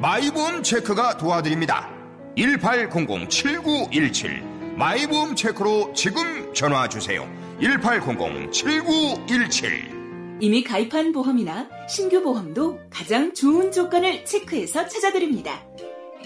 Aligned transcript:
마이보험 0.00 0.62
체크가 0.62 1.18
도와드립니다. 1.18 1.90
1800-7917 2.38 4.74
마이보험 4.76 5.36
체크로 5.36 5.92
지금 5.94 6.54
전화 6.54 6.88
주세요. 6.88 7.28
1800-7917 7.60 10.40
이미 10.40 10.64
가입한 10.64 11.12
보험이나 11.12 11.68
신규 11.86 12.22
보험도 12.22 12.78
가장 12.88 13.34
좋은 13.34 13.70
조건을 13.72 14.24
체크해서 14.24 14.88
찾아드립니다. 14.88 15.60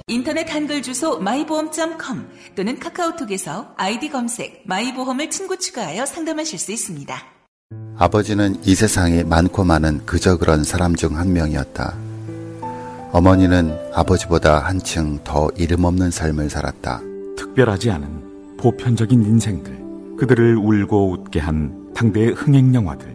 인터넷 0.06 0.48
한글 0.54 0.80
주소 0.82 1.18
마이보험.com 1.18 2.28
또는 2.54 2.78
카카오톡에서 2.78 3.74
아이디 3.76 4.08
검색 4.10 4.62
마이보험을 4.66 5.30
친구 5.30 5.58
추가하여 5.58 6.06
상담하실 6.06 6.60
수 6.60 6.70
있습니다. 6.70 7.24
아버지는 7.98 8.54
이 8.64 8.76
세상에 8.76 9.24
많고 9.24 9.64
많은 9.64 10.06
그저 10.06 10.36
그런 10.36 10.62
사람 10.62 10.94
중 10.94 11.16
한 11.16 11.32
명이었다. 11.32 12.13
어머니는 13.14 13.78
아버지보다 13.94 14.58
한층 14.58 15.20
더 15.22 15.48
이름 15.56 15.84
없는 15.84 16.10
삶을 16.10 16.50
살았다. 16.50 17.00
특별하지 17.36 17.92
않은 17.92 18.56
보편적인 18.58 19.22
인생들, 19.22 20.16
그들을 20.18 20.56
울고 20.56 21.12
웃게 21.12 21.38
한 21.38 21.92
당대의 21.94 22.32
흥행 22.32 22.74
영화들, 22.74 23.14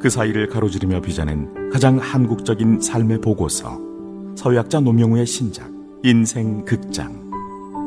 그 0.00 0.08
사이를 0.08 0.48
가로지르며 0.48 1.00
빚어낸 1.00 1.68
가장 1.72 1.98
한국적인 1.98 2.80
삶의 2.80 3.22
보고서, 3.22 3.76
서유학자 4.36 4.78
노명우의 4.78 5.26
신작, 5.26 5.68
인생 6.04 6.64
극장. 6.64 7.28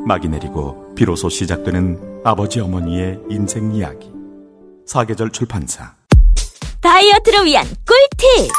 막이 0.06 0.28
내리고 0.28 0.92
비로소 0.94 1.30
시작되는 1.30 2.20
아버지 2.24 2.60
어머니의 2.60 3.20
인생 3.30 3.74
이야기. 3.74 4.12
사계절 4.84 5.30
출판사. 5.30 5.94
다이어트를 6.82 7.46
위한 7.46 7.66
꿀팁! 7.86 8.50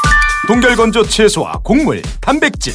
동결건조 0.48 1.04
채소와 1.04 1.60
곡물, 1.62 2.02
단백질, 2.20 2.74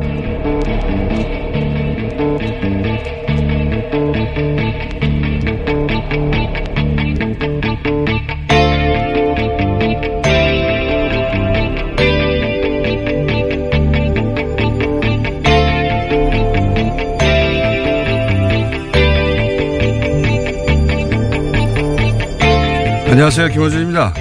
안녕하세요. 23.11 23.49
김호준입니다. 23.49 24.13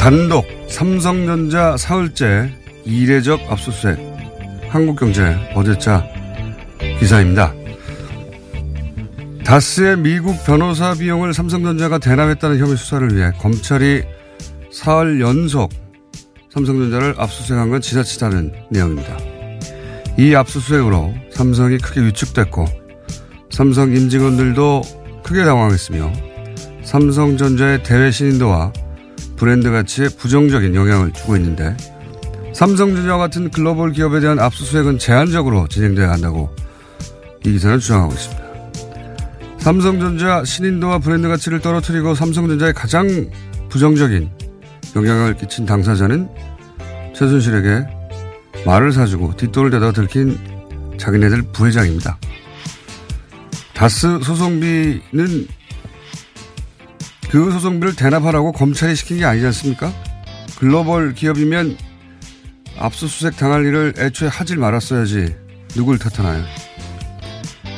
단독 0.00 0.44
삼성전자 0.66 1.76
사흘째 1.76 2.50
이례적 2.84 3.40
압수수색 3.48 3.96
한국경제 4.70 5.22
어제자 5.54 6.04
기사입니다. 6.98 7.54
다스의 9.44 9.98
미국 9.98 10.34
변호사 10.44 10.94
비용을 10.94 11.32
삼성전자가 11.32 11.98
대납했다는 11.98 12.58
혐의 12.58 12.76
수사를 12.76 13.14
위해 13.14 13.30
검찰이 13.38 14.02
사흘 14.72 15.20
연속 15.20 15.70
삼성전자를 16.52 17.14
압수수색한 17.18 17.70
건 17.70 17.80
지나치다는 17.80 18.52
내용입니다. 18.72 19.16
이 20.18 20.34
압수수색으로 20.34 21.14
삼성이 21.30 21.78
크게 21.78 22.00
위축됐고 22.00 22.64
삼성 23.50 23.94
임직원들도 23.94 24.82
크게 25.22 25.44
당황했으며 25.44 26.12
삼성전자의 26.86 27.82
대외 27.82 28.12
신인도와 28.12 28.72
브랜드 29.36 29.70
가치에 29.70 30.08
부정적인 30.08 30.74
영향을 30.74 31.12
주고 31.12 31.36
있는데 31.36 31.76
삼성전자와 32.54 33.18
같은 33.18 33.50
글로벌 33.50 33.92
기업에 33.92 34.20
대한 34.20 34.38
압수수색은 34.38 34.98
제한적으로 34.98 35.66
진행돼야 35.66 36.10
한다고 36.12 36.48
이 37.44 37.52
기사는 37.52 37.80
주장하고 37.80 38.12
있습니다. 38.12 38.46
삼성전자 39.58 40.44
신인도와 40.44 41.00
브랜드 41.00 41.26
가치를 41.26 41.60
떨어뜨리고 41.60 42.14
삼성전자에 42.14 42.72
가장 42.72 43.30
부정적인 43.68 44.30
영향을 44.94 45.36
끼친 45.36 45.66
당사자는 45.66 46.28
최순실에게 47.14 47.84
말을 48.64 48.92
사주고 48.92 49.34
뒷돈을 49.36 49.70
대다 49.70 49.90
들킨 49.90 50.38
자기네들 50.98 51.42
부회장입니다. 51.52 52.16
다스 53.74 54.20
소송비는 54.22 55.48
그 57.30 57.50
소송비를 57.50 57.96
대납하라고 57.96 58.52
검찰이 58.52 58.94
시킨 58.94 59.18
게 59.18 59.24
아니지 59.24 59.46
않습니까? 59.46 59.92
글로벌 60.58 61.14
기업이면 61.14 61.76
압수수색 62.78 63.36
당할 63.36 63.64
일을 63.64 63.94
애초에 63.98 64.28
하질 64.28 64.58
말았어야지 64.58 65.34
누굴 65.74 65.98
탓하나요? 65.98 66.44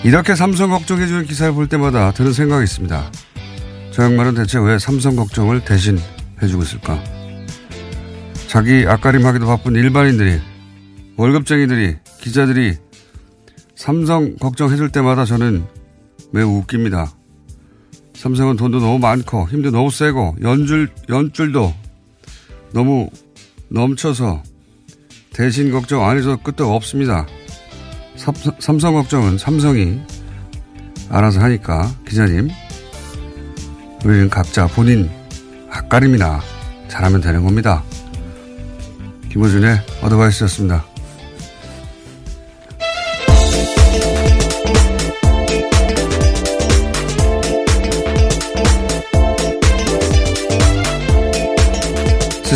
이렇게 0.05 0.35
삼성 0.35 0.71
걱정해주는 0.71 1.25
기사를 1.25 1.53
볼 1.55 1.69
때마다 1.69 2.13
드는 2.13 2.33
생각이 2.33 2.65
있습니다. 2.65 3.11
저 3.91 4.05
양반은 4.05 4.35
대체 4.35 4.59
왜 4.59 4.79
삼성 4.79 5.17
걱정을 5.17 5.65
대신 5.65 5.99
해주고 6.41 6.63
있을까? 6.63 7.03
자기 8.47 8.87
앞가림하기도 8.87 9.47
바쁜 9.47 9.75
일반인들이 9.75 10.41
월급쟁이들이 11.17 11.97
기자들이 12.21 12.77
삼성 13.75 14.37
걱정해줄 14.37 14.91
때마다 14.91 15.25
저는 15.25 15.65
매우 16.33 16.59
웃깁니다. 16.59 17.13
삼성은 18.19 18.57
돈도 18.57 18.81
너무 18.81 18.99
많고 18.99 19.49
힘도 19.49 19.71
너무 19.71 19.93
세고 19.93 20.37
연줄 20.43 20.89
연줄도 21.09 21.73
너무 22.73 23.09
넘쳐서 23.69 24.43
대신 25.33 25.71
걱정 25.71 26.05
안 26.05 26.19
해도 26.19 26.37
끝도 26.37 26.75
없습니다. 26.75 27.29
삼성, 28.17 28.53
삼성 28.59 28.95
걱정은 28.95 29.39
삼성이 29.39 30.01
알아서 31.09 31.41
하니까 31.43 31.89
기자님 32.09 32.51
우리는 34.05 34.29
각자 34.29 34.67
본인 34.67 35.09
앞가림이나 35.71 36.41
잘하면 36.89 37.21
되는 37.21 37.45
겁니다. 37.45 37.85
김호준의 39.31 39.81
어드바이스였습니다. 40.03 40.85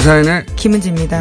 시사인의 0.02 0.46
김은지입니다. 0.56 1.20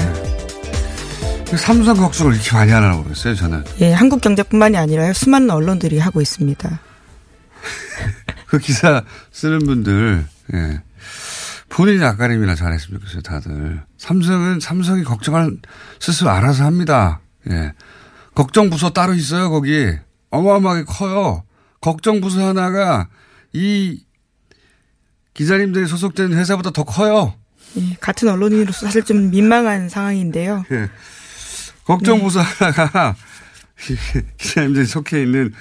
삼성 1.55 1.95
걱정을 1.97 2.33
이렇게 2.33 2.51
많이 2.53 2.71
하나 2.71 2.95
모르겠어요, 2.95 3.35
저는. 3.35 3.63
예, 3.79 3.93
한국 3.93 4.21
경제뿐만이 4.21 4.75
아니라 4.75 5.13
수많은 5.13 5.51
언론들이 5.51 5.99
하고 5.99 6.19
있습니다. 6.19 6.79
그 8.47 8.57
기사 8.57 9.03
쓰는 9.31 9.59
분들, 9.59 10.25
예. 10.55 10.81
본인이 11.69 12.03
앞가림이나 12.03 12.55
잘했으면 12.55 13.01
좋겠어요, 13.01 13.21
다들. 13.21 13.83
삼성은 13.99 14.59
삼성이 14.59 15.03
걱정할 15.03 15.51
스스로 15.99 16.31
알아서 16.31 16.63
합니다. 16.63 17.21
예. 17.51 17.73
걱정 18.33 18.71
부서 18.71 18.89
따로 18.89 19.13
있어요, 19.13 19.51
거기. 19.51 19.91
어마어마하게 20.31 20.85
커요. 20.87 21.43
걱정 21.81 22.19
부서 22.19 22.47
하나가 22.47 23.09
이 23.53 24.03
기자님들이 25.35 25.85
소속된 25.85 26.33
회사보다 26.33 26.71
더 26.71 26.83
커요. 26.83 27.35
예, 27.77 27.97
같은 27.99 28.27
언론인으로서 28.29 28.85
사실 28.85 29.03
좀 29.03 29.29
민망한 29.29 29.89
상황인데요. 29.89 30.65
예. 30.71 30.89
걱정 31.83 32.21
부서 32.21 32.41
하나가 32.41 33.15
기자님들이 34.37 34.85
속해 34.85 35.21
있는 35.21 35.53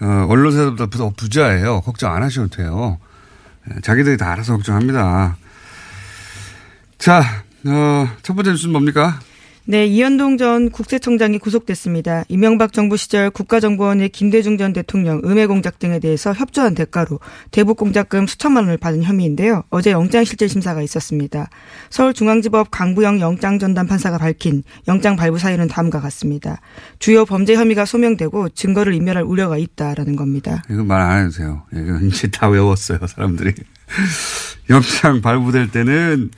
어, 0.00 0.26
언론사보다 0.28 0.86
더 0.86 1.10
부자예요. 1.10 1.80
걱정 1.82 2.14
안 2.14 2.22
하셔도 2.22 2.48
돼요. 2.48 2.98
예, 3.70 3.80
자기들이 3.80 4.16
다 4.16 4.32
알아서 4.32 4.54
걱정합니다. 4.56 5.36
자, 6.98 7.44
어, 7.66 8.08
첫 8.22 8.34
번째 8.34 8.50
뉴스는 8.52 8.72
뭡니까? 8.72 9.20
네, 9.70 9.84
이현동 9.84 10.38
전 10.38 10.70
국세청장이 10.70 11.36
구속됐습니다. 11.38 12.24
이명박 12.28 12.72
정부 12.72 12.96
시절 12.96 13.28
국가정보원의 13.28 14.08
김대중 14.08 14.56
전 14.56 14.72
대통령 14.72 15.20
음해 15.26 15.44
공작 15.44 15.78
등에 15.78 15.98
대해서 15.98 16.32
협조한 16.32 16.74
대가로 16.74 17.20
대북 17.50 17.76
공작금 17.76 18.26
수천만 18.26 18.64
원을 18.64 18.78
받은 18.78 19.02
혐의인데요. 19.02 19.64
어제 19.68 19.90
영장실질 19.90 20.48
심사가 20.48 20.80
있었습니다. 20.80 21.50
서울중앙지법 21.90 22.70
강부영 22.70 23.20
영장전담 23.20 23.86
판사가 23.86 24.16
밝힌 24.16 24.62
영장 24.88 25.16
발부 25.16 25.38
사유는 25.38 25.68
다음과 25.68 26.00
같습니다. 26.00 26.62
주요 26.98 27.26
범죄 27.26 27.54
혐의가 27.54 27.84
소명되고 27.84 28.48
증거를 28.48 28.94
인멸할 28.94 29.22
우려가 29.22 29.58
있다라는 29.58 30.16
겁니다. 30.16 30.62
이거 30.70 30.82
말 30.82 31.02
안 31.02 31.26
해도 31.26 31.30
돼요. 31.36 31.62
이거 31.74 31.98
이제 32.06 32.28
다 32.28 32.48
외웠어요, 32.48 33.00
사람들이. 33.06 33.52
영장 34.70 35.20
발부될 35.20 35.70
때는 35.70 36.30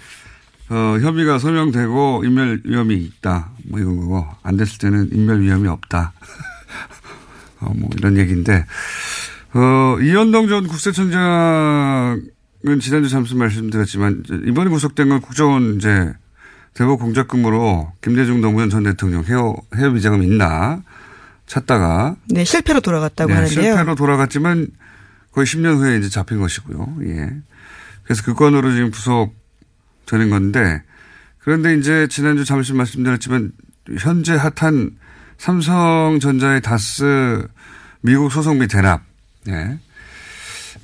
어, 0.70 0.98
협의가 1.00 1.38
소명되고 1.38 2.22
인멸 2.24 2.62
위험이 2.64 2.96
있다. 2.96 3.50
뭐 3.68 3.80
이런 3.80 3.96
거고 3.96 4.24
안 4.42 4.56
됐을 4.56 4.78
때는 4.78 5.10
인멸 5.12 5.40
위험이 5.40 5.68
없다. 5.68 6.12
어, 7.60 7.72
뭐 7.76 7.90
이런 7.98 8.16
얘기인데 8.16 8.64
어, 9.52 9.98
이현동 10.00 10.48
전 10.48 10.68
국세청장은 10.68 12.20
지난주 12.80 13.08
잠시 13.08 13.34
말씀드렸지만 13.34 14.22
이번에 14.46 14.70
구속된 14.70 15.08
건 15.08 15.20
국정원 15.20 15.76
이제 15.76 16.12
대북 16.74 17.00
공작금으로 17.00 17.92
김대중 18.00 18.40
노무현 18.40 18.70
전 18.70 18.84
대통령 18.84 19.24
해외 19.24 19.40
해외 19.74 19.92
비자금 19.92 20.22
있나 20.22 20.82
찾다가 21.46 22.14
네 22.28 22.44
실패로 22.44 22.80
돌아갔다고 22.80 23.28
네, 23.28 23.34
하는데요. 23.34 23.60
실패로 23.60 23.96
돌아갔지만 23.96 24.68
거의 25.32 25.46
10년 25.46 25.78
후에 25.78 25.98
이제 25.98 26.08
잡힌 26.08 26.38
것이고요. 26.38 26.98
예. 27.06 27.30
그래서 28.04 28.22
그 28.24 28.34
건으로 28.34 28.72
지금 28.72 28.92
부속 28.92 29.39
되는 30.10 30.30
건데 30.30 30.82
그런데 31.38 31.74
이제 31.74 32.06
지난주 32.08 32.44
잠시 32.44 32.72
말씀드렸지만 32.72 33.52
현재 33.98 34.34
핫한 34.34 34.90
삼성전자의 35.38 36.60
다스 36.60 37.46
미국 38.02 38.30
소송비 38.30 38.68
대납. 38.68 39.02
예. 39.48 39.78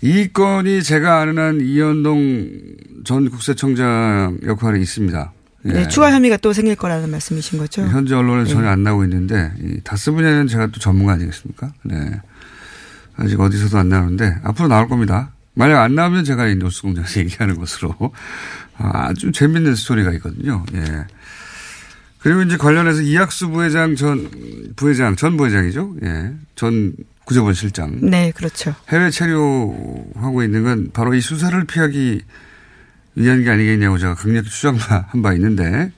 이 0.00 0.28
건이 0.32 0.82
제가 0.82 1.20
아는 1.20 1.38
한 1.38 1.60
이현동 1.60 2.60
전 3.04 3.30
국세청장 3.30 4.38
역할이 4.44 4.80
있습니다. 4.80 5.32
예. 5.66 5.72
네, 5.72 5.88
추가 5.88 6.12
혐의가 6.12 6.36
또 6.38 6.52
생길 6.52 6.74
거라는 6.76 7.10
말씀이신 7.10 7.58
거죠? 7.58 7.82
현재 7.82 8.14
언론에 8.14 8.44
네. 8.44 8.50
전혀 8.50 8.68
안 8.68 8.82
나오고 8.82 9.04
있는데 9.04 9.52
이 9.60 9.80
다스 9.82 10.12
분야는 10.12 10.46
제가 10.46 10.68
또 10.68 10.80
전문가 10.80 11.14
아니겠습니까? 11.14 11.72
네. 11.84 12.20
아직 13.16 13.40
어디서도 13.40 13.78
안 13.78 13.88
나오는데 13.88 14.36
앞으로 14.42 14.68
나올 14.68 14.88
겁니다. 14.88 15.32
만약 15.54 15.82
안 15.82 15.94
나오면 15.94 16.24
제가 16.24 16.48
이 16.48 16.56
뉴스 16.56 16.82
공장에서 16.82 17.20
얘기하는 17.20 17.56
것으로 17.56 17.94
아주 18.78 19.32
재밌는 19.32 19.74
스토리가 19.74 20.12
있거든요. 20.14 20.64
예. 20.74 21.06
그리고 22.18 22.42
이제 22.42 22.56
관련해서 22.56 23.02
이학수 23.02 23.50
부회장 23.50 23.94
전 23.94 24.28
부회장 24.74 25.16
전 25.16 25.36
부회장이죠. 25.36 25.96
예. 26.04 26.32
전 26.54 26.94
구조본 27.24 27.54
실장. 27.54 27.98
네, 28.00 28.32
그렇죠. 28.34 28.74
해외 28.88 29.10
체류하고 29.10 30.42
있는 30.44 30.62
건 30.62 30.90
바로 30.92 31.14
이 31.14 31.20
수사를 31.20 31.64
피하기 31.64 32.22
위한 33.16 33.42
게 33.42 33.50
아니겠냐고 33.50 33.98
제가 33.98 34.14
강력히 34.14 34.48
추정한 34.48 35.22
바 35.22 35.32
있는데, 35.34 35.90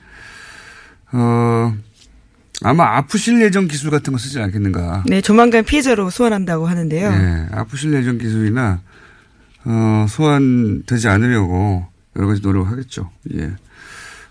어, 1.11 1.75
아마 2.63 2.97
아프실 2.97 3.41
예정 3.41 3.67
기술 3.67 3.91
같은 3.91 4.11
거 4.11 4.17
쓰지 4.17 4.39
않겠는가. 4.39 5.03
네, 5.05 5.21
조만간 5.21 5.63
피해자로 5.63 6.09
소환한다고 6.09 6.67
하는데요. 6.67 7.11
네, 7.11 7.47
아프실 7.51 7.93
예정 7.93 8.17
기술이나, 8.17 8.81
어, 9.65 10.05
소환되지 10.09 11.07
않으려고 11.09 11.85
여러 12.15 12.27
가지 12.27 12.41
노력하겠죠. 12.41 13.09
예. 13.35 13.51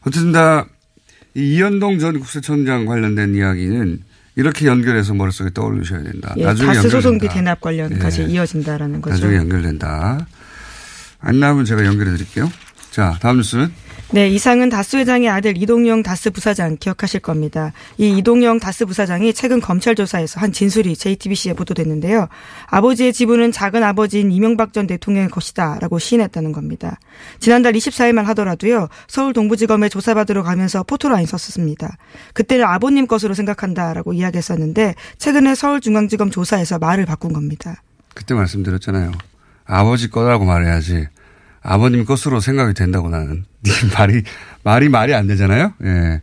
어쨌든 0.07 0.33
다, 0.33 0.67
이 1.35 1.57
이현동 1.57 1.99
전 1.99 2.19
국세청장 2.19 2.87
관련된 2.87 3.35
이야기는 3.35 4.03
이렇게 4.37 4.67
연결해서 4.67 5.15
머릿속에 5.15 5.51
떠올리셔야 5.53 6.03
된다. 6.03 6.33
예, 6.37 6.45
나중에 6.45 6.75
다스 6.75 6.89
소송비 6.89 7.29
대납 7.29 7.61
관련까지 7.61 8.23
예. 8.23 8.27
이어진다라는 8.27 9.01
거죠. 9.01 9.15
나중에 9.15 9.37
연결된다. 9.37 10.27
안 11.21 11.41
나오면 11.41 11.65
제가 11.65 11.85
연결해 11.85 12.13
드릴게요. 12.13 12.51
자, 12.91 13.19
다음 13.21 13.39
뉴스는? 13.39 13.73
네, 14.10 14.26
이상은 14.26 14.70
다스 14.70 14.96
회장의 14.96 15.28
아들 15.28 15.58
이동영 15.58 16.02
다스 16.02 16.31
부사장 16.31 16.78
기억하실 16.78 17.20
겁니다. 17.20 17.75
이 17.99 18.16
이동영 18.16 18.58
다스 18.58 18.87
부사장이 18.87 19.34
최근 19.34 19.60
검찰 19.60 19.94
조사에서 19.94 20.40
한 20.40 20.50
진술이 20.50 20.96
JTBC에 20.96 21.52
보도됐는데요. 21.52 22.28
아버지의 22.69 23.12
지분은 23.12 23.52
작은 23.52 23.82
아버지인 23.82 24.32
이명박 24.32 24.72
전 24.72 24.87
대통령의 24.87 25.28
것이다라고 25.28 25.99
시인했다는 25.99 26.52
겁니다. 26.52 26.99
지난달 27.38 27.75
24일만 27.75 28.22
하더라도요. 28.25 28.88
서울 29.08 29.34
동부지검에 29.34 29.90
조사받으러 29.90 30.43
가면서 30.43 30.84
포토라인 30.84 31.26
썼습니다. 31.26 31.99
그때는 32.32 32.64
아버님 32.64 33.06
것으로 33.06 33.34
생각한다라고 33.34 34.14
이야기했었는데 34.14 34.94
최근에 35.19 35.55
서울중앙지검 35.55 36.31
조사에서 36.31 36.78
말을 36.78 37.05
바꾼 37.05 37.34
겁니다. 37.34 37.82
그때 38.14 38.32
말씀드렸잖아요. 38.32 39.12
아버지 39.66 40.08
거라고 40.08 40.46
말해야지. 40.46 41.08
아버님 41.62 42.05
것으로 42.05 42.40
생각이 42.40 42.75
된다고 42.75 43.08
나는. 43.08 43.44
말이, 43.96 44.22
말이 44.62 44.88
말이 44.88 45.14
안 45.14 45.26
되잖아요? 45.26 45.75
예. 45.84 46.22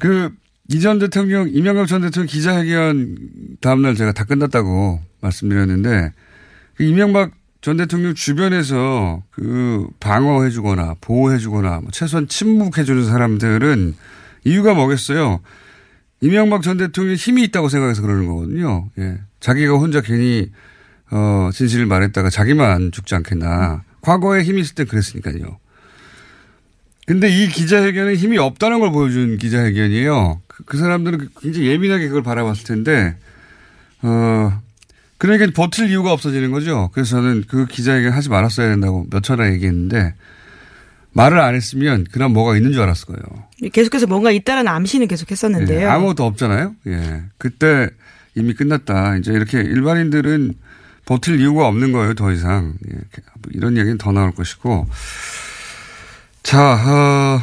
그, 0.00 0.30
이전 0.68 0.98
대통령, 0.98 1.48
이명박 1.50 1.86
전 1.86 2.00
대통령 2.00 2.26
기자회견 2.26 3.16
다음날 3.60 3.94
제가 3.94 4.12
다 4.12 4.24
끝났다고 4.24 5.00
말씀드렸는데, 5.20 6.12
그 6.74 6.84
이명박 6.84 7.32
전 7.60 7.78
대통령 7.78 8.14
주변에서 8.14 9.22
그 9.30 9.88
방어해주거나 10.00 10.96
보호해주거나 11.00 11.80
뭐 11.80 11.90
최소한 11.92 12.28
침묵해주는 12.28 13.06
사람들은 13.06 13.94
이유가 14.44 14.74
뭐겠어요? 14.74 15.40
이명박 16.20 16.62
전 16.62 16.76
대통령이 16.76 17.16
힘이 17.16 17.42
있다고 17.44 17.68
생각해서 17.68 18.02
그러는 18.02 18.26
거거든요. 18.26 18.90
예. 18.98 19.18
자기가 19.40 19.74
혼자 19.74 20.00
괜히, 20.00 20.50
어, 21.10 21.50
진실을 21.52 21.86
말했다가 21.86 22.30
자기만 22.30 22.92
죽지 22.92 23.14
않겠나. 23.14 23.82
과거에 24.04 24.42
힘이 24.42 24.60
있을 24.60 24.74
때 24.74 24.84
그랬으니까요. 24.84 25.58
근데 27.06 27.28
이 27.28 27.48
기자회견은 27.48 28.16
힘이 28.16 28.38
없다는 28.38 28.80
걸 28.80 28.90
보여준 28.90 29.38
기자회견이에요. 29.38 30.40
그, 30.46 30.64
그 30.64 30.78
사람들은 30.78 31.28
굉장히 31.40 31.68
예민하게 31.68 32.08
그걸 32.08 32.22
바라봤을 32.22 32.64
텐데, 32.64 33.16
어, 34.02 34.60
그러니까 35.18 35.50
버틸 35.54 35.90
이유가 35.90 36.12
없어지는 36.12 36.50
거죠. 36.50 36.90
그래서 36.92 37.16
저는 37.16 37.44
그 37.48 37.66
기자회견 37.66 38.12
하지 38.12 38.28
말았어야 38.28 38.68
된다고 38.68 39.06
몇 39.10 39.22
차례 39.22 39.52
얘기했는데, 39.52 40.14
말을 41.12 41.38
안 41.38 41.54
했으면 41.54 42.06
그럼 42.10 42.32
뭐가 42.32 42.56
있는 42.56 42.72
줄 42.72 42.82
알았을 42.82 43.06
거예요. 43.06 43.22
계속해서 43.72 44.06
뭔가 44.06 44.30
있다라는 44.30 44.70
암시는 44.70 45.06
계속 45.06 45.30
했었는데요. 45.30 45.80
예, 45.80 45.84
아무것도 45.84 46.24
없잖아요. 46.24 46.74
예. 46.88 47.22
그때 47.38 47.88
이미 48.34 48.52
끝났다. 48.52 49.16
이제 49.18 49.32
이렇게 49.32 49.60
일반인들은 49.60 50.54
버틸 51.06 51.40
이유가 51.40 51.66
없는 51.68 51.92
거예요, 51.92 52.14
더 52.14 52.32
이상. 52.32 52.74
예, 52.90 52.98
이런 53.52 53.76
얘기는 53.76 53.96
더 53.98 54.12
나올 54.12 54.32
것이고. 54.32 54.86
자, 56.42 56.60
어, 56.60 57.40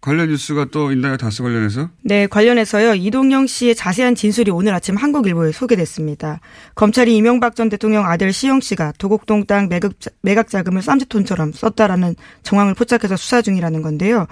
관련 0.00 0.30
뉴스가 0.30 0.66
또 0.72 0.90
있나요? 0.90 1.16
다스 1.16 1.44
관련해서? 1.44 1.88
네, 2.02 2.26
관련해서요. 2.26 2.94
이동영 2.94 3.46
씨의 3.46 3.76
자세한 3.76 4.16
진술이 4.16 4.50
오늘 4.50 4.74
아침 4.74 4.96
한국일보에 4.96 5.52
소개됐습니다. 5.52 6.40
검찰이 6.74 7.16
이명박 7.16 7.54
전 7.54 7.68
대통령 7.68 8.04
아들 8.04 8.32
시영 8.32 8.60
씨가 8.60 8.94
도곡동 8.98 9.46
땅 9.46 9.68
매각, 9.68 9.92
매각 10.22 10.48
자금을 10.48 10.82
쌈짓돈처럼 10.82 11.52
썼다라는 11.52 12.16
정황을 12.42 12.74
포착해서 12.74 13.16
수사 13.16 13.42
중이라는 13.42 13.80
건데요. 13.80 14.26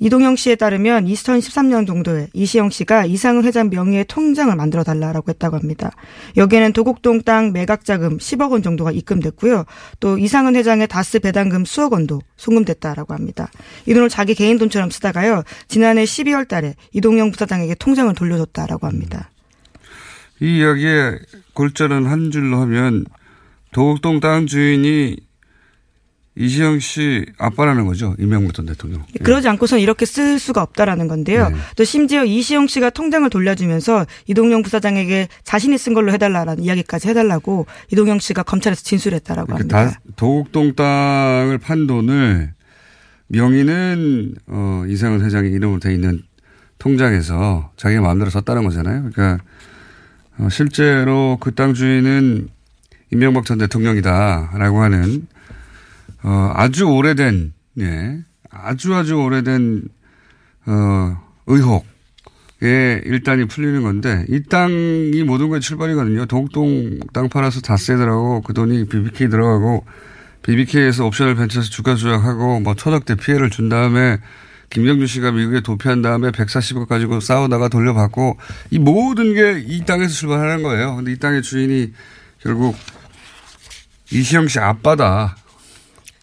이동영 0.00 0.36
씨에 0.36 0.54
따르면 0.54 1.06
2013년 1.06 1.86
정도에 1.86 2.28
이시영 2.32 2.70
씨가 2.70 3.04
이상은 3.06 3.44
회장 3.44 3.68
명의의 3.68 4.04
통장을 4.06 4.54
만들어 4.54 4.84
달라라고 4.84 5.30
했다고 5.30 5.56
합니다. 5.56 5.90
여기에는 6.36 6.72
도곡동 6.72 7.22
땅 7.22 7.52
매각 7.52 7.84
자금 7.84 8.18
10억 8.18 8.52
원 8.52 8.62
정도가 8.62 8.92
입금됐고요. 8.92 9.64
또 9.98 10.18
이상은 10.18 10.54
회장의 10.54 10.86
다스 10.86 11.18
배당금 11.18 11.64
수억 11.64 11.94
원도 11.94 12.20
송금됐다라고 12.36 13.12
합니다. 13.12 13.50
이 13.86 13.94
돈을 13.94 14.08
자기 14.08 14.34
개인 14.34 14.58
돈처럼 14.58 14.90
쓰다가요. 14.90 15.42
지난해 15.66 16.04
12월 16.04 16.46
달에 16.46 16.74
이동영 16.92 17.32
부사장에게 17.32 17.74
통장을 17.74 18.14
돌려줬다라고 18.14 18.86
합니다. 18.86 19.30
이 20.40 20.58
이야기의 20.58 21.18
골자는 21.54 22.06
한 22.06 22.30
줄로 22.30 22.60
하면 22.60 23.04
도곡동 23.72 24.20
땅 24.20 24.46
주인이 24.46 25.16
이시영 26.38 26.78
씨 26.78 27.26
아빠라는 27.36 27.84
거죠. 27.86 28.14
이명박 28.18 28.54
전 28.54 28.66
대통령. 28.66 29.04
예. 29.18 29.24
그러지 29.24 29.48
않고선 29.48 29.80
이렇게 29.80 30.06
쓸 30.06 30.38
수가 30.38 30.62
없다라는 30.62 31.08
건데요. 31.08 31.48
네. 31.48 31.56
또 31.76 31.84
심지어 31.84 32.24
이시영 32.24 32.68
씨가 32.68 32.90
통장을 32.90 33.28
돌려주면서 33.28 34.06
이동영 34.26 34.62
부사장에게 34.62 35.28
자신이 35.42 35.76
쓴 35.78 35.94
걸로 35.94 36.12
해달라라는 36.12 36.62
이야기까지 36.62 37.08
해달라고 37.08 37.66
이동영 37.92 38.20
씨가 38.20 38.44
검찰에서 38.44 38.82
진술했다라고 38.82 39.52
합니다. 39.54 39.90
다 39.90 40.00
도곡동 40.16 40.74
땅을 40.74 41.58
판 41.58 41.86
돈을 41.86 42.52
명의는 43.26 44.34
어, 44.46 44.84
이상은 44.88 45.24
회장의 45.24 45.50
이름으로 45.52 45.80
돼 45.80 45.92
있는 45.92 46.22
통장에서 46.78 47.72
자기가 47.76 48.00
마음대로 48.00 48.30
썼다는 48.30 48.64
거잖아요. 48.64 49.10
그러니까 49.12 49.42
어, 50.38 50.48
실제로 50.50 51.36
그 51.40 51.50
땅 51.52 51.74
주인은 51.74 52.48
이명박 53.10 53.44
전 53.44 53.58
대통령이다라고 53.58 54.82
하는 54.82 55.26
어, 56.22 56.52
아주 56.54 56.84
오래된 56.86 57.52
예, 57.80 58.18
아주 58.50 58.94
아주 58.94 59.14
오래된 59.16 59.82
어, 60.66 61.16
의혹에 61.46 63.02
일단이 63.04 63.46
풀리는 63.46 63.82
건데 63.82 64.24
이 64.28 64.42
땅이 64.42 65.22
모든 65.24 65.50
게 65.52 65.60
출발이거든요. 65.60 66.26
동동 66.26 66.98
땅 67.12 67.28
팔아서 67.28 67.60
다세더라고 67.60 68.42
그 68.42 68.52
돈이 68.52 68.86
BBK 68.88 69.28
들어가고 69.28 69.84
BBK에서 70.42 71.06
옵션을 71.06 71.34
벤쳐서 71.36 71.68
주가 71.70 71.94
조작하고 71.94 72.60
뭐 72.60 72.74
천억대 72.74 73.16
피해를 73.16 73.50
준 73.50 73.68
다음에 73.68 74.18
김경주 74.70 75.06
씨가 75.06 75.32
미국에 75.32 75.60
도피한 75.60 76.02
다음에 76.02 76.30
140억 76.30 76.88
가지고 76.88 77.20
싸우다가 77.20 77.68
돌려받고 77.68 78.36
이 78.70 78.78
모든 78.78 79.34
게 79.34 79.64
이 79.66 79.84
땅에서 79.86 80.12
출발하는 80.12 80.62
거예요. 80.62 80.96
근데 80.96 81.12
이 81.12 81.16
땅의 81.18 81.42
주인이 81.42 81.92
결국 82.40 82.76
이시영 84.12 84.48
씨 84.48 84.58
아빠다. 84.58 85.36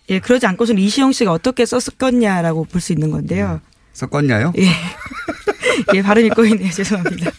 예, 0.10 0.20
그러지 0.20 0.46
않고서는 0.46 0.82
이시영 0.82 1.12
씨가 1.12 1.32
어떻게 1.32 1.66
썼었겠냐라고 1.66 2.66
볼 2.66 2.82
수 2.82 2.94
있는 2.94 3.12
건데요. 3.12 3.60
음, 3.64 3.70
썼겠냐요? 3.94 4.54
예. 4.58 4.70
예, 5.96 6.02
발음이 6.02 6.30
꼬이네요. 6.30 6.70
죄송합니다. 6.72 7.32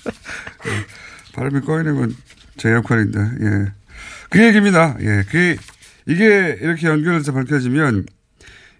예, 0.66 0.86
발음이 1.34 1.60
꼬이는 1.60 1.94
건 1.96 2.14
제 2.58 2.72
역할인데, 2.72 3.18
예. 3.20 3.72
그 4.30 4.42
얘기입니다. 4.42 4.96
예. 5.00 5.24
그, 5.30 5.56
이게 6.06 6.56
이렇게 6.62 6.86
연결해서 6.86 7.32
밝혀지면 7.32 8.06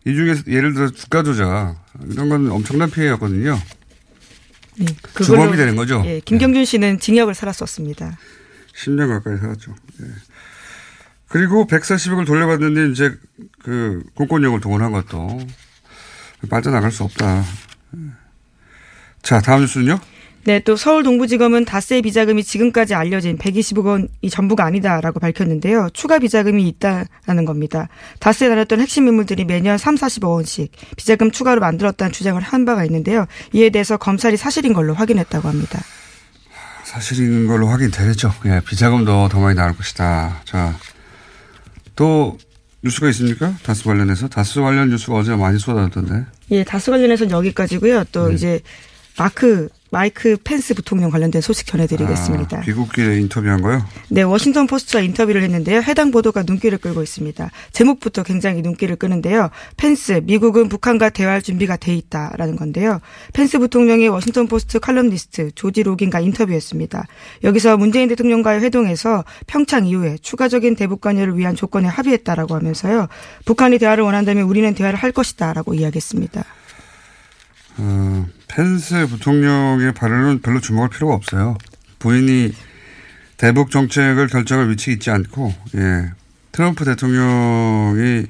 이 0.06 0.14
중에서 0.14 0.44
예를 0.46 0.72
들어 0.72 0.88
주가 0.88 1.22
조작 1.22 1.76
이런 2.10 2.30
건 2.30 2.50
엄청난 2.50 2.90
피해였거든요. 2.90 3.60
네, 4.78 4.86
주범이 5.22 5.58
되는 5.58 5.76
거죠. 5.76 6.02
예, 6.06 6.20
김경준 6.20 6.64
씨는 6.64 7.00
징역을 7.00 7.34
살았었습니다. 7.34 8.16
10년 8.84 9.08
가까이 9.08 9.36
살았죠. 9.36 9.74
예. 10.02 10.06
그리고 11.28 11.66
140억을 11.66 12.26
돌려받는데 12.26 12.92
이제 12.92 13.14
그 13.62 14.02
공권력을 14.14 14.60
동원한 14.60 14.92
것도 14.92 15.40
빠져나갈 16.48 16.92
수 16.92 17.02
없다. 17.04 17.44
자, 19.22 19.40
다음 19.40 19.62
뉴스는요? 19.62 19.98
네, 20.44 20.60
또 20.60 20.76
서울 20.76 21.02
동부지검은 21.02 21.64
다세 21.64 22.00
비자금이 22.00 22.44
지금까지 22.44 22.94
알려진 22.94 23.36
120억 23.36 23.84
원이 23.84 24.30
전부가 24.30 24.64
아니다라고 24.64 25.18
밝혔는데요. 25.18 25.88
추가 25.92 26.20
비자금이 26.20 26.68
있다라는 26.68 27.44
겁니다. 27.44 27.88
다스에 28.20 28.48
다녔던 28.48 28.80
핵심 28.80 29.08
인물들이 29.08 29.44
매년 29.44 29.76
3, 29.76 29.96
40억 29.96 30.30
원씩 30.30 30.70
비자금 30.96 31.32
추가로 31.32 31.60
만들었다는 31.60 32.12
주장을 32.12 32.40
한 32.40 32.64
바가 32.64 32.84
있는데요. 32.84 33.26
이에 33.52 33.70
대해서 33.70 33.96
검찰이 33.96 34.36
사실인 34.36 34.72
걸로 34.72 34.94
확인했다고 34.94 35.48
합니다. 35.48 35.80
사실인 36.84 37.48
걸로 37.48 37.66
확인되죠. 37.66 38.32
예, 38.44 38.60
비자금도 38.64 39.28
더 39.28 39.40
많이 39.40 39.56
나올 39.56 39.76
것이다. 39.76 40.42
자, 40.44 40.78
또 41.96 42.38
뉴스가 42.82 43.08
있습니까? 43.08 43.54
다스 43.62 43.82
관련해서 43.84 44.28
다스 44.28 44.60
관련 44.60 44.90
뉴스가 44.90 45.16
어제 45.16 45.34
많이 45.34 45.58
쏟아졌던데. 45.58 46.26
예, 46.52 46.62
다스 46.62 46.90
관련해서는 46.90 47.32
여기까지고요. 47.32 48.04
또 48.12 48.28
네. 48.28 48.34
이제 48.34 48.60
마크 49.18 49.68
마이크 49.90 50.36
펜스 50.42 50.74
부통령 50.74 51.10
관련된 51.10 51.40
소식 51.40 51.66
전해드리겠습니다. 51.66 52.58
아, 52.58 52.60
귀국길에 52.62 53.18
인터뷰한 53.20 53.62
거요? 53.62 53.84
네, 54.08 54.22
워싱턴 54.22 54.66
포스트와 54.66 55.02
인터뷰를 55.02 55.42
했는데요. 55.42 55.80
해당 55.82 56.10
보도가 56.10 56.42
눈길을 56.42 56.78
끌고 56.78 57.02
있습니다. 57.02 57.50
제목부터 57.72 58.22
굉장히 58.22 58.62
눈길을 58.62 58.96
끄는데요. 58.96 59.50
펜스, 59.76 60.22
미국은 60.24 60.68
북한과 60.68 61.10
대화할 61.10 61.42
준비가 61.42 61.76
돼 61.76 61.94
있다라는 61.94 62.56
건데요. 62.56 63.00
펜스 63.32 63.58
부통령이 63.58 64.08
워싱턴 64.08 64.48
포스트 64.48 64.80
칼럼니스트 64.80 65.52
조시 65.54 65.82
로긴과 65.82 66.20
인터뷰했습니다. 66.20 67.06
여기서 67.44 67.76
문재인 67.76 68.08
대통령과의 68.08 68.60
회동에서 68.62 69.24
평창 69.46 69.86
이후에 69.86 70.18
추가적인 70.20 70.76
대북 70.76 71.00
관여를 71.00 71.36
위한 71.36 71.54
조건에 71.54 71.88
합의했다라고 71.88 72.54
하면서요. 72.54 73.08
북한이 73.44 73.78
대화를 73.78 74.04
원한다면 74.04 74.44
우리는 74.44 74.74
대화를 74.74 74.98
할 74.98 75.12
것이다라고 75.12 75.74
이야기했습니다. 75.74 76.44
어, 77.78 78.26
펜스 78.48 79.06
부통령의 79.08 79.92
발언은 79.94 80.40
별로 80.40 80.60
주목할 80.60 80.90
필요가 80.90 81.14
없어요. 81.14 81.56
부인이 81.98 82.52
대북 83.36 83.70
정책을 83.70 84.28
결정할 84.28 84.70
위치에 84.70 84.94
있지 84.94 85.10
않고, 85.10 85.52
예. 85.76 86.12
트럼프 86.52 86.84
대통령이 86.84 88.26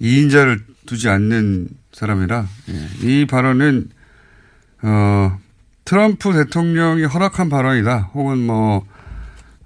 2인자를 0.00 0.60
두지 0.86 1.08
않는 1.08 1.68
사람이라, 1.92 2.46
예. 2.70 3.06
이 3.06 3.26
발언은, 3.26 3.90
어, 4.82 5.38
트럼프 5.84 6.32
대통령이 6.32 7.04
허락한 7.04 7.48
발언이다. 7.48 8.10
혹은 8.14 8.38
뭐, 8.38 8.86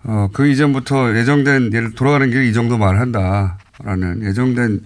어, 0.03 0.29
그 0.33 0.49
이전부터 0.49 1.17
예정된, 1.17 1.73
예를 1.73 1.93
돌아가는 1.93 2.29
길이 2.29 2.53
정도 2.53 2.77
말한다. 2.77 3.59
라는 3.83 4.23
예정된 4.23 4.83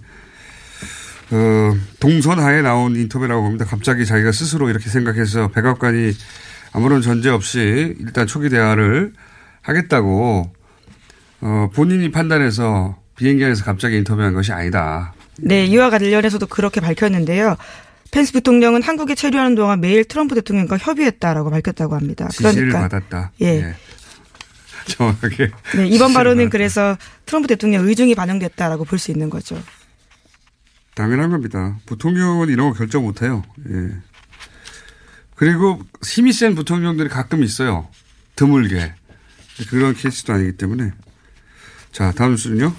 그 1.29 1.79
동선하에 1.99 2.61
나온 2.61 2.95
인터뷰라고 2.95 3.41
봅니다. 3.43 3.65
갑자기 3.65 4.05
자기가 4.05 4.31
스스로 4.31 4.69
이렇게 4.69 4.89
생각해서 4.89 5.47
백악관이 5.49 6.13
아무런 6.71 7.01
전제 7.01 7.29
없이 7.29 7.95
일단 7.99 8.27
초기 8.27 8.49
대화를 8.49 9.13
하겠다고 9.61 10.51
어, 11.41 11.69
본인이 11.73 12.11
판단해서 12.11 12.97
비행기 13.17 13.43
안에서 13.43 13.63
갑자기 13.63 13.97
인터뷰한 13.97 14.33
것이 14.33 14.51
아니다. 14.51 15.13
네, 15.37 15.65
이와 15.65 15.89
관련해서도 15.89 16.47
그렇게 16.47 16.79
밝혔는데요. 16.81 17.55
펜스 18.11 18.31
부통령은 18.33 18.81
한국에 18.83 19.15
체류하는 19.15 19.55
동안 19.55 19.81
매일 19.81 20.05
트럼프 20.05 20.35
대통령과 20.35 20.77
협의했다라고 20.77 21.49
밝혔다고 21.49 21.95
합니다. 21.95 22.27
지시를 22.29 22.53
그러니까 22.69 22.81
받았다. 22.81 23.31
예. 23.41 23.45
예. 23.45 23.75
정확하게. 24.87 25.51
네, 25.77 25.87
이번 25.87 26.13
발언은 26.13 26.49
그래서 26.49 26.95
트럼프 27.25 27.47
대통령 27.47 27.87
의중이 27.87 28.15
반영됐다라고 28.15 28.85
볼 28.85 28.99
수 28.99 29.11
있는 29.11 29.29
거죠. 29.29 29.57
당연한 30.95 31.29
겁니다. 31.29 31.77
부통령은 31.85 32.49
이런 32.49 32.69
거 32.69 32.77
결정 32.77 33.03
못 33.03 33.21
해요. 33.21 33.43
예. 33.69 33.97
그리고 35.35 35.81
힘이 36.03 36.31
센 36.31 36.55
부통령들이 36.55 37.09
가끔 37.09 37.43
있어요. 37.43 37.87
드물게. 38.35 38.93
그런 39.69 39.93
케이스도 39.93 40.33
아니기 40.33 40.53
때문에. 40.53 40.91
자, 41.91 42.11
다음 42.11 42.31
뉴스는요? 42.31 42.73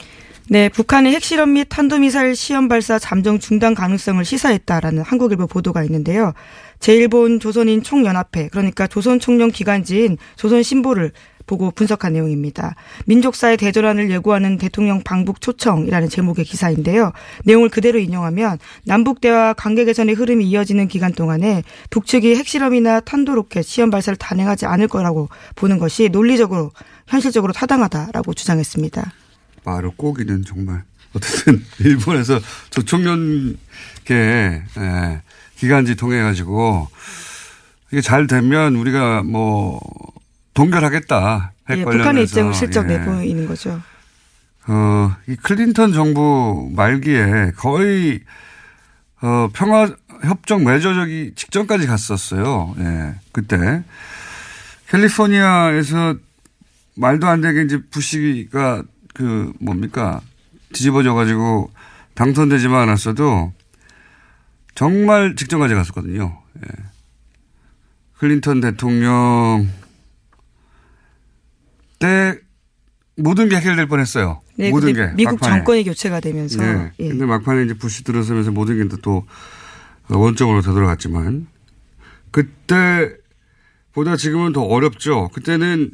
네, 0.49 0.69
북한의 0.69 1.13
핵실험 1.13 1.55
및 1.55 1.67
탄도미사일 1.69 2.37
시험 2.37 2.69
발사 2.69 3.01
잠정 3.01 3.41
중단 3.41 3.75
가능성을 3.75 4.25
시사했다라는 4.25 5.03
한국일보 5.03 5.49
보도가 5.49 5.83
있는데요. 5.83 6.35
제1본 6.79 7.41
조선인 7.41 7.83
총연합회, 7.83 8.51
그러니까 8.53 8.87
조선 8.87 9.19
총령 9.19 9.51
기관지인 9.51 10.19
조선 10.37 10.63
신보를 10.63 11.11
보고 11.47 11.73
분석한 11.73 12.13
내용입니다. 12.13 12.77
민족사의 13.07 13.57
대전환을 13.57 14.09
예고하는 14.09 14.57
대통령 14.59 15.03
방북 15.03 15.41
초청이라는 15.41 16.09
제목의 16.09 16.45
기사인데요. 16.45 17.11
내용을 17.45 17.69
그대로 17.69 17.99
인용하면 17.99 18.59
남북 18.85 19.21
대화 19.21 19.53
관계 19.53 19.85
개선의 19.85 20.15
흐름이 20.15 20.45
이어지는 20.45 20.87
기간 20.87 21.13
동안에 21.13 21.65
북측이 21.91 22.37
핵실험이나 22.37 23.01
탄도 23.01 23.35
로켓 23.35 23.63
시험 23.65 23.91
발사를 23.91 24.17
단행하지 24.17 24.67
않을 24.67 24.87
거라고 24.87 25.29
보는 25.57 25.79
것이 25.79 26.09
논리적으로 26.09 26.71
현실적으로 27.09 27.53
타당하다라고 27.53 28.33
주장했습니다. 28.35 29.26
말을 29.67 29.91
꼬기는 29.97 30.45
정말 30.45 30.85
어쨌든 31.13 31.63
일본에서 31.81 32.41
조총련계 32.71 33.59
예, 34.11 35.23
기간지 35.57 35.97
통해 35.97 36.23
가지고 36.23 36.89
이게 37.91 38.01
잘 38.01 38.27
되면 38.27 38.77
우리가 38.77 39.23
뭐 39.23 39.81
동결하겠다. 40.55 41.53
핵 41.69 41.79
예, 41.79 41.85
북한의 41.85 42.25
입장을 42.25 42.55
실적 42.55 42.89
예. 42.91 42.99
내보이는 42.99 43.47
거죠. 43.47 43.83
어, 44.69 45.15
이 45.29 45.37
클린턴 45.37 45.93
정부 45.93 46.71
말기에 46.75 47.53
거의 47.57 48.21
어, 49.21 49.49
평화 49.53 49.89
협정 50.23 50.65
맺어저기 50.65 51.33
직전까지 51.35 51.87
갔었어요. 51.87 52.75
예. 52.79 53.15
그때 53.33 53.83
캘리포니아에서 54.89 56.17
말도 56.95 57.27
안 57.27 57.41
되게 57.41 57.63
이제 57.63 57.81
부시가 57.91 58.83
그 59.17 59.51
뭡니까 59.61 60.21
뒤집어져 60.75 61.15
가지고 61.15 61.71
당선되지만 62.15 62.83
않았어도 62.83 63.55
정말 64.75 65.35
직전까지 65.37 65.75
갔었거든요. 65.75 66.39
예. 66.59 66.69
클린턴 68.19 68.61
대통령 68.61 69.69
때 71.99 72.39
모든 73.17 73.49
게 73.49 73.57
해결될 73.57 73.87
뻔했어요. 73.89 74.43
네, 74.59 74.69
모든 74.71 74.93
게 74.93 75.13
미국 75.15 75.41
막판에. 75.41 75.57
정권이 75.59 75.85
교체가 75.85 76.21
되면서 76.21 76.63
네. 76.63 76.93
예. 76.99 77.09
근데 77.09 77.25
막판에 77.25 77.65
이제 77.65 77.73
부시 77.75 78.05
들어서면서 78.05 78.51
모든 78.51 78.77
게 78.87 78.97
또 79.01 79.27
원점으로 80.09 80.61
되돌아갔지만 80.61 81.47
그때보다 82.31 84.17
지금은 84.19 84.53
더 84.53 84.63
어렵죠. 84.63 85.31
그때는 85.33 85.91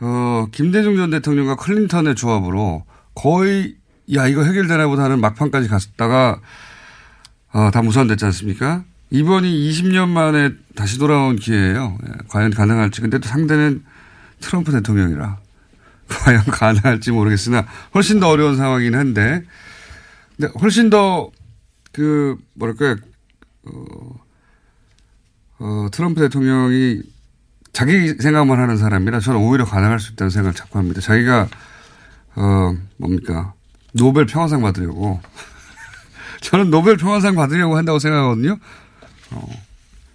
어 0.00 0.06
김대중 0.52 0.96
전 0.96 1.10
대통령과 1.10 1.56
클린턴의 1.56 2.14
조합으로 2.14 2.84
거의 3.14 3.76
야 4.14 4.26
이거 4.26 4.42
해결되나 4.42 4.86
보다 4.88 5.04
하는 5.04 5.20
막판까지 5.20 5.68
갔다가 5.68 6.40
어, 7.52 7.70
다 7.72 7.82
무산됐지 7.82 8.24
않습니까? 8.26 8.84
이번이 9.10 9.70
20년 9.70 10.08
만에 10.08 10.50
다시 10.74 10.98
돌아온 10.98 11.36
기회예요. 11.36 11.98
예, 12.06 12.12
과연 12.28 12.52
가능할지. 12.52 13.00
근데 13.00 13.18
또 13.18 13.28
상대는 13.28 13.84
트럼프 14.40 14.70
대통령이라 14.72 15.38
과연 16.08 16.44
가능할지 16.44 17.10
모르겠으나 17.10 17.66
훨씬 17.94 18.20
더 18.20 18.28
어려운 18.28 18.56
상황이긴 18.56 18.94
한데 18.94 19.44
근데 20.36 20.52
훨씬 20.60 20.90
더 20.90 21.30
그 21.92 22.36
뭐랄까요 22.54 22.96
어, 23.64 24.14
어, 25.58 25.88
트럼프 25.92 26.20
대통령이 26.20 27.02
자기 27.72 28.14
생각만 28.20 28.58
하는 28.58 28.76
사람이라 28.76 29.20
저는 29.20 29.40
오히려 29.40 29.64
가능할 29.64 30.00
수 30.00 30.12
있다는 30.12 30.30
생각을 30.30 30.54
자꾸 30.54 30.78
합니다. 30.78 31.00
자기가 31.00 31.48
어 32.36 32.74
뭡니까 32.96 33.52
노벨 33.92 34.26
평화상 34.26 34.60
받으려고 34.62 35.20
저는 36.42 36.70
노벨 36.70 36.96
평화상 36.96 37.34
받으려고 37.34 37.76
한다고 37.76 37.98
생각하거든요. 37.98 38.58
어, 39.32 39.48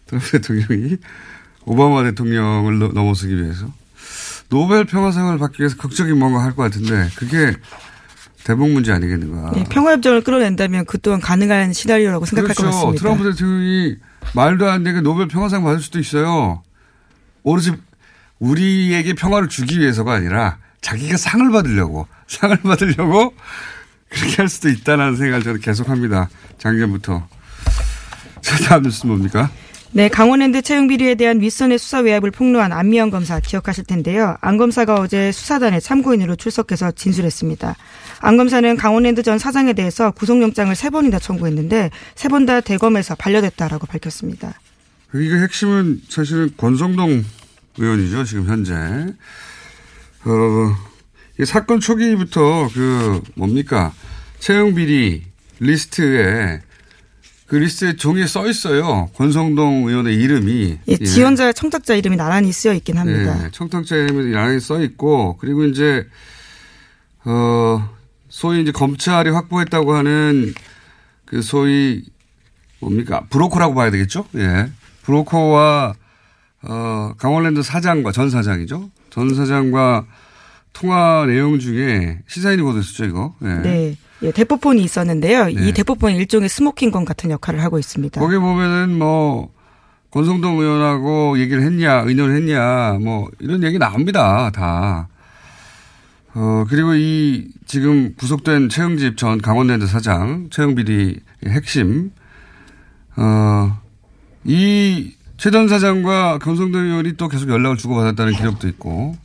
트럼프 0.07 0.31
대통령이 0.31 0.97
오바마 1.65 2.03
대통령을 2.03 2.79
넘- 2.79 2.93
넘어서기 2.93 3.35
위해서 3.41 3.67
노벨 4.49 4.85
평화상을 4.85 5.37
받기 5.37 5.61
위해서 5.61 5.75
극적인 5.77 6.17
뭔가 6.17 6.43
할 6.43 6.51
것 6.55 6.63
같은데 6.63 7.09
그게 7.15 7.53
대북 8.43 8.69
문제 8.69 8.91
아니겠는가. 8.91 9.51
네, 9.55 9.63
평화협정을 9.69 10.21
끌어낸다면 10.21 10.85
그 10.85 10.99
또한 11.01 11.19
가능한 11.19 11.73
시나리오라고 11.73 12.25
생각할 12.25 12.49
것 12.53 12.61
그렇죠. 12.61 12.75
같습니다. 12.77 13.01
트럼프 13.01 13.23
대통령이 13.31 13.95
말도 14.35 14.69
안 14.69 14.83
되게 14.83 15.01
노벨 15.01 15.27
평화상 15.27 15.63
받을 15.63 15.79
수도 15.79 15.97
있어요. 15.99 16.61
오로지 17.45 17.71
우리에게 18.39 19.13
평화를 19.13 19.47
주기 19.47 19.79
위해서가 19.79 20.13
아니라 20.13 20.57
자기가 20.81 21.15
상을 21.15 21.49
받으려고 21.51 22.07
상을 22.27 22.55
받으려고 22.57 23.33
그렇게 24.09 24.35
할 24.37 24.49
수도 24.49 24.67
있다는 24.69 25.15
생각을 25.15 25.43
저는 25.43 25.59
계속합니다. 25.61 26.29
작년부터. 26.57 27.27
자, 28.41 28.57
다음 28.67 28.83
뉴스 28.83 29.05
뭡니까? 29.05 29.49
네, 29.91 30.09
강원랜드 30.09 30.61
채용 30.61 30.87
비리에 30.87 31.15
대한 31.15 31.39
윗선의 31.39 31.79
수사 31.79 31.99
외압을 31.99 32.31
폭로한 32.31 32.73
안미영 32.73 33.11
검사 33.11 33.39
기억하실 33.39 33.85
텐데요. 33.85 34.35
안 34.41 34.57
검사가 34.57 34.95
어제 34.95 35.31
수사단에 35.31 35.79
참고인으로 35.79 36.35
출석해서 36.35 36.91
진술했습니다. 36.91 37.75
안 38.19 38.37
검사는 38.37 38.75
강원랜드 38.75 39.23
전 39.23 39.37
사장에 39.39 39.73
대해서 39.73 40.11
구속영장을 40.11 40.75
세 40.75 40.89
번이나 40.89 41.19
청구했는데 41.19 41.91
세 42.15 42.27
번 42.29 42.45
다 42.45 42.59
대검에서 42.61 43.15
반려됐다라고 43.15 43.87
밝혔습니다. 43.87 44.53
이게 45.21 45.37
핵심은 45.37 46.01
사실은 46.09 46.51
권성동 46.57 47.23
의원이죠. 47.77 48.23
지금 48.25 48.47
현재. 48.47 48.73
어, 48.73 50.75
이 51.39 51.45
사건 51.45 51.79
초기부터 51.79 52.69
그 52.73 53.21
뭡니까 53.35 53.93
채용 54.39 54.75
비리 54.75 55.23
리스트에 55.59 56.61
그 57.47 57.57
리스트에 57.57 57.95
종이에 57.95 58.25
써 58.25 58.47
있어요. 58.47 59.09
권성동 59.15 59.87
의원의 59.87 60.15
이름이. 60.15 60.79
예, 60.87 60.97
지원자 60.97 61.53
청탁자 61.53 61.95
이름이 61.95 62.17
나란히 62.17 62.51
쓰여 62.51 62.73
있긴 62.73 62.97
합니다. 62.97 63.43
네, 63.43 63.49
청탁자 63.51 63.95
이름이 63.95 64.31
나란히 64.31 64.59
써 64.59 64.81
있고 64.81 65.37
그리고 65.37 65.65
이제 65.65 66.07
어 67.23 67.89
소위 68.29 68.61
이제 68.61 68.71
검찰이 68.71 69.29
확보했다고 69.29 69.93
하는 69.93 70.53
그 71.25 71.41
소위 71.41 72.03
뭡니까 72.79 73.25
브로커라고 73.29 73.75
봐야 73.75 73.91
되겠죠? 73.91 74.27
예, 74.35 74.71
브로커와 75.05 75.93
어 76.63 77.13
강원랜드 77.17 77.61
사장과 77.61 78.11
전 78.11 78.29
사장이죠. 78.29 78.89
전 79.09 79.33
사장과 79.33 80.05
통화 80.73 81.25
내용 81.25 81.59
중에 81.59 82.19
시사인이 82.27 82.61
보도했었죠 82.61 83.05
이거. 83.05 83.35
예. 83.43 83.47
네. 83.47 83.97
예, 84.21 84.31
대포폰이 84.31 84.81
있었는데요. 84.81 85.45
네. 85.45 85.51
이 85.51 85.73
대포폰이 85.73 86.15
일종의 86.15 86.49
스모킹건 86.49 87.05
같은 87.05 87.31
역할을 87.31 87.61
하고 87.61 87.79
있습니다. 87.79 88.19
거기 88.19 88.37
보면은 88.37 88.97
뭐 88.97 89.53
권성동 90.11 90.59
의원하고 90.59 91.37
얘기를 91.39 91.61
했냐, 91.63 92.03
의논을 92.05 92.37
했냐, 92.37 92.97
뭐 93.01 93.29
이런 93.39 93.63
얘기 93.63 93.77
나옵니다. 93.77 94.49
다. 94.51 95.09
어, 96.33 96.65
그리고 96.69 96.95
이 96.95 97.49
지금 97.65 98.13
구속된 98.15 98.69
최영집 98.69 99.17
전 99.17 99.41
강원랜드 99.41 99.87
사장, 99.87 100.47
최영비리 100.49 101.19
핵심, 101.47 102.11
어, 103.17 103.79
이 104.45 105.13
최전 105.37 105.67
사장과 105.67 106.39
권성동 106.39 106.85
의원이 106.85 107.17
또 107.17 107.27
계속 107.27 107.49
연락을 107.49 107.77
주고받았다는 107.77 108.33
기록도 108.33 108.67
있고, 108.69 109.17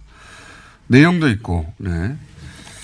내용도 0.89 1.29
있고, 1.29 1.73
네. 1.79 2.17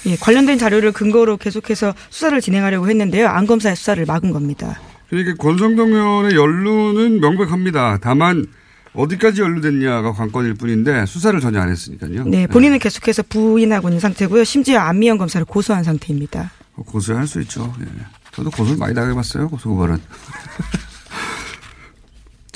예, 0.06 0.16
관련된 0.16 0.58
자료를 0.58 0.92
근거로 0.92 1.36
계속해서 1.36 1.94
수사를 2.10 2.40
진행하려고 2.40 2.88
했는데요. 2.88 3.26
안 3.26 3.46
검사의 3.46 3.74
수사를 3.74 4.04
막은 4.04 4.30
겁니다. 4.30 4.80
그러니까 5.08 5.34
권성동 5.34 5.92
의원의 5.92 6.36
연루는 6.36 7.20
명백합니다. 7.20 7.98
다만 8.00 8.46
어디까지 8.92 9.40
연루됐냐가 9.40 10.12
관건일 10.12 10.54
뿐인데 10.54 11.06
수사를 11.06 11.38
전혀 11.40 11.60
안 11.60 11.70
했으니까요. 11.70 12.24
네, 12.24 12.46
본인은 12.46 12.78
계속해서 12.78 13.24
부인하고 13.24 13.88
있는 13.88 14.00
상태고요. 14.00 14.44
심지어 14.44 14.80
안미영 14.80 15.18
검사를 15.18 15.44
고소한 15.44 15.84
상태입니다. 15.84 16.52
고소할 16.74 17.26
수 17.26 17.40
있죠. 17.42 17.74
예. 17.80 17.86
저도 18.32 18.50
고소를 18.50 18.78
많이 18.78 18.94
당해봤어요. 18.94 19.48
고소고발은. 19.48 19.98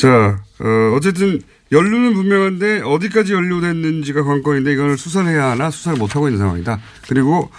자, 0.00 0.42
어, 0.60 0.94
어쨌든 0.96 1.42
연루는 1.72 2.14
분명한데 2.14 2.80
어디까지 2.80 3.34
연루됐는지가 3.34 4.24
관건인데 4.24 4.72
이걸 4.72 4.96
수사를 4.96 5.30
해야 5.30 5.50
하나 5.50 5.70
수사를 5.70 5.98
못하고 5.98 6.28
있는 6.28 6.38
상황이다. 6.38 6.80
그리고 7.06 7.50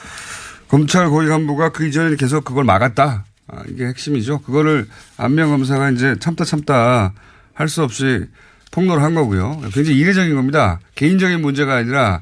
검찰 0.67 1.07
고위 1.09 1.27
간부가 1.27 1.69
그 1.69 1.85
이전에 1.85 2.15
계속 2.15 2.43
그걸 2.43 2.63
막았다. 2.63 3.25
아, 3.47 3.63
이게 3.69 3.85
핵심이죠. 3.85 4.39
그거를 4.41 4.87
안명 5.17 5.51
검사가 5.51 5.91
이제 5.91 6.15
참다 6.19 6.43
참다 6.45 7.13
할 7.53 7.67
수 7.67 7.83
없이 7.83 8.25
폭로를 8.71 9.03
한 9.03 9.13
거고요. 9.13 9.61
굉장히 9.71 9.99
이례적인 9.99 10.33
겁니다. 10.33 10.79
개인적인 10.95 11.41
문제가 11.41 11.75
아니라 11.75 12.21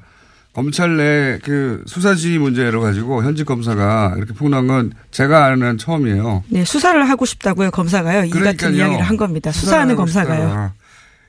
검찰 0.53 0.97
내 0.97 1.39
그 1.43 1.83
수사지휘 1.87 2.37
문제로 2.39 2.81
가지고 2.81 3.23
현직 3.23 3.45
검사가 3.45 4.15
이렇게 4.17 4.33
폭로한 4.33 4.67
건 4.67 4.91
제가 5.11 5.45
아는 5.45 5.63
한 5.65 5.77
처음이에요. 5.77 6.43
네, 6.49 6.65
수사를 6.65 7.07
하고 7.07 7.25
싶다고요. 7.25 7.71
검사가요. 7.71 8.25
이 8.25 8.29
같은 8.29 8.39
그러니까요. 8.41 8.75
이야기를 8.75 9.01
한 9.03 9.15
겁니다. 9.17 9.51
수사하는 9.51 9.95
검사가요. 9.95 10.47
싶다. 10.49 10.73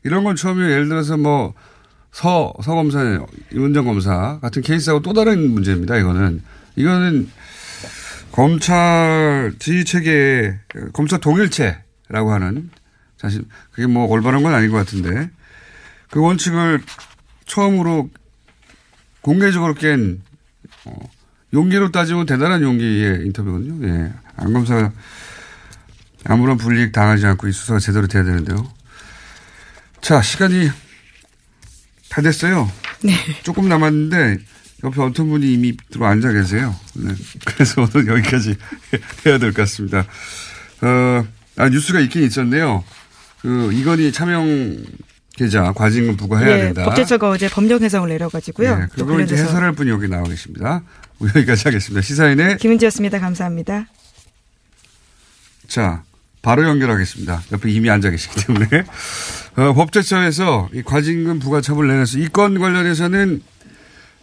이런 0.04 0.24
건 0.24 0.36
처음이에요. 0.36 0.70
예를 0.70 0.88
들어서 0.88 1.16
뭐 1.16 1.54
서, 2.12 2.52
서 2.62 2.74
검사, 2.74 3.20
이원정 3.52 3.84
검사 3.84 4.38
같은 4.40 4.62
케이스하고 4.62 5.00
또 5.02 5.12
다른 5.12 5.50
문제입니다. 5.50 5.96
이거는. 5.98 6.42
이거는 6.76 7.28
검찰 8.32 9.52
지휘 9.58 9.84
체계, 9.84 10.56
검찰 10.92 11.20
동일체라고 11.20 12.32
하는 12.32 12.70
사실 13.18 13.42
그게 13.72 13.86
뭐 13.86 14.06
올바른 14.06 14.42
건 14.42 14.54
아닌 14.54 14.70
것 14.70 14.78
같은데 14.78 15.30
그 16.10 16.20
원칙을 16.20 16.80
처음으로 17.46 18.08
공개적으로 19.20 19.74
깬 19.74 20.22
어, 20.84 20.92
용기로 21.52 21.90
따지면 21.90 22.26
대단한 22.26 22.62
용기의 22.62 23.26
인터뷰거든요. 23.26 23.86
예. 23.88 24.12
안 24.36 24.52
검사가 24.52 24.92
아무런 26.24 26.56
불이익 26.56 26.92
당하지 26.92 27.26
않고 27.26 27.48
이 27.48 27.52
수사가 27.52 27.78
제대로 27.80 28.06
돼야 28.06 28.22
되는데요. 28.24 28.70
자, 30.00 30.22
시간이 30.22 30.70
다 32.08 32.22
됐어요. 32.22 32.70
네. 33.02 33.14
조금 33.42 33.68
남았는데 33.68 34.38
옆에 34.84 35.02
어떤 35.02 35.28
분이 35.28 35.52
이미 35.52 35.76
들어 35.90 36.06
앉아 36.06 36.32
계세요. 36.32 36.74
네. 36.94 37.14
그래서 37.44 37.82
오늘 37.82 38.06
여기까지 38.08 38.56
해야 39.26 39.38
될 39.38 39.52
것 39.52 39.62
같습니다. 39.62 40.06
어, 40.82 41.26
아, 41.56 41.68
뉴스가 41.68 42.00
있긴 42.00 42.22
있었네요. 42.24 42.84
그 43.42 43.72
이건희 43.72 44.12
차명 44.12 44.82
계좌 45.40 45.72
과징금 45.72 46.16
부과해야 46.18 46.58
예, 46.58 46.60
된다. 46.64 46.84
법제처가 46.84 47.30
어제 47.30 47.48
법령 47.48 47.82
해석을 47.82 48.10
내려가지고요. 48.10 48.78
네, 48.78 48.86
또 48.98 49.06
그걸 49.06 49.22
이제 49.24 49.36
해설할 49.36 49.72
분이 49.72 49.88
여기 49.90 50.06
나와 50.06 50.24
계십니다. 50.24 50.82
여기까지 51.34 51.62
하겠습니다. 51.64 52.02
시사인의 52.02 52.58
김은지였습니다. 52.58 53.18
감사합니다. 53.20 53.86
자, 55.66 56.02
바로 56.42 56.64
연결하겠습니다. 56.64 57.42
옆에 57.52 57.70
이미 57.70 57.88
앉아 57.88 58.10
계시기 58.10 58.44
때문에. 58.46 58.66
어, 59.56 59.72
법제처에서 59.72 60.68
이 60.74 60.82
과징금 60.82 61.38
부과 61.38 61.60
처분 61.62 61.88
내려서 61.88 62.18
이 62.18 62.28
건 62.28 62.58
관련해서는 62.58 63.42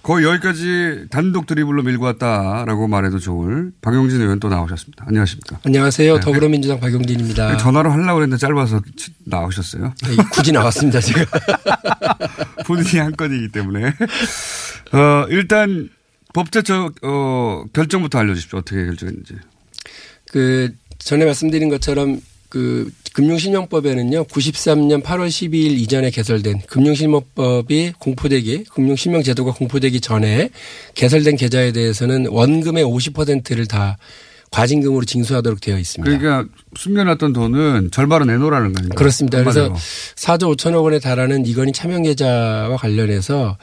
거의 0.08 0.24
여기까지 0.24 1.08
단독 1.10 1.48
드리블로 1.48 1.84
밀고 1.84 2.06
왔다라고 2.06 2.88
말해도 2.88 3.20
좋을 3.20 3.74
박용진 3.82 4.22
의원 4.22 4.40
또 4.40 4.48
나오셨습니다. 4.48 5.04
안녕하십니까. 5.06 5.60
안녕하세요. 5.66 6.14
네. 6.14 6.20
더불어민주당 6.22 6.80
박용진입니다. 6.80 7.58
전화로 7.58 7.92
하려고 7.92 8.22
했는데 8.22 8.40
짧아서 8.40 8.82
치- 8.96 9.12
나오셨어요. 9.26 9.94
네, 10.04 10.16
굳이 10.32 10.54
나왔습니다, 10.54 11.02
제가. 11.02 11.26
본인이 12.66 13.00
한 13.00 13.18
건이기 13.18 13.50
때문에. 13.52 13.88
어, 14.94 15.26
일단 15.28 15.90
법제처 16.34 16.90
어, 17.04 17.66
결정부터 17.74 18.20
알려주십시오. 18.20 18.60
어떻게 18.60 18.86
결정했는지. 18.86 19.36
그 20.32 20.74
전에 21.00 21.26
말씀드린 21.26 21.68
것처럼 21.68 22.22
그 22.48 22.90
금융실명법에는요 23.18 24.26
93년 24.26 25.02
8월 25.02 25.28
12일 25.28 25.72
이전에 25.80 26.12
개설된 26.12 26.62
금융실명법이 26.68 27.94
공포되기 27.98 28.66
금융실명제도가 28.66 29.54
공포되기 29.54 30.02
전에 30.02 30.52
개설된 30.94 31.36
계좌에 31.36 31.72
대해서는 31.72 32.28
원금의 32.28 32.86
50%를 32.86 33.66
다 33.66 33.98
과징금으로 34.52 35.04
징수하도록 35.04 35.60
되어 35.60 35.80
있습니다. 35.80 36.18
그러니까 36.18 36.48
숨겨놨던 36.76 37.34
돈은 37.34 37.90
절반은 37.92 38.28
내놓으라는 38.28 38.74
거예요. 38.74 38.90
그렇습니다. 38.90 39.40
그래서 39.40 39.74
4조 40.16 40.56
5천억 40.56 40.84
원에 40.84 41.00
달하는 41.00 41.46
이건희 41.48 41.72
차명 41.74 42.04
계좌와 42.04 42.78
관련해서 42.78 43.58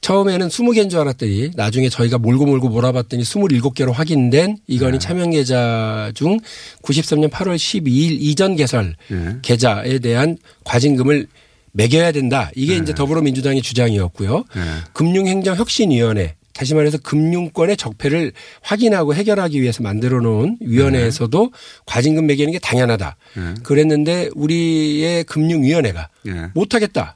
처음에는 0.00 0.48
20개인 0.48 0.90
줄 0.90 1.00
알았더니 1.00 1.50
나중에 1.54 1.88
저희가 1.88 2.18
몰고 2.18 2.46
몰고 2.46 2.68
몰아봤더니 2.68 3.22
27개로 3.22 3.92
확인된 3.92 4.58
이건희 4.66 4.92
네. 4.92 4.98
차명 4.98 5.30
계좌 5.30 6.12
중 6.14 6.38
93년 6.82 7.30
8월 7.30 7.56
12일 7.56 8.18
이전 8.20 8.56
개설 8.56 8.94
네. 9.08 9.36
계좌에 9.42 9.98
대한 9.98 10.38
과징금을 10.64 11.26
매겨야 11.72 12.12
된다. 12.12 12.50
이게 12.54 12.76
이제 12.76 12.94
더불어민주당의 12.94 13.60
주장이었고요. 13.62 14.44
네. 14.54 14.62
금융행정혁신위원회 14.94 16.36
다시 16.54 16.74
말해서 16.74 16.96
금융권의 16.98 17.76
적폐를 17.76 18.32
확인하고 18.62 19.14
해결하기 19.14 19.60
위해서 19.60 19.82
만들어 19.82 20.20
놓은 20.20 20.56
위원회에서도 20.60 21.52
과징금 21.84 22.26
매기는 22.26 22.50
게 22.50 22.58
당연하다. 22.58 23.16
네. 23.36 23.54
그랬는데 23.62 24.30
우리의 24.34 25.24
금융위원회가 25.24 26.08
예. 26.28 26.46
못하겠다. 26.54 27.14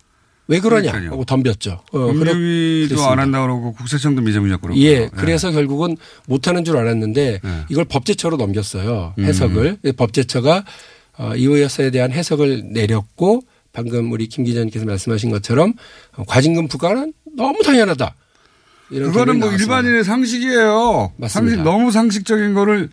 왜 0.50 0.58
그러냐 0.58 0.90
그러니까요. 0.90 1.12
하고 1.12 1.24
덤볐죠. 1.24 1.80
어, 1.92 2.12
그랬습니다. 2.12 3.12
안 3.12 3.20
한다고 3.20 3.46
그러고 3.46 3.72
국세청도 3.74 4.20
미제분적 4.22 4.60
그러고. 4.60 4.78
예, 4.80 5.08
그래서 5.16 5.52
결국은 5.52 5.96
못하는 6.26 6.64
줄 6.64 6.76
알았는데 6.76 7.40
네. 7.42 7.60
이걸 7.68 7.84
법제처로 7.84 8.36
넘겼어요. 8.36 9.14
음. 9.16 9.24
해석을 9.24 9.78
법제처가 9.96 10.64
어, 11.18 11.34
이호여사에 11.36 11.90
대한 11.90 12.10
해석을 12.10 12.72
내렸고 12.72 13.42
방금 13.72 14.10
우리 14.10 14.26
김 14.26 14.42
기자님께서 14.44 14.84
말씀하신 14.86 15.30
것처럼 15.30 15.74
어, 16.16 16.24
과징금 16.24 16.66
부과는 16.66 17.12
너무 17.36 17.62
당연하다. 17.62 18.14
이런 18.90 19.12
그거는 19.12 19.38
뭐. 19.38 19.52
일반인의 19.52 20.02
상식이에요. 20.02 21.12
맞습니다. 21.16 21.28
상식, 21.28 21.62
너무 21.62 21.92
상식적인 21.92 22.54
거를 22.54 22.90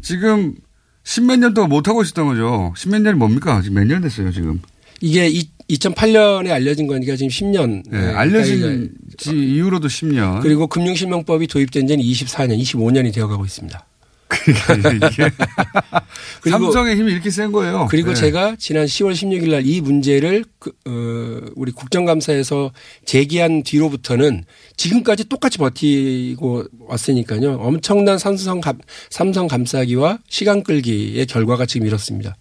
지금 0.00 0.54
십몇 1.02 1.40
년 1.40 1.54
동안 1.54 1.70
못하고 1.70 2.02
있었던 2.02 2.24
거죠. 2.28 2.72
십몇 2.76 3.02
년이 3.02 3.18
뭡니까? 3.18 3.60
지금 3.62 3.74
몇 3.80 3.84
년 3.88 4.00
됐어요, 4.00 4.30
지금. 4.30 4.60
이게 5.00 5.28
이, 5.28 5.48
2008년에 5.70 6.50
알려진 6.50 6.86
거니까 6.86 7.16
지금 7.16 7.28
10년. 7.30 7.82
네, 7.90 7.98
알려진 7.98 8.92
지 9.18 9.30
이후로도 9.36 9.88
10년. 9.88 10.40
그리고 10.42 10.66
금융실명법이 10.66 11.46
도입된 11.46 11.86
지는 11.86 12.04
24년, 12.04 12.58
25년이 12.60 13.12
되어가고 13.14 13.44
있습니다. 13.44 13.86
이게 14.32 15.30
그리고- 16.40 16.58
삼성의 16.72 16.96
힘이 16.96 17.12
이렇게 17.12 17.30
센 17.30 17.50
거예요. 17.50 17.88
그리고 17.90 18.10
네. 18.10 18.14
제가 18.14 18.54
지난 18.60 18.86
10월 18.86 19.12
16일 19.12 19.50
날 19.50 19.60
이 19.66 19.80
문제를 19.80 20.44
그, 20.60 20.70
어, 20.86 21.50
우리 21.56 21.72
국정감사에서 21.72 22.72
제기한 23.04 23.62
뒤로부터는 23.64 24.44
지금까지 24.76 25.24
똑같이 25.28 25.58
버티고 25.58 26.64
왔으니까요. 26.78 27.54
엄청난 27.54 28.18
삼성 28.18 28.60
감, 28.60 28.78
삼성 29.10 29.48
감싸기와 29.48 30.18
시간 30.28 30.62
끌기의 30.62 31.26
결과가 31.26 31.66
지금 31.66 31.86
이렇습니다. 31.88 32.36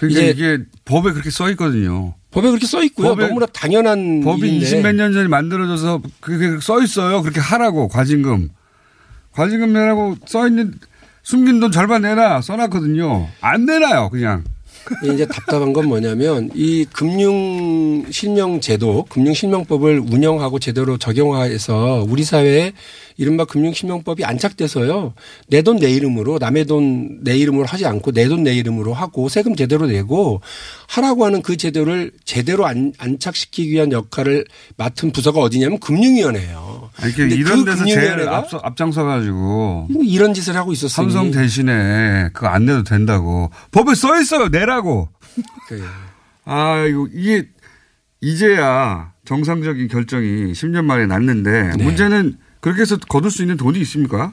그러니까 0.00 0.20
이제 0.22 0.30
이게 0.30 0.64
법에 0.84 1.12
그렇게 1.12 1.30
써 1.30 1.48
있거든요. 1.50 2.14
법에 2.30 2.48
그렇게 2.48 2.66
써 2.66 2.82
있고요. 2.84 3.14
법에- 3.14 3.26
너무나 3.28 3.46
당연한 3.46 4.20
법이 4.22 4.46
일인데 4.48 4.66
20몇 4.82 4.94
년 4.94 5.12
전에 5.12 5.28
만들어져서 5.28 6.02
그게 6.20 6.58
써 6.60 6.82
있어요. 6.82 7.22
그렇게 7.22 7.40
하라고 7.40 7.88
과징금. 7.88 8.50
과징금 9.32 9.72
내라고 9.72 10.16
써 10.26 10.46
있는 10.46 10.74
숨긴 11.22 11.60
돈 11.60 11.70
절반 11.70 12.02
내라 12.02 12.40
써놨거든요. 12.40 13.28
안 13.40 13.64
내놔요, 13.66 14.10
그냥. 14.10 14.44
이제 15.14 15.26
답답한 15.26 15.72
건 15.72 15.86
뭐냐면 15.86 16.50
이 16.54 16.84
금융 16.92 18.04
실명 18.10 18.60
제도, 18.60 19.04
금융 19.08 19.34
실명법을 19.34 20.00
운영하고 20.00 20.58
제대로 20.58 20.98
적용해서 20.98 22.06
우리 22.08 22.24
사회에 22.24 22.72
이른바 23.16 23.44
금융 23.44 23.72
실명법이 23.72 24.24
안착돼서요. 24.24 25.14
내 25.48 25.62
돈 25.62 25.78
내 25.78 25.90
이름으로 25.90 26.38
남의 26.38 26.66
돈 26.66 27.18
내 27.24 27.36
이름으로 27.36 27.66
하지 27.66 27.84
않고 27.86 28.12
내 28.12 28.28
돈 28.28 28.42
내 28.44 28.54
이름으로 28.54 28.94
하고 28.94 29.28
세금 29.28 29.56
제대로 29.56 29.86
내고 29.86 30.40
하라고 30.88 31.24
하는 31.24 31.42
그 31.42 31.56
제도를 31.56 32.12
제대로 32.24 32.66
안, 32.66 32.92
안착시키기 32.98 33.70
위한 33.70 33.90
역할을 33.92 34.44
맡은 34.76 35.10
부서가 35.10 35.40
어디냐면 35.40 35.78
금융위원회예요. 35.80 36.67
아니, 37.00 37.12
근데 37.12 37.36
그러니까 37.36 37.36
이런 37.36 37.64
그 37.64 37.70
데서 37.70 37.84
제일 37.84 38.28
앞서, 38.28 38.60
앞장서가지고 38.62 39.88
이런 40.02 40.34
짓을 40.34 40.56
하고 40.56 40.72
있었으니 40.72 40.92
삼성 40.92 41.30
대신에 41.30 42.30
그거 42.32 42.48
안 42.48 42.66
내도 42.66 42.82
된다고. 42.82 43.50
법에 43.70 43.94
써 43.94 44.20
있어요. 44.20 44.48
내라고. 44.48 45.08
그 45.68 45.82
아, 46.44 46.84
이거 46.88 47.06
이게 47.12 47.48
이제야 48.20 49.12
정상적인 49.24 49.88
결정이 49.88 50.52
10년 50.52 50.84
만에 50.84 51.06
났는데 51.06 51.72
네. 51.76 51.84
문제는 51.84 52.36
그렇게 52.60 52.82
해서 52.82 52.96
거둘 52.96 53.30
수 53.30 53.42
있는 53.42 53.56
돈이 53.56 53.78
있습니까? 53.80 54.32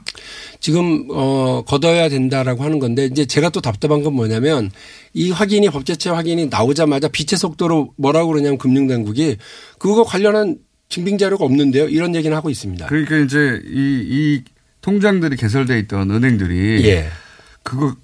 지금 0.58 1.06
어 1.10 1.62
걷어야 1.64 2.08
된다라고 2.08 2.64
하는 2.64 2.80
건데 2.80 3.04
이제 3.06 3.24
제가 3.24 3.50
또 3.50 3.60
답답한 3.60 4.02
건 4.02 4.14
뭐냐면 4.14 4.70
이 5.14 5.30
확인이 5.30 5.70
법제처 5.70 6.14
확인이 6.14 6.46
나오자마자 6.46 7.08
빛의 7.08 7.38
속도로 7.38 7.92
뭐라고 7.96 8.32
그러냐면 8.32 8.58
금융당국이 8.58 9.36
그거 9.78 10.02
관련한 10.02 10.58
증빙 10.88 11.18
자료가 11.18 11.44
없는데요. 11.44 11.88
이런 11.88 12.14
얘기는 12.14 12.34
하고 12.36 12.50
있습니다. 12.50 12.86
그러니까 12.86 13.16
이제 13.16 13.60
이, 13.64 14.04
이 14.08 14.44
통장들이 14.80 15.36
개설돼 15.36 15.78
있던 15.80 16.10
은행들이 16.10 16.86
예. 16.88 17.08
그거 17.62 17.96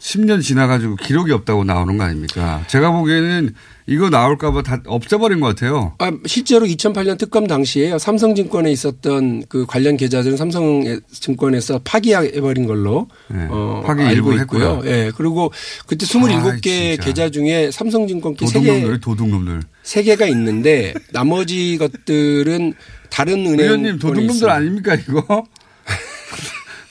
10년 0.00 0.42
지나가지고 0.42 0.96
기록이 0.96 1.30
없다고 1.32 1.64
나오는 1.64 1.96
거 1.98 2.04
아닙니까? 2.04 2.64
제가 2.68 2.90
보기에는 2.92 3.54
이거 3.86 4.08
나올까봐 4.08 4.62
다 4.62 4.80
없애버린 4.86 5.40
것 5.40 5.48
같아요. 5.48 5.94
아, 5.98 6.10
실제로 6.24 6.64
2008년 6.66 7.18
특검 7.18 7.46
당시에요. 7.46 7.98
삼성증권에 7.98 8.70
있었던 8.72 9.44
그 9.48 9.66
관련 9.66 9.96
계좌들은 9.96 10.36
삼성증권에서 10.36 11.80
파기해버린 11.84 12.66
걸로 12.66 13.08
어, 13.28 13.82
파기 13.84 14.02
알고 14.02 14.32
있고요. 14.34 14.40
했고요. 14.40 14.82
예. 14.86 15.10
그리고 15.16 15.52
그때 15.86 16.06
아, 16.06 16.08
27개 16.08 16.62
진짜. 16.62 17.02
계좌 17.04 17.28
중에 17.30 17.70
삼성증권 17.70 18.36
게 18.36 18.46
3개 18.46 18.52
도둑놈들, 18.52 19.00
도둑놈들. 19.00 19.60
세 19.82 20.02
개가 20.02 20.26
있는데 20.28 20.94
나머지 21.12 21.76
것들은 21.78 22.74
다른 23.10 23.38
은행 23.44 23.58
의원님 23.60 23.98
도둑놈들 23.98 24.48
아닙니까 24.48 24.94
이거? 24.94 25.44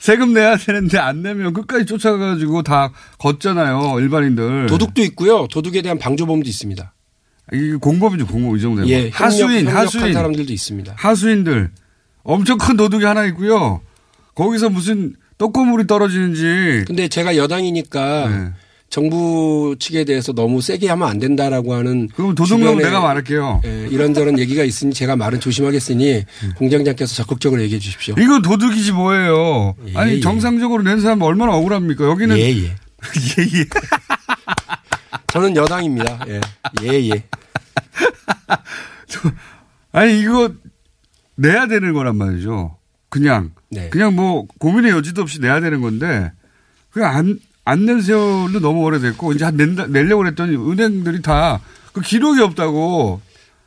세금 0.00 0.32
내야 0.32 0.56
되는데 0.56 0.98
안 0.98 1.22
내면 1.22 1.52
끝까지 1.52 1.84
쫓아가가지고 1.84 2.62
다 2.62 2.90
걷잖아요 3.18 4.00
일반인들. 4.00 4.66
도둑도 4.66 5.02
있고요. 5.02 5.46
도둑에 5.48 5.82
대한 5.82 5.98
방조범도 5.98 6.48
있습니다. 6.48 6.94
이게 7.52 7.74
공범이죠 7.74 8.26
공범 8.26 8.56
이 8.56 8.60
정도면. 8.60 8.88
예, 8.88 9.10
하수인 9.10 9.68
하수인 9.68 10.14
사람들도 10.14 10.50
있습니다. 10.52 10.94
하수인들 10.96 11.70
엄청 12.22 12.56
큰 12.56 12.78
도둑이 12.78 13.04
하나 13.04 13.26
있고요. 13.26 13.82
거기서 14.34 14.70
무슨 14.70 15.14
떡고물이 15.36 15.86
떨어지는지. 15.86 16.84
근데 16.86 17.08
제가 17.08 17.36
여당이니까 17.36 18.28
네. 18.28 18.52
정부 18.90 19.76
측에 19.78 20.04
대해서 20.04 20.32
너무 20.32 20.60
세게 20.60 20.88
하면 20.88 21.08
안 21.08 21.20
된다라고 21.20 21.74
하는 21.74 22.08
그럼 22.08 22.34
도둑놈 22.34 22.78
내가 22.78 23.00
말할게요. 23.00 23.62
예, 23.64 23.86
이런저런 23.88 24.36
얘기가 24.40 24.64
있으니 24.64 24.92
제가 24.92 25.14
말은 25.14 25.38
조심하겠으니 25.38 26.24
공장장께서 26.56 27.14
적극적으로 27.14 27.62
얘기해 27.62 27.78
주십시오. 27.78 28.16
이거 28.18 28.42
도둑이지 28.42 28.90
뭐예요. 28.90 29.76
예, 29.86 29.96
아니 29.96 30.12
예. 30.14 30.20
정상적으로 30.20 30.82
낸 30.82 31.00
사람 31.00 31.22
얼마나 31.22 31.52
억울합니까? 31.52 32.04
여기는 32.04 32.36
예, 32.36 32.42
예. 32.42 32.64
예, 32.66 33.60
예. 33.60 33.64
저는 35.28 35.54
여당입니다. 35.54 36.24
예, 36.28 36.40
예, 36.82 37.10
예. 37.10 37.24
아니 39.92 40.20
이거 40.20 40.50
내야 41.36 41.68
되는 41.68 41.92
거란 41.92 42.16
말이죠. 42.16 42.76
그냥 43.08 43.52
네. 43.70 43.88
그냥 43.90 44.16
뭐 44.16 44.46
고민의 44.58 44.90
여지도 44.90 45.22
없이 45.22 45.40
내야 45.40 45.60
되는 45.60 45.80
건데 45.80 46.32
그냥 46.90 47.14
안 47.14 47.38
안 47.64 47.84
낸 47.86 48.00
세월도 48.00 48.60
너무 48.60 48.80
오래됐고 48.82 49.32
이제 49.32 49.44
한 49.44 49.56
낸다, 49.56 49.86
내려고 49.86 50.22
그랬더니 50.22 50.56
은행들이 50.56 51.22
다 51.22 51.60
그 51.92 52.00
기록이 52.00 52.40
없다고 52.40 53.20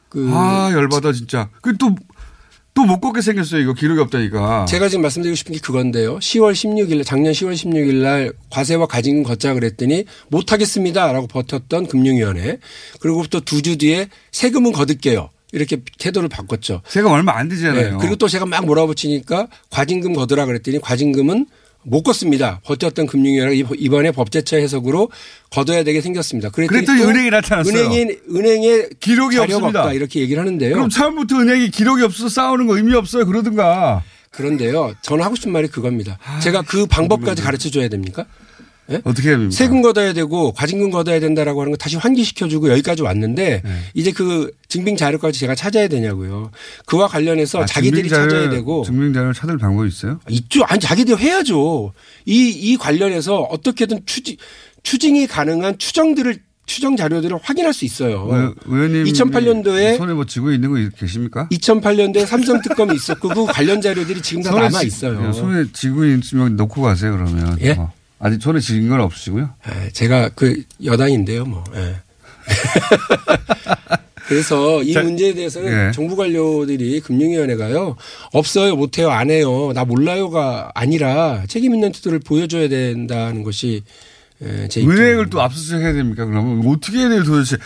그 0.10 0.29
아 0.32 0.69
열받아 0.73 1.12
진짜 1.12 1.49
그또 1.62 1.93
또못 2.73 3.01
걷게 3.01 3.21
생겼어요 3.21 3.62
이거 3.62 3.73
기록이 3.73 3.99
없다니까 4.01 4.65
제가 4.65 4.88
지금 4.88 5.01
말씀드리고 5.03 5.36
싶은 5.36 5.53
게 5.53 5.60
그건데요. 5.60 6.17
10월 6.19 6.53
16일, 6.53 7.06
작년 7.06 7.34
10월 7.34 7.53
16일 7.53 7.95
날 8.01 8.32
과세와 8.49 8.88
가징금 8.88 9.23
걷자 9.23 9.53
그랬더니 9.53 10.06
못하겠습니다 10.29 11.12
라고 11.12 11.27
버텼던 11.27 11.88
금융위원회. 11.88 12.58
그리고부터 12.99 13.41
두주 13.41 13.77
뒤에 13.77 14.08
세금은 14.32 14.71
거둘게요. 14.71 15.29
이렇게 15.51 15.82
태도를 15.99 16.29
바꿨죠. 16.29 16.82
세금 16.88 17.12
얼마 17.12 17.38
안 17.38 17.47
되잖아요. 17.49 17.91
네. 17.91 17.97
그리고 17.99 18.15
또 18.15 18.27
제가 18.27 18.45
막 18.47 18.65
몰아붙이니까 18.65 19.47
과징금 19.69 20.13
거두라 20.13 20.45
그랬더니 20.47 20.79
과징금은 20.82 21.45
못 21.84 22.04
걷습니다. 22.04 22.60
버텼던 22.63 23.08
금융위원회가 23.08 23.72
이번에 23.78 24.12
법제처 24.12 24.58
해석으로 24.58 25.10
거둬야 25.50 25.84
되게 25.84 26.02
생겼습니다. 26.02 26.50
그랬더니, 26.50 26.86
그랬더니 26.86 27.02
또 27.02 27.10
은행이 27.10 27.30
나타났어요. 27.30 27.74
은행이 27.78 28.12
은행에 28.36 28.84
기록이 29.00 29.38
없습니다. 29.38 29.82
없다 29.82 29.93
이렇게 29.93 30.19
얘기를 30.22 30.41
하는데요. 30.41 30.74
그럼 30.74 30.89
처음부터 30.89 31.38
은행이 31.39 31.69
기록이 31.69 32.04
없어 32.04 32.30
싸우는 32.30 32.67
거 32.67 32.78
의미 32.78 32.93
없어요 32.96 33.26
그러든가 33.26 34.04
그런데요. 34.32 34.93
저는 35.02 35.24
하고 35.24 35.36
싶은 35.36 35.52
말이 35.52 35.67
그겁니다. 35.67 36.17
제가 36.41 36.63
그 36.63 36.86
방법까지 36.88 37.41
가르쳐 37.41 37.69
줘야 37.69 37.88
됩니까? 37.88 38.26
예? 38.91 39.02
어떻게 39.06 39.30
해야 39.30 39.38
됩니까? 39.38 39.56
세금 39.56 39.82
걷어야 39.82 40.13
되고 40.13 40.52
과징금 40.52 40.91
걷어야 40.91 41.19
된다라고 41.19 41.62
하는 41.62 41.72
거 41.72 41.78
다시 41.78 41.96
환기시켜주고 41.98 42.69
여기까지 42.69 43.02
왔는데 43.02 43.62
네. 43.63 43.72
이제 43.93 44.12
그 44.12 44.52
증빙 44.67 44.98
자료까지 44.98 45.39
제가 45.39 45.56
찾아야 45.56 45.88
되냐고요. 45.88 46.52
그와 46.86 47.08
관련해서 47.08 47.62
아, 47.63 47.65
자기들이 47.65 48.10
증빙자를- 48.10 48.30
찾아야 48.30 48.50
되고 48.50 48.84
증빙자를 48.86 49.34
찾을 49.34 49.58
방법이 49.58 49.88
있어요? 49.88 50.19
있죠. 50.30 50.63
아니 50.65 50.80
자기들 50.80 51.17
해야죠. 51.19 51.93
이 52.26 52.50
이 52.74 52.78
관련해서 52.78 53.38
어떻게든 53.41 54.02
추징 54.06 54.36
추징이 54.84 55.28
가능한 55.28 55.78
추정들을 55.78 56.38
추정 56.65 56.96
자료들을 56.96 57.38
확인할 57.41 57.74
수 57.74 57.84
있어요. 57.86 58.26
의- 58.32 58.54
의원님 58.65 59.04
2008년도에 59.06 59.98
손에 59.98 60.13
뭐 60.13 60.26
쥐고 60.26 60.52
있는 60.52 60.69
거 60.72 60.96
계십니까? 60.98 61.48
2008년도에 61.52 62.26
삼성 62.26 62.62
특검이 62.62 62.96
있었고 62.96 63.30
그 63.30 63.46
관련 63.46 63.82
자료들이 63.82 64.22
지금 64.22 64.43
다 64.43 64.52
남아 64.52 64.80
쥐- 64.82 64.88
있어요. 64.88 65.32
손에 65.34 65.65
쥐고 65.74 66.06
있으면 66.06 66.56
놓고 66.56 66.82
가세요 66.82 67.12
그러면. 67.13 67.58
예? 67.62 67.72
어. 67.72 67.91
아직 68.25 68.41
손에 68.41 68.59
쥐인 68.62 68.88
건 68.88 69.01
없으시고요? 69.01 69.49
예, 69.67 69.89
제가 69.91 70.29
그 70.29 70.63
여당인데요, 70.83 71.43
뭐. 71.43 71.62
예. 71.75 71.95
그래서 74.27 74.81
이 74.81 74.93
문제에 74.93 75.33
대해서는 75.33 75.89
예. 75.89 75.91
정부 75.91 76.15
관료들이 76.15 77.01
금융위원회가요 77.01 77.97
없어요, 78.31 78.77
못해요, 78.77 79.09
안 79.12 79.29
해요, 79.29 79.73
나 79.75 79.83
몰라요가 79.83 80.71
아니라 80.73 81.43
책임 81.49 81.73
있는 81.75 81.91
태도를 81.91 82.19
보여줘야 82.19 82.69
된다는 82.69 83.43
것이 83.43 83.83
예, 84.41 84.69
제. 84.69 84.81
은행을 84.81 85.29
또 85.29 85.41
압수수색 85.41 85.81
해야 85.81 85.91
됩니까? 85.91 86.25
그러면 86.25 86.65
어떻게 86.65 86.99
해야 86.99 87.09
돼요 87.09 87.23
도대체? 87.25 87.57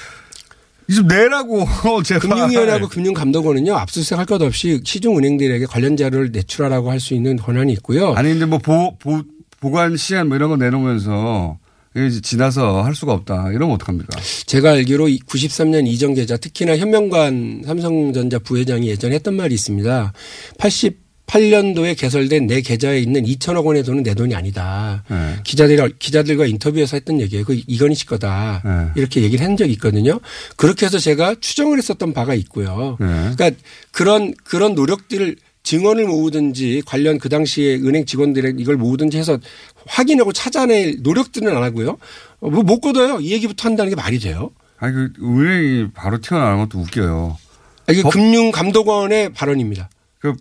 이좀 0.89 1.07
내라고 1.07 1.67
제발. 2.03 2.21
금융위원회하고 2.29 2.87
금융감독원은요 2.87 3.75
압수수색 3.75 4.17
할것 4.17 4.41
없이 4.41 4.81
시중 4.83 5.17
은행들에게 5.17 5.65
관련 5.67 5.95
자료를 5.95 6.31
내출하라고 6.31 6.89
할 6.89 6.99
수 6.99 7.13
있는 7.13 7.35
권한이 7.37 7.71
있고요. 7.73 8.13
아니 8.13 8.29
근데 8.29 8.45
뭐 8.45 8.57
보, 8.57 8.97
보, 8.97 9.21
보관 9.59 9.97
시한 9.97 10.27
뭐 10.27 10.37
이런 10.37 10.49
거 10.49 10.57
내놓으면서 10.57 11.57
이제 11.95 12.21
지나서 12.21 12.83
할 12.83 12.93
수가 12.93 13.13
없다. 13.13 13.49
이러면 13.51 13.75
어떡합니까? 13.75 14.19
제가 14.45 14.71
알기로 14.71 15.07
93년 15.07 15.87
이전 15.87 16.13
계좌 16.13 16.37
특히나 16.37 16.77
현명관 16.77 17.63
삼성전자 17.65 18.37
부회장이 18.39 18.87
예전에 18.87 19.15
했던 19.15 19.33
말이 19.35 19.55
있습니다. 19.55 20.13
88년도에 20.59 21.97
개설된 21.97 22.45
내 22.45 22.61
계좌에 22.61 22.99
있는 22.99 23.23
2천억 23.23 23.65
원의 23.65 23.83
돈은 23.83 24.03
내 24.03 24.13
돈이 24.13 24.35
아니다. 24.35 25.03
네. 25.09 25.37
기자들, 25.43 25.97
기자들과 25.97 26.45
인터뷰에서 26.45 26.97
했던 26.97 27.19
얘기예요. 27.19 27.45
그 27.45 27.59
이건희 27.65 27.95
씨 27.95 28.05
거다. 28.05 28.61
네. 28.63 28.91
이렇게 28.95 29.23
얘기를 29.23 29.43
한 29.43 29.57
적이 29.57 29.71
있거든요. 29.73 30.19
그렇게 30.55 30.85
해서 30.85 30.99
제가 30.99 31.35
추정을 31.39 31.79
했었던 31.79 32.13
바가 32.13 32.35
있고요. 32.35 32.97
네. 32.99 33.31
그러니까 33.35 33.51
그런, 33.91 34.35
그런 34.43 34.75
노력들을 34.75 35.35
증언을 35.67 36.06
모으든지 36.08 36.82
관련 36.86 37.17
그 37.17 37.27
당시에 37.27 37.75
은행 37.75 38.06
직원들의 38.06 38.56
이걸 38.58 38.77
모으든지 38.77 39.17
해서 39.17 39.38
확인하고 39.86 40.32
찾아낼 40.32 40.95
노력들은 41.01 41.53
안 41.53 41.62
하고요. 41.62 41.97
어, 42.39 42.49
뭐못 42.49 42.80
걷어요. 42.80 43.19
이 43.19 43.34
얘기부터 43.34 43.67
한다는 43.67 43.89
게 43.89 43.95
말이 43.95 44.17
돼요. 44.17 44.51
아니 44.77 44.93
그 44.93 45.12
은행이 45.21 45.89
바로 45.93 46.21
튀어나오는 46.21 46.65
것도 46.65 46.80
웃겨요. 46.80 47.38
아, 47.86 47.91
이게 47.91 48.01
금융감독원의 48.01 49.34
발언입니다. 49.34 49.89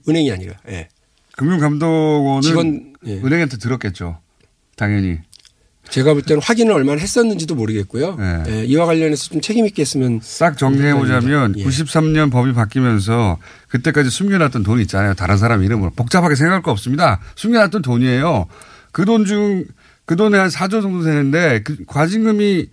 은행이 0.08 0.30
아니라. 0.30 0.54
예. 0.68 0.88
금융감독원은 1.36 2.42
직원, 2.42 2.94
예. 3.06 3.14
은행한테 3.14 3.56
들었겠죠. 3.58 4.20
당연히. 4.76 5.18
제가 5.90 6.12
볼 6.12 6.22
때는 6.22 6.42
확인을 6.42 6.72
얼마나 6.72 7.00
했었는지도 7.00 7.54
모르겠고요. 7.54 8.16
예, 8.48 8.64
이와 8.64 8.86
관련해서 8.86 9.30
좀 9.30 9.40
책임 9.40 9.66
있게 9.66 9.82
했으면 9.82 10.20
싹 10.22 10.58
정리해 10.58 10.94
보자면 10.94 11.54
예. 11.56 11.64
93년 11.64 12.30
법이 12.30 12.52
바뀌면서 12.52 13.38
그때까지 13.68 14.10
숨겨놨던 14.10 14.62
돈이 14.62 14.82
있잖아요. 14.82 15.14
다른 15.14 15.36
사람 15.38 15.62
이름으로. 15.62 15.90
복잡하게 15.96 16.34
생각할 16.34 16.62
거 16.62 16.70
없습니다. 16.72 17.20
숨겨놨던 17.36 17.82
돈이에요. 17.82 18.46
그 18.92 19.04
돈 19.04 19.24
중, 19.24 19.64
그 20.06 20.16
돈에 20.16 20.38
한 20.38 20.48
4조 20.48 20.82
정도 20.82 21.02
되는데 21.04 21.62
그 21.62 21.76
과징금이 21.86 22.66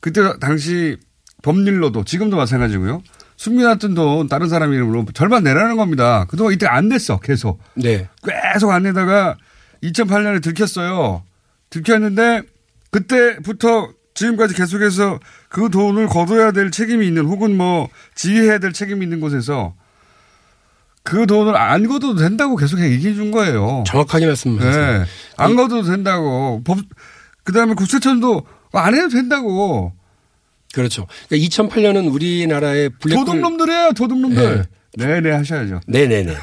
그때 0.00 0.20
당시 0.40 0.96
법률로도 1.42 2.04
지금도 2.04 2.36
마찬가지고요. 2.36 3.02
숨겨놨던 3.36 3.94
돈 3.94 4.28
다른 4.28 4.48
사람 4.48 4.72
이름으로 4.74 5.06
절반 5.14 5.42
내라는 5.44 5.76
겁니다. 5.76 6.26
그동안 6.28 6.52
이때 6.52 6.66
안 6.66 6.88
됐어. 6.90 7.18
계속. 7.18 7.60
네. 7.74 8.08
계속 8.52 8.70
안 8.70 8.82
내다가 8.82 9.36
2008년에 9.82 10.42
들켰어요. 10.42 11.22
들켰는데 11.70 12.42
그때부터 12.90 13.90
지금까지 14.14 14.54
계속해서 14.54 15.20
그 15.48 15.70
돈을 15.70 16.08
거둬야 16.08 16.52
될 16.52 16.70
책임이 16.70 17.06
있는 17.06 17.26
혹은 17.26 17.56
뭐 17.56 17.88
지휘해야 18.14 18.58
될 18.58 18.72
책임이 18.72 19.04
있는 19.04 19.20
곳에서 19.20 19.74
그 21.02 21.26
돈을 21.26 21.56
안 21.56 21.86
거둬도 21.86 22.16
된다고 22.16 22.56
계속 22.56 22.80
얘기해 22.80 23.14
준 23.14 23.30
거예요. 23.30 23.84
정확하게 23.86 24.26
말씀하세요. 24.26 24.98
네. 24.98 25.04
안 25.36 25.56
거둬도 25.56 25.84
된다고. 25.84 26.62
법, 26.64 26.78
그 27.44 27.52
다음에 27.52 27.74
국세청도 27.74 28.44
안 28.72 28.94
해도 28.94 29.08
된다고. 29.08 29.92
그렇죠. 30.74 31.06
그러니까 31.28 31.48
2008년은 31.48 32.12
우리나라의 32.12 32.90
블랙홀 33.00 33.24
도둑놈들이에요, 33.24 33.92
도둑놈들. 33.96 34.66
네네 34.98 35.30
하셔야죠. 35.30 35.80
네네네. 35.86 36.36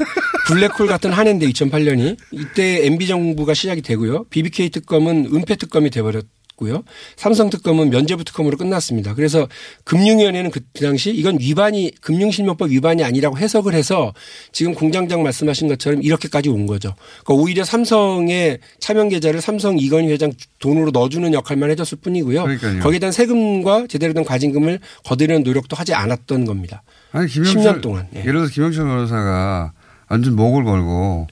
블랙홀 0.47 0.87
같은 0.87 1.11
한 1.11 1.27
해인데 1.27 1.47
2008년이 1.47 2.17
이때 2.31 2.85
MB 2.85 3.07
정부가 3.07 3.53
시작이 3.53 3.81
되고요. 3.81 4.25
BBK 4.29 4.69
특검은 4.69 5.29
은폐 5.33 5.55
특검이 5.55 5.89
돼버렸 5.89 6.25
고요. 6.57 6.83
삼성 7.15 7.51
특검은 7.51 7.91
면죄부 7.91 8.23
특검으로 8.23 8.57
끝났습니다. 8.57 9.13
그래서 9.13 9.47
금융위원회는 9.83 10.49
그 10.49 10.61
당시 10.81 11.11
이건 11.11 11.37
위반이 11.39 11.91
금융실명법 12.01 12.71
위반이 12.71 13.03
아니라고 13.03 13.37
해석을 13.37 13.75
해서 13.75 14.11
지금 14.51 14.73
공장장 14.73 15.21
말씀하신 15.21 15.67
것처럼 15.67 16.01
이렇게까지 16.01 16.49
온 16.49 16.65
거죠. 16.65 16.95
그러니까 17.23 17.43
오히려 17.43 17.63
삼성의 17.63 18.59
차명 18.79 19.09
계좌를 19.09 19.39
삼성 19.39 19.77
이건희 19.77 20.11
회장 20.11 20.33
돈으로 20.57 20.89
넣어주는 20.89 21.31
역할만 21.31 21.69
해줬을 21.69 21.99
뿐이고요. 22.01 22.43
그러니까요. 22.43 22.79
거기에 22.81 22.99
대한 22.99 23.11
세금과 23.11 23.85
제대로 23.87 24.13
된 24.13 24.25
과징금을 24.25 24.79
거두려는 25.05 25.43
노력도 25.43 25.75
하지 25.75 25.93
않았던 25.93 26.45
겁니다. 26.45 26.81
아니, 27.11 27.27
김영철, 27.27 27.61
10년 27.61 27.81
동안. 27.81 28.07
예. 28.15 28.21
예를 28.21 28.33
들어서 28.33 28.51
김영철 28.51 28.83
변호사가 28.83 29.73
완전 30.09 30.35
목을 30.35 30.63
걸고, 30.63 31.27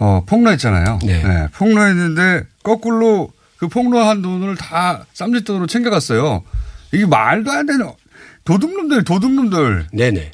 어, 0.00 0.24
폭로했잖아요. 0.26 0.98
네. 1.04 1.46
폭로했는데, 1.54 2.42
거꾸로 2.64 3.30
그 3.64 3.68
폭로한 3.68 4.20
돈을 4.20 4.56
다 4.56 5.06
쌈짓돈으로 5.14 5.66
챙겨갔어요. 5.66 6.42
이게 6.92 7.06
말도 7.06 7.50
안 7.50 7.66
되는, 7.66 7.90
도둑놈들, 8.44 9.04
도둑놈들. 9.04 9.86
네네. 9.92 10.30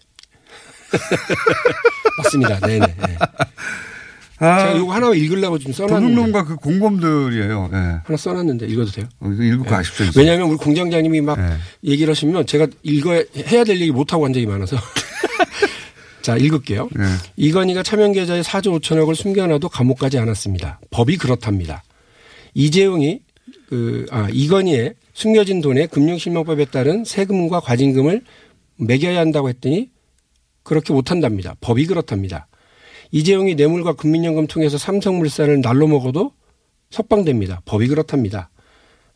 맞습니다. 2.19 2.59
네네. 2.61 2.87
네. 2.87 3.19
아, 4.39 4.59
제가 4.59 4.73
이거 4.73 4.93
하나 4.93 5.15
읽으려고 5.15 5.59
좀 5.59 5.73
써놨는데. 5.73 6.15
도둑놈과 6.15 6.45
그 6.45 6.57
공범들이에요. 6.57 7.71
예. 7.73 7.77
하나 7.77 8.17
써놨는데 8.17 8.67
읽어도 8.67 8.91
돼요? 8.91 9.07
어, 9.21 9.29
읽고 9.29 9.65
네. 9.65 9.71
가십시오. 9.71 10.07
왜냐하면 10.17 10.49
우리 10.49 10.57
공장장님이 10.57 11.21
막 11.21 11.39
네. 11.39 11.57
얘기를 11.85 12.11
하시면 12.11 12.47
제가 12.47 12.67
읽어야 12.83 13.23
해야 13.47 13.65
될 13.65 13.81
얘기 13.81 13.93
못하고 13.93 14.25
한 14.25 14.33
적이 14.33 14.47
많아서. 14.47 14.77
자, 16.23 16.37
읽을게요. 16.37 16.89
네. 16.93 17.05
이건희가 17.37 17.83
차명 17.83 18.13
계좌에 18.13 18.41
4조 18.41 18.81
5천억을 18.81 19.15
숨겨놔도 19.15 19.69
감옥 19.69 19.99
가지 19.99 20.19
않았습니다. 20.19 20.81
법이 20.91 21.17
그렇답니다. 21.17 21.83
이재용이 22.61 23.21
그, 23.69 24.05
아, 24.11 24.29
이건희의 24.31 24.95
숨겨진 25.15 25.61
돈에 25.61 25.87
금융실명법에 25.87 26.67
따른 26.67 27.05
세금과 27.05 27.61
과징금을 27.61 28.23
매겨야 28.77 29.19
한다고 29.19 29.49
했더니 29.49 29.91
그렇게 30.63 30.93
못한답니다. 30.93 31.57
법이 31.61 31.87
그렇답니다. 31.87 32.49
이재용이 33.13 33.55
뇌물과 33.55 33.95
국민연금 33.95 34.47
통해서 34.47 34.77
삼성물산을 34.77 35.63
날로 35.63 35.87
먹어도 35.87 36.33
석방됩니다. 36.91 37.63
법이 37.65 37.89
그렇답니다. 37.89 38.51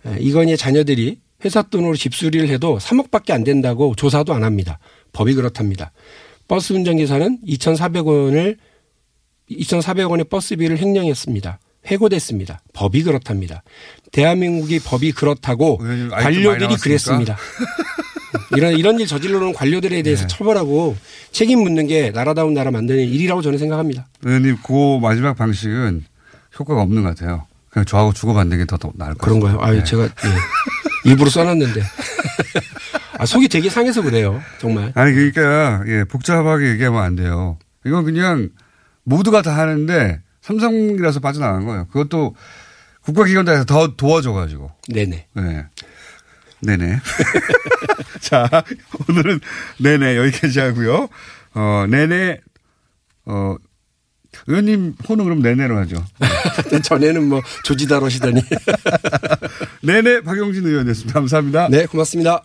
에, 0.07 0.17
이건희의 0.21 0.57
자녀들이 0.57 1.21
회사 1.45 1.63
돈으로 1.63 1.97
집수리를 1.97 2.49
해도 2.49 2.79
3억밖에 2.79 3.33
안 3.33 3.45
된다고 3.45 3.95
조사도 3.95 4.33
안 4.33 4.43
합니다. 4.43 4.79
법이 5.13 5.35
그렇답니다. 5.35 5.93
버스 6.49 6.73
운전기사는 6.73 7.41
2,400원을 7.47 8.57
2,400원의 9.51 10.31
버스비를 10.31 10.79
횡령했습니다. 10.79 11.59
해고됐습니다. 11.87 12.61
법이 12.73 13.03
그렇답니다. 13.03 13.63
대한민국이 14.13 14.79
법이 14.81 15.13
그렇다고 15.13 15.79
관료들이? 16.11 16.77
그랬습니다. 16.77 17.37
이런 18.57 18.73
이런 18.79 18.99
일 19.01 19.07
저질러놓은 19.07 19.53
관료들에 19.53 20.03
대해서 20.03 20.23
네. 20.23 20.27
처벌하고 20.29 20.97
책임 21.33 21.61
묻는 21.63 21.87
게 21.87 22.11
나라다운 22.11 22.55
나라 22.55 22.71
만드는 22.71 23.05
일이라고 23.05 23.43
저는 23.43 23.59
생각합니다. 23.59 24.07
의원님, 24.23 24.57
그 24.65 24.99
마지막 25.01 25.35
방식은 25.35 26.05
효과가 26.59 26.83
없는 26.83 27.03
것 27.03 27.09
같아요. 27.17 27.47
그냥 27.71 27.85
저하고 27.87 28.13
주고받는 28.13 28.59
게 28.59 28.65
더 28.67 28.79
나을 28.95 29.15
것 29.15 29.27
같아요. 29.27 29.41
그런가요? 29.41 29.59
아유 29.61 29.83
제가 29.85 30.05
예. 30.05 30.09
일부러 31.11 31.29
써놨는데 31.31 31.83
아, 33.19 33.27
속이 33.27 33.49
되게 33.49 33.69
상해서 33.71 34.03
그래요. 34.03 34.41
정말. 34.61 34.93
아니 34.95 35.13
그러니까 35.13 35.83
예, 35.87 36.05
복잡하게 36.05 36.71
얘기하면 36.71 37.03
안 37.03 37.17
돼요. 37.17 37.59
이건 37.87 38.05
그냥 38.05 38.51
모두가 39.05 39.43
다 39.43 39.57
하는데 39.57 40.21
삼성이라서 40.45 41.21
빠져나간 41.21 41.65
거예요. 41.65 41.87
그것도 41.89 42.37
국가기관에서 43.03 43.65
더 43.65 43.97
도와줘가지고. 43.97 44.71
네네. 44.89 45.27
네. 45.35 45.67
네네. 46.61 46.99
자, 48.21 48.49
오늘은 49.09 49.41
네네 49.79 50.17
여기까지 50.17 50.61
하고요. 50.61 51.09
어, 51.55 51.87
네네, 51.89 52.41
어, 53.27 53.57
의원님 54.47 54.97
호는 55.09 55.25
그럼 55.25 55.41
내내로 55.41 55.77
하죠. 55.79 56.05
전에는 56.83 57.29
뭐 57.29 57.43
조지다로 57.65 58.09
시더니. 58.09 58.43
내내 59.83 60.21
박용진 60.25 60.67
의원이었습니다. 60.67 61.13
감사합니다. 61.13 61.69
네, 61.71 61.87
고맙습니다. 61.87 62.45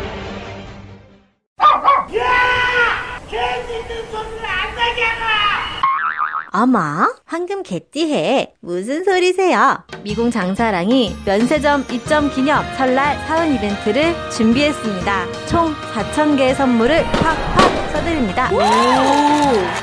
어머, 6.53 7.07
황금 7.25 7.63
개띠해. 7.63 8.55
무슨 8.59 9.05
소리세요? 9.05 9.85
미궁 10.03 10.31
장사랑이 10.31 11.15
면세점 11.25 11.85
입점 11.89 12.29
기념 12.29 12.65
설날 12.75 13.17
사은 13.25 13.55
이벤트를 13.55 14.13
준비했습니다. 14.31 15.45
총 15.47 15.73
4,000개의 15.93 16.53
선물을 16.55 17.03
팍팍 17.03 17.91
써드립니다. 17.93 18.51
오! 18.51 18.59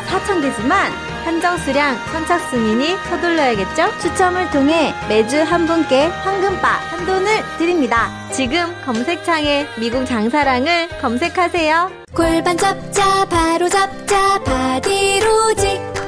4,000개지만 0.08 0.90
한정 1.24 1.56
수량 1.56 1.96
선착순이니 2.12 2.96
서둘러야겠죠? 3.08 3.98
추첨을 4.00 4.50
통해 4.50 4.92
매주 5.08 5.40
한 5.40 5.66
분께 5.66 6.06
황금바 6.06 6.68
한 6.68 7.06
돈을 7.06 7.30
드립니다. 7.56 8.10
지금 8.30 8.74
검색창에 8.84 9.66
미궁 9.78 10.04
장사랑을 10.04 10.88
검색하세요. 11.00 11.90
골반 12.14 12.58
잡자 12.58 13.24
바로 13.26 13.70
잡자 13.70 14.38
바디로직 14.44 16.07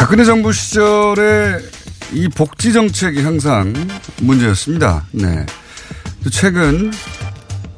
박근혜 0.00 0.24
정부 0.24 0.50
시절에 0.50 1.58
이 2.14 2.26
복지 2.28 2.72
정책이 2.72 3.20
항상 3.20 3.70
문제였습니다. 4.22 5.04
네. 5.12 5.44
최근 6.32 6.90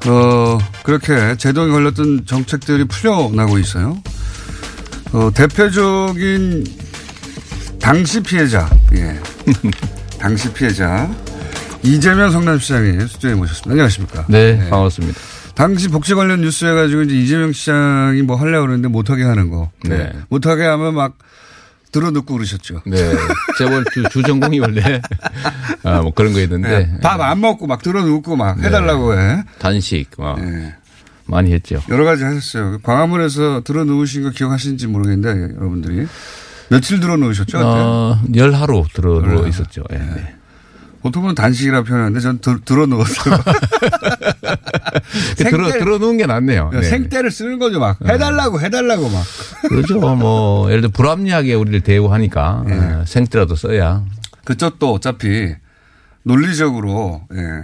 어 0.07 0.57
그렇게 0.83 1.35
제동에 1.35 1.69
걸렸던 1.69 2.25
정책들이 2.25 2.85
풀려나고 2.85 3.59
있어요. 3.59 4.01
어 5.11 5.29
대표적인 5.35 6.63
당시 7.81 8.21
피해자, 8.21 8.69
예. 8.95 9.19
당시 10.17 10.51
피해자 10.53 11.13
이재명 11.83 12.31
성남시장의 12.31 13.01
스튜디오에 13.01 13.33
모셨습니다. 13.35 13.71
안녕하십니까? 13.71 14.25
네, 14.29 14.53
네. 14.53 14.69
반갑습니다. 14.69 15.19
당시 15.55 15.89
복지 15.89 16.15
관련 16.15 16.39
뉴스 16.39 16.63
해가지고 16.63 17.01
이제 17.01 17.15
이재명 17.15 17.51
시장이 17.51 18.21
뭐 18.21 18.37
하려고 18.37 18.67
그러는데 18.67 18.87
못하게 18.87 19.23
하는 19.23 19.49
거. 19.49 19.69
네. 19.83 20.13
못하게 20.29 20.63
하면 20.63 20.95
막 20.95 21.17
들어놓고 21.93 22.33
그러셨죠. 22.33 22.81
네. 22.85 22.97
재벌 23.57 23.85
주, 23.93 24.03
주전공이 24.11 24.59
원래, 24.59 25.01
아, 25.83 26.01
뭐 26.01 26.11
그런 26.13 26.33
거 26.33 26.41
있는데. 26.41 26.69
네, 26.69 26.99
밥안 27.01 27.39
먹고 27.39 27.67
막 27.67 27.81
들어놓고 27.81 28.35
막 28.35 28.59
네. 28.59 28.67
해달라고 28.67 29.17
해. 29.17 29.43
단식, 29.59 30.09
뭐. 30.17 30.35
네. 30.35 30.75
많이 31.25 31.53
했죠. 31.53 31.81
여러 31.87 32.03
가지 32.03 32.25
하셨어요. 32.25 32.79
광화문에서 32.83 33.61
들어놓으신 33.63 34.23
거 34.23 34.31
기억하시는지 34.31 34.87
모르겠는데, 34.87 35.55
여러분들이. 35.55 36.05
며칠 36.69 36.99
들어놓으셨죠? 36.99 37.59
어, 37.61 38.19
열 38.35 38.53
하루 38.53 38.83
들어놓어 38.93 39.47
있었죠. 39.47 39.83
예. 39.93 39.97
네. 39.97 40.35
보통은 41.03 41.35
단식이라 41.35 41.83
표현하는데 41.83 42.19
전 42.21 42.39
들, 42.39 42.61
들어놓었어요. 42.61 43.37
들어, 45.35 45.71
들어 45.77 45.97
놓은 45.97 46.15
게 46.17 46.25
낫네요. 46.25 46.69
네. 46.73 46.81
생떼를 46.81 47.29
쓰는 47.29 47.59
거죠. 47.59 47.79
막 47.79 47.99
해달라고 48.07 48.61
해달라고 48.61 49.09
막. 49.09 49.23
그렇죠. 49.67 49.99
뭐 49.99 50.69
예를 50.69 50.81
들어 50.81 50.91
불합리하게 50.91 51.55
우리를 51.55 51.81
대우하니까 51.81 52.63
네. 52.65 53.03
생떼라도 53.05 53.55
써야. 53.57 54.05
그쪽도 54.45 54.93
어차피 54.93 55.53
논리적으로 56.23 57.23
예. 57.35 57.63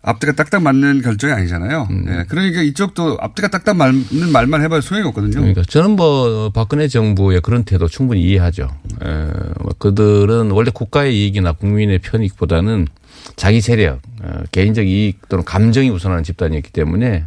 앞뒤가 0.00 0.32
딱딱 0.34 0.62
맞는 0.62 1.02
결정이 1.02 1.32
아니잖아요. 1.34 1.88
음. 1.90 2.06
예. 2.08 2.24
그러니까 2.28 2.62
이쪽도 2.62 3.18
앞뒤가 3.20 3.48
딱딱 3.48 3.76
맞는 3.76 4.30
말만 4.32 4.62
해봐야 4.62 4.80
소용이 4.80 5.06
없거든요. 5.08 5.40
그러니까 5.40 5.62
저는 5.68 5.90
뭐 5.90 6.50
박근혜 6.50 6.88
정부의 6.88 7.40
그런 7.42 7.64
태도 7.64 7.88
충분히 7.88 8.22
이해하죠. 8.22 8.70
에, 9.04 9.08
뭐 9.60 9.65
그들은 9.78 10.50
원래 10.50 10.70
국가의 10.72 11.16
이익이나 11.16 11.52
국민의 11.52 11.98
편익보다는 12.00 12.86
자기 13.36 13.60
세력, 13.60 14.00
어, 14.22 14.42
개인적 14.52 14.86
이익 14.86 15.28
또는 15.28 15.44
감정이 15.44 15.90
우선하는 15.90 16.24
집단이었기 16.24 16.70
때문에 16.72 17.26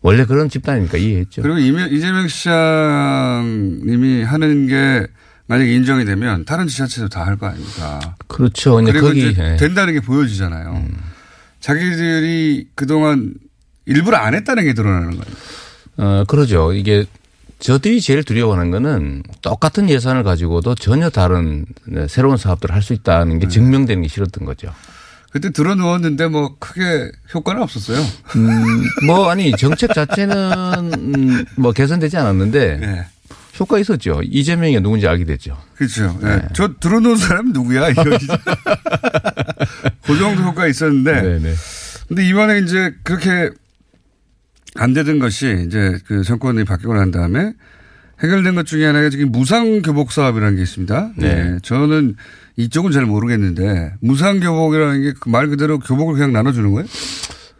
원래 0.00 0.24
그런 0.24 0.48
집단이니까 0.48 0.98
이해했죠. 0.98 1.42
그리고 1.42 1.58
이재명 1.58 2.26
시장님이 2.28 4.22
하는 4.24 4.66
게 4.66 5.06
만약 5.46 5.64
인정이 5.68 6.04
되면 6.04 6.44
다른 6.44 6.66
지자체도 6.66 7.08
다 7.08 7.24
할 7.24 7.36
거 7.36 7.46
아닙니까? 7.46 8.00
그렇죠. 8.26 8.76
그리고 8.76 9.06
거기 9.08 9.34
네. 9.34 9.56
된다는 9.56 9.94
게 9.94 10.00
보여지잖아요. 10.00 10.70
음. 10.70 10.96
자기들이 11.60 12.68
그동안 12.74 13.34
일부러 13.86 14.16
안 14.16 14.34
했다는 14.34 14.64
게 14.64 14.74
드러나는 14.74 15.10
거예요. 15.10 15.24
어, 15.98 16.24
그러죠. 16.26 16.72
이게 16.72 17.04
저들이 17.62 18.00
제일 18.00 18.24
두려워하는 18.24 18.72
거는 18.72 19.22
똑같은 19.40 19.88
예산을 19.88 20.24
가지고도 20.24 20.74
전혀 20.74 21.08
다른 21.10 21.64
네, 21.86 22.08
새로운 22.08 22.36
사업들을 22.36 22.74
할 22.74 22.82
수 22.82 22.92
있다는 22.92 23.38
게 23.38 23.46
네. 23.46 23.52
증명되는 23.52 24.02
게 24.02 24.08
싫었던 24.08 24.44
거죠. 24.44 24.74
그때 25.30 25.50
들어 25.50 25.76
누웠는데 25.76 26.26
뭐 26.26 26.56
크게 26.58 27.12
효과는 27.32 27.62
없었어요. 27.62 28.04
음, 28.36 28.84
뭐 29.06 29.30
아니 29.30 29.52
정책 29.52 29.94
자체는 29.94 30.92
음, 30.94 31.44
뭐 31.56 31.70
개선되지 31.72 32.16
않았는데 32.16 32.76
네. 32.78 33.06
효과 33.60 33.78
있었죠. 33.78 34.20
이재명이 34.24 34.80
누군지 34.80 35.06
알게 35.06 35.24
됐죠. 35.24 35.56
그렇죠. 35.76 36.18
네. 36.20 36.36
네. 36.38 36.48
저 36.54 36.74
들어 36.80 36.98
놓은 36.98 37.16
사람 37.16 37.52
누구야? 37.52 37.90
이거 37.90 38.02
그 40.04 40.18
정도 40.18 40.42
효과 40.42 40.66
있었는데. 40.66 41.12
네네. 41.22 41.38
네. 41.38 41.54
근데 42.08 42.26
이번에 42.28 42.58
이제 42.58 42.92
그렇게 43.04 43.50
안 44.76 44.94
되던 44.94 45.18
것이 45.18 45.64
이제 45.66 45.98
그 46.06 46.22
정권이 46.22 46.64
바뀌고 46.64 46.94
난 46.94 47.10
다음에 47.10 47.52
해결된 48.22 48.54
것 48.54 48.66
중에 48.66 48.86
하나가 48.86 49.10
지금 49.10 49.30
무상 49.32 49.82
교복 49.82 50.12
사업이라는 50.12 50.56
게 50.56 50.62
있습니다. 50.62 51.12
네. 51.16 51.34
네. 51.34 51.58
저는 51.62 52.16
이쪽은 52.56 52.92
잘 52.92 53.04
모르겠는데 53.04 53.94
무상 54.00 54.40
교복이라는 54.40 55.02
게그말 55.02 55.48
그대로 55.48 55.78
교복을 55.78 56.14
그냥 56.14 56.32
나눠주는 56.32 56.70
거예요? 56.72 56.86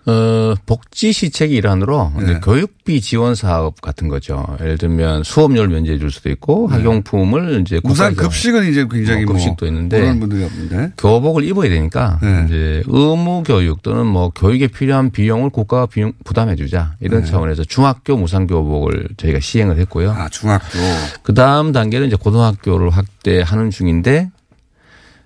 어, 0.05 0.55
복지 0.67 1.13
시책의 1.13 1.57
일환으로 1.57 2.13
네. 2.19 2.41
교육비 2.41 3.01
지원 3.01 3.35
사업 3.35 3.81
같은 3.81 4.09
거죠. 4.09 4.45
예를 4.61 4.77
들면 4.79 5.23
수업료를 5.23 5.69
면제해 5.69 5.99
줄 5.99 6.11
수도 6.11 6.29
있고 6.31 6.69
네. 6.71 6.77
학용품을 6.77 7.61
이제 7.61 7.81
우선 7.85 8.17
급식은 8.17 8.69
이제 8.69 8.87
굉장히 8.91 9.25
뭐뭐 9.25 9.39
급식도 9.39 9.67
있는데 9.67 10.01
그런 10.01 10.21
분들이 10.21 10.45
없는데. 10.45 10.93
교복을 10.99 11.45
입어야 11.45 11.69
되니까 11.69 12.19
네. 12.21 12.45
이제 12.47 12.83
의무 12.87 13.45
교육 13.45 13.83
또는 13.83 14.07
뭐 14.07 14.31
교육에 14.31 14.67
필요한 14.67 15.11
비용을 15.11 15.51
국가가 15.51 15.87
비용 15.87 16.13
부담해 16.25 16.57
주자 16.57 16.95
이런 17.01 17.23
네. 17.23 17.31
차원에서 17.31 17.65
중학교 17.65 18.17
무상 18.17 18.47
교복을 18.47 19.09
저희가 19.17 19.39
시행을 19.39 19.79
했고요. 19.79 20.11
아, 20.13 20.29
중학교. 20.29 20.79
그 21.23 21.33
다음 21.35 21.71
단계는 21.71 22.09
이제 22.09 22.17
고등학교를 22.17 22.91
확대하는 22.91 23.71
중인데 23.71 24.31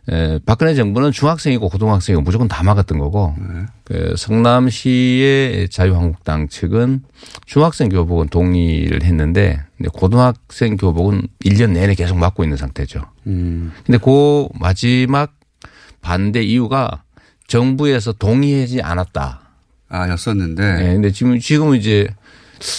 에, 0.08 0.38
박근혜 0.46 0.74
정부는 0.74 1.10
중학생이고 1.10 1.68
고등학생이고 1.68 2.22
무조건 2.22 2.46
다 2.46 2.62
막았던 2.62 2.98
거고 2.98 3.34
네. 3.38 3.66
그 3.84 4.14
성남시의 4.16 5.68
자유한국당 5.68 6.48
측은 6.48 7.02
중학생 7.44 7.88
교복은 7.88 8.28
동의를 8.28 9.02
했는데 9.02 9.60
근데 9.76 9.90
고등학생 9.92 10.76
교복은 10.76 11.26
1년 11.44 11.72
내내 11.72 11.94
계속 11.94 12.18
막고 12.18 12.44
있는 12.44 12.56
상태죠. 12.56 13.02
음. 13.26 13.72
근데 13.84 13.98
그 13.98 14.46
마지막 14.58 15.34
반대 16.00 16.42
이유가 16.42 17.02
정부에서 17.48 18.12
동의하지 18.12 18.82
않았다. 18.82 19.40
아, 19.88 20.08
였었는데. 20.08 20.74
네, 20.74 20.92
근데 20.94 21.10
지금, 21.10 21.38
지금은 21.38 21.78
이제 21.78 22.08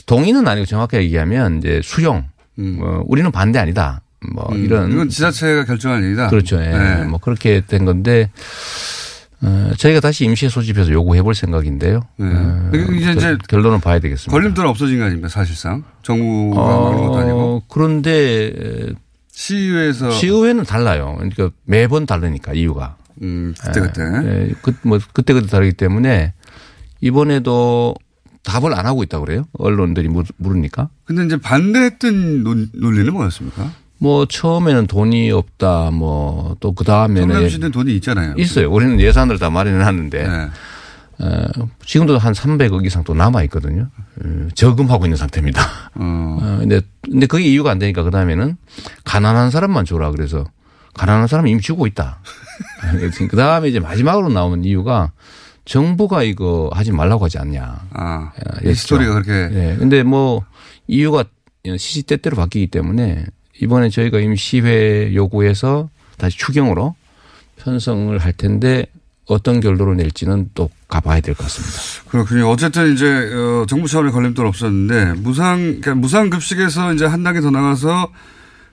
동의는 0.06 0.48
아니고 0.48 0.66
정확하게 0.66 1.04
얘기하면 1.04 1.60
이제 1.60 1.82
수용. 1.84 2.30
뭐 2.56 3.04
우리는 3.06 3.32
반대 3.32 3.60
아니다. 3.60 4.02
뭐 4.34 4.48
음, 4.52 4.64
이런. 4.66 4.92
이건 4.92 5.10
지자체가 5.10 5.66
결정할 5.66 6.04
일이다. 6.04 6.30
그렇죠. 6.30 6.58
예. 6.62 6.70
네. 6.70 7.04
뭐 7.06 7.20
그렇게 7.20 7.62
된 7.66 7.86
건데 7.86 8.32
어, 9.42 9.72
저희가 9.78 10.00
다시 10.00 10.26
임시에 10.26 10.50
소집해서 10.50 10.92
요구해 10.92 11.22
볼 11.22 11.36
생각인데요. 11.36 12.02
어, 12.20 12.70
이게 12.74 12.84
이제 12.98 13.06
결- 13.14 13.18
이제 13.18 13.38
결론은 13.48 13.80
봐야 13.80 14.00
되겠습니다. 14.00 14.32
걸림돌 14.32 14.66
없어진 14.66 14.98
거 14.98 15.06
아닙니까, 15.06 15.28
사실상. 15.30 15.84
정부가 16.02 16.60
어, 16.62 16.84
막는 16.92 17.08
것도 17.08 17.18
아니고. 17.20 17.64
그런데 17.70 18.90
시의회에서 19.32 20.10
시의회는 20.10 20.64
달라요. 20.64 21.14
그러니까 21.18 21.52
매번 21.66 22.08
다르니까 22.08 22.54
이유가. 22.54 22.96
음, 23.22 23.54
그때 23.62 23.80
그때. 23.82 24.02
예, 24.02 24.54
그, 24.64 24.74
뭐 24.82 25.00
그때 25.14 25.34
그때 25.34 25.48
다르기 25.48 25.74
때문에 25.74 26.34
이번에도 27.02 27.94
답을 28.44 28.74
안 28.74 28.86
하고 28.88 29.04
있다고 29.04 29.26
그래요. 29.26 29.44
언론들이 29.60 30.08
물- 30.08 30.26
물으니까. 30.38 30.90
근데 31.06 31.26
이제 31.26 31.38
반대했던 31.38 32.44
논, 32.44 32.70
논리는 32.74 33.12
뭐였습니까? 33.14 33.72
뭐 34.00 34.26
처음에는 34.26 34.88
돈이 34.88 35.32
없다. 35.32 35.92
뭐 35.92 36.56
또 36.60 36.72
그 36.74 36.84
다음에는 36.84 37.34
성남시는 37.34 37.72
돈이 37.72 37.96
있잖아요. 37.96 38.36
있어요. 38.38 38.72
우리는 38.72 39.00
예산을 39.00 39.40
다 39.40 39.50
마련해 39.50 39.84
놨는데 39.84 40.28
네. 40.28 40.50
어, 41.20 41.48
지금도 41.84 42.18
한 42.20 42.34
300억 42.34 42.86
이상 42.86 43.04
또 43.04 43.14
남아 43.16 43.42
있거든요. 43.44 43.90
어, 44.24 44.48
저금하고 44.54 45.06
있는 45.06 45.18
상태입니다. 45.18 45.62
어. 45.96 46.38
어, 46.42 46.58
근데 46.60 46.82
근데 47.02 47.26
그게 47.26 47.46
이유가 47.46 47.72
안 47.72 47.80
되니까 47.80 48.04
그 48.04 48.12
다음에는 48.12 48.56
가난한 49.04 49.50
사람만 49.50 49.86
줘라 49.86 50.12
그래서 50.12 50.46
가난한 50.94 51.28
사람 51.28 51.48
이미 51.48 51.60
주고 51.62 51.88
있다. 51.88 52.20
그 53.30 53.36
다음에 53.36 53.70
이제 53.70 53.80
마지막으로 53.80 54.30
나오는 54.30 54.64
이유가 54.64 55.12
정부가 55.66 56.24
이거 56.24 56.70
하지 56.74 56.92
말라고 56.92 57.26
하지 57.26 57.38
않냐. 57.40 57.82
아, 57.92 58.32
예, 58.66 58.72
이 58.72 58.74
스토리가 58.74 59.14
그렇게. 59.14 59.54
네. 59.54 59.76
근데 59.78 60.04
뭐 60.04 60.44
이유가 60.88 61.26
시시때때로 61.66 62.36
바뀌기 62.38 62.68
때문에 62.68 63.26
이번에 63.62 63.90
저희가 63.90 64.20
임시회 64.20 65.14
요구해서 65.14 65.90
다시 66.18 66.38
추경으로 66.38 66.96
편성을 67.58 68.18
할 68.18 68.34
텐데 68.34 68.86
어떤 69.26 69.60
결론을 69.60 69.98
낼지는 69.98 70.50
또 70.56 70.70
가봐야 70.88 71.20
될 71.20 71.36
것 71.36 71.44
같습니다. 71.44 72.10
그렇군요. 72.10 72.50
어쨌든 72.50 72.94
이제 72.94 73.06
어, 73.34 73.66
정부 73.68 73.88
차원의 73.88 74.14
걸림돌 74.14 74.46
없었는데 74.46 75.20
무상 75.20 75.58
그러니까 75.60 75.96
무상 75.96 76.30
급식에서 76.30 76.94
이제 76.94 77.06
한 77.06 77.24
단계 77.24 77.42
더 77.42 77.52
나가서 77.52 78.10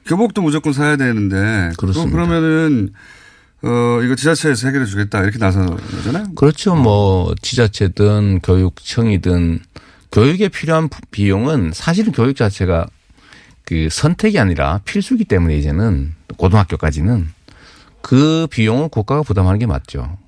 교복도 0.06 0.42
무조건 0.42 0.72
사야 0.72 0.96
되는데 0.96 1.70
그렇습니다. 1.76 2.12
그러면은 2.12 2.90
어 3.62 4.00
이거 4.04 4.14
지자체에서 4.14 4.68
해결해 4.68 4.84
주겠다 4.86 5.22
이렇게 5.22 5.38
나서는 5.38 5.76
거잖아요. 5.76 6.26
그렇죠. 6.36 6.76
뭐 6.76 7.34
지자체든 7.42 8.40
교육청이든 8.42 9.60
교육에 10.12 10.48
필요한 10.50 10.88
비용은 11.10 11.72
사실은 11.74 12.12
교육 12.12 12.36
자체가 12.36 12.86
그 13.64 13.88
선택이 13.90 14.38
아니라 14.38 14.80
필수기 14.84 15.24
때문에 15.24 15.56
이제는 15.56 16.14
고등학교까지는 16.36 17.28
그 18.02 18.46
비용을 18.50 18.88
국가가 18.88 19.22
부담하는 19.22 19.58
게 19.58 19.66
맞죠. 19.66 20.18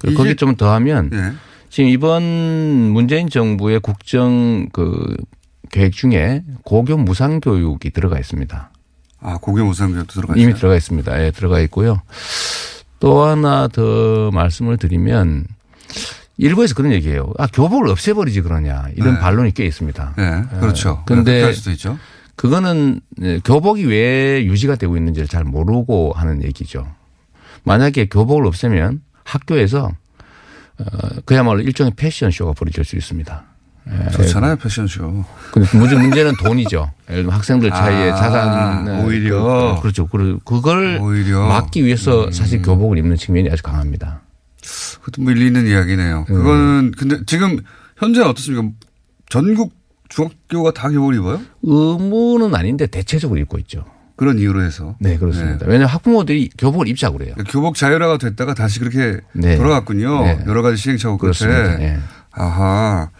그리고 0.00 0.18
거기 0.18 0.36
좀 0.36 0.56
더하면 0.56 1.10
예. 1.12 1.32
지금 1.70 1.88
이번 1.90 2.22
문재인 2.22 3.28
정부의 3.28 3.80
국정 3.80 4.68
그 4.72 5.16
계획 5.70 5.92
중에 5.92 6.42
고교 6.64 6.96
무상 6.96 7.40
교육이 7.40 7.90
들어가 7.90 8.18
있습니다. 8.18 8.70
아 9.20 9.38
고교 9.38 9.64
무상 9.64 9.92
교육도 9.92 10.14
들어가 10.14 10.34
이미 10.34 10.48
있어요. 10.48 10.56
들어가 10.56 10.76
있습니다. 10.76 11.24
예, 11.24 11.30
들어가 11.30 11.60
있고요. 11.60 12.02
또 12.98 13.22
하나 13.22 13.68
더 13.68 14.30
말씀을 14.32 14.76
드리면 14.76 15.46
일부에서 16.38 16.74
그런 16.74 16.92
얘기예요. 16.92 17.32
아, 17.38 17.46
교복을 17.46 17.88
없애버리지 17.88 18.42
그러냐. 18.42 18.86
이런 18.96 19.14
네. 19.14 19.20
반론이 19.20 19.52
꽤 19.54 19.64
있습니다. 19.64 20.14
네, 20.16 20.58
그렇죠. 20.60 20.98
예. 21.02 21.04
근데 21.06 21.30
그렇게 21.32 21.44
할 21.44 21.54
수도 21.54 21.70
있죠. 21.70 21.98
그거는 22.36 23.00
예, 23.22 23.38
교복이 23.44 23.84
왜 23.86 24.44
유지가 24.44 24.76
되고 24.76 24.96
있는지를 24.96 25.26
잘 25.28 25.44
모르고 25.44 26.12
하는 26.14 26.42
얘기죠. 26.44 26.86
만약에 27.64 28.06
교복을 28.08 28.46
없애면 28.46 29.00
학교에서 29.24 29.90
어, 30.78 30.84
그야말로 31.24 31.60
일종의 31.60 31.92
패션쇼가 31.96 32.52
벌어질 32.52 32.84
수 32.84 32.96
있습니다. 32.96 33.44
예. 33.88 34.10
좋잖아요 34.10 34.56
패션쇼. 34.56 35.24
근데 35.52 35.78
문제, 35.78 35.94
문제는 35.96 36.32
돈이죠. 36.42 36.92
예를 37.08 37.22
들면 37.22 37.32
학생들 37.34 37.70
사이에 37.70 38.10
아, 38.10 38.16
자산. 38.16 38.88
어, 38.88 39.04
오히려. 39.04 39.74
그, 39.76 39.82
그렇죠. 39.82 40.06
그- 40.06 40.38
그걸 40.44 40.98
오히려. 41.00 41.46
막기 41.46 41.84
위해서 41.84 42.30
사실 42.32 42.60
교복을 42.62 42.98
입는 42.98 43.16
측면이 43.16 43.48
아주 43.50 43.62
강합니다. 43.62 44.20
그것도 45.02 45.30
있는 45.30 45.66
이야기네요. 45.68 46.24
그거는 46.24 46.92
근데 46.98 47.18
지금 47.26 47.58
현재 47.96 48.20
어떻습니까? 48.22 48.68
전국 49.30 49.72
중학교가 50.08 50.72
다 50.72 50.88
교복을 50.88 51.14
입어요? 51.16 51.40
의무는 51.62 52.54
아닌데 52.54 52.86
대체적으로 52.86 53.38
입고 53.40 53.58
있죠. 53.60 53.84
그런 54.16 54.38
이유로 54.38 54.62
해서. 54.62 54.96
네, 54.98 55.18
그렇습니다. 55.18 55.66
왜냐하면 55.66 55.88
학부모들이 55.88 56.50
교복을 56.56 56.88
입자고 56.88 57.18
그래요. 57.18 57.34
교복 57.48 57.74
자율화가 57.76 58.16
됐다가 58.18 58.54
다시 58.54 58.78
그렇게 58.80 59.20
네. 59.34 59.56
돌아갔군요. 59.56 60.22
네. 60.24 60.38
여러 60.46 60.62
가지 60.62 60.76
시행착오 60.78 61.18
끝에. 61.18 61.32
네. 61.76 61.98
아하. 62.32 63.10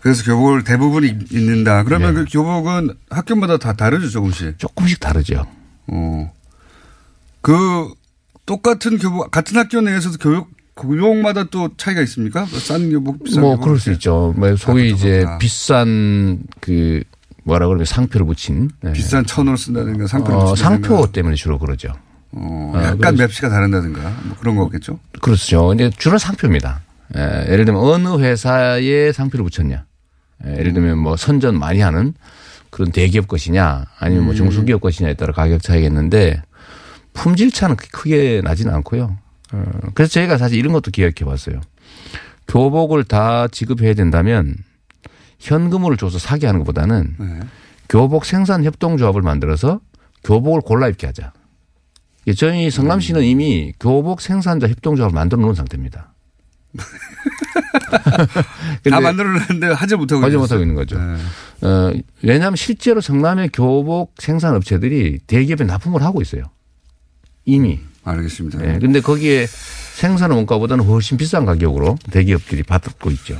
그래서 0.00 0.24
교복을 0.24 0.64
대부분 0.64 1.04
입- 1.04 1.32
입는다. 1.32 1.82
그러면 1.84 2.14
네. 2.14 2.20
그 2.24 2.26
교복은 2.30 2.90
학교마다 3.10 3.58
다 3.58 3.74
다르죠, 3.74 4.08
조금씩. 4.08 4.58
조금씩 4.58 5.00
다르죠. 5.00 5.44
어. 5.88 6.32
그 7.42 7.88
똑같은 8.46 8.98
교복 8.98 9.30
같은 9.30 9.56
학교 9.56 9.80
내에서도 9.80 10.16
교육 10.18 10.48
교복마다 10.76 11.44
또 11.44 11.70
차이가 11.76 12.02
있습니까? 12.02 12.40
뭐싼 12.50 12.90
교복, 12.90 13.24
비싼 13.24 13.40
뭐 13.40 13.52
교복. 13.52 13.64
그럴 13.64 13.78
수? 13.78 13.90
있죠. 13.92 14.34
뭐 14.36 14.54
소위 14.56 14.90
이제 14.90 15.18
그렇구나. 15.20 15.38
비싼 15.38 16.38
그 16.60 17.02
뭐라 17.44 17.66
그러면 17.66 17.84
상표를 17.86 18.26
붙인 18.26 18.70
네. 18.82 18.92
비싼 18.92 19.24
천을 19.24 19.56
쓴다든가 19.56 20.06
상표를 20.06 20.38
어. 20.38 20.54
상표 20.56 21.06
때문에 21.10 21.34
주로 21.34 21.58
그러죠. 21.58 21.88
어, 22.32 22.72
어, 22.74 22.78
약간 22.82 22.98
그래서- 22.98 23.22
맵시가 23.22 23.48
다른다든가 23.48 24.00
뭐 24.24 24.36
그런 24.38 24.56
거겠죠. 24.56 24.98
그렇죠. 25.22 25.72
이제 25.74 25.90
주로 25.96 26.18
상표입니다. 26.18 26.80
예, 27.16 27.46
예를 27.50 27.64
들면 27.64 27.80
어느 27.82 28.18
회사에 28.18 29.12
상표를 29.12 29.44
붙였냐. 29.44 29.84
예, 30.46 30.50
예를 30.58 30.74
들면 30.74 30.98
뭐 30.98 31.16
선전 31.16 31.58
많이 31.58 31.80
하는 31.80 32.12
그런 32.70 32.90
대기업 32.90 33.28
것이냐 33.28 33.86
아니면 33.98 34.24
뭐 34.24 34.34
음. 34.34 34.36
중소기업 34.36 34.80
것이냐에 34.82 35.14
따라 35.14 35.32
가격 35.32 35.62
차이겠는데 35.62 36.42
품질 37.14 37.50
차는 37.50 37.76
크게 37.76 38.42
나지는 38.44 38.74
않고요. 38.74 39.16
어, 39.52 39.64
그래서 39.94 40.12
저희가 40.12 40.38
사실 40.38 40.58
이런 40.58 40.72
것도 40.72 40.90
기억해 40.90 41.24
봤어요. 41.24 41.60
교복을 42.48 43.04
다 43.04 43.48
지급해야 43.48 43.94
된다면 43.94 44.54
현금으로 45.38 45.96
줘서 45.96 46.18
사게 46.18 46.46
하는 46.46 46.60
것보다는 46.60 47.16
네. 47.18 47.40
교복 47.88 48.24
생산 48.24 48.64
협동조합을 48.64 49.22
만들어서 49.22 49.80
교복을 50.24 50.60
골라 50.60 50.88
입게 50.88 51.06
하자. 51.06 51.32
예, 52.26 52.32
저희 52.32 52.70
성남시는 52.70 53.22
이미 53.22 53.72
교복 53.78 54.20
생산자 54.20 54.68
협동조합을 54.68 55.14
만들어 55.14 55.40
놓은 55.42 55.54
상태입니다. 55.54 56.12
다 58.90 59.00
만들어 59.00 59.30
놨는데 59.30 59.68
하지 59.68 59.96
못하고 59.96 60.22
하지 60.22 60.32
있어요. 60.32 60.40
못하고 60.40 60.62
있는 60.62 60.74
거죠. 60.74 60.98
네. 60.98 61.66
어, 61.66 61.92
왜냐하면 62.22 62.56
실제로 62.56 63.00
성남의 63.00 63.50
교복 63.52 64.14
생산 64.18 64.54
업체들이 64.56 65.20
대기업에 65.26 65.64
납품을 65.64 66.02
하고 66.02 66.20
있어요. 66.20 66.44
이미. 67.44 67.80
알겠습니다. 68.06 68.58
네. 68.60 68.78
근데 68.78 69.00
거기에 69.00 69.46
생산 69.94 70.30
원가보다는 70.30 70.84
훨씬 70.84 71.16
비싼 71.16 71.44
가격으로 71.44 71.98
대기업들이 72.10 72.62
받고 72.62 73.10
있죠. 73.12 73.36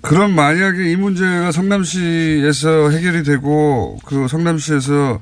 그럼 0.00 0.34
만약에 0.34 0.90
이 0.90 0.96
문제가 0.96 1.52
성남시에서 1.52 2.90
해결이 2.90 3.24
되고 3.24 3.98
그 4.06 4.26
성남시에서 4.28 5.20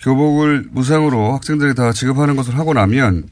교복을 0.00 0.66
무상으로 0.70 1.32
학생들이 1.34 1.74
다 1.74 1.92
지급하는 1.92 2.36
것을 2.36 2.56
하고 2.58 2.74
나면 2.74 3.24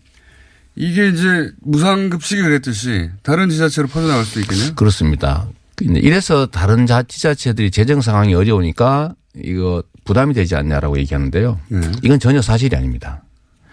이게 0.77 1.09
이제 1.09 1.51
무상급식이 1.61 2.43
그랬듯이 2.43 3.11
다른 3.23 3.51
지자체로 3.51 3.89
퍼져나갈 3.89 4.25
수도 4.25 4.41
있겠네요. 4.41 4.75
그렇습니다. 4.75 5.49
이래서 5.83 6.47
다른 6.47 6.87
자- 6.87 7.03
지자체들이 7.03 7.71
재정 7.71 8.01
상황이 8.01 8.35
어려우니까 8.35 9.15
이거 9.43 9.83
부담이 10.05 10.35
되지 10.35 10.55
않냐라고 10.57 10.99
얘기하는데요. 10.99 11.61
네. 11.69 11.81
이건 12.03 12.19
전혀 12.21 12.41
사실이 12.41 12.75
아닙니다. 12.77 13.23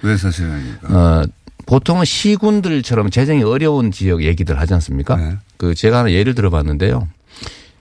왜 0.03 0.17
사실이 0.17 0.47
아닙니까? 0.49 0.87
어, 0.89 1.23
보통은 1.65 2.05
시군들처럼 2.05 3.09
재정이 3.09 3.43
어려운 3.43 3.91
지역 3.91 4.23
얘기들 4.23 4.59
하지 4.59 4.73
않습니까? 4.75 5.15
네. 5.17 5.37
그 5.57 5.73
제가 5.75 5.99
하나 5.99 6.11
예를 6.11 6.33
들어봤는데요. 6.35 7.07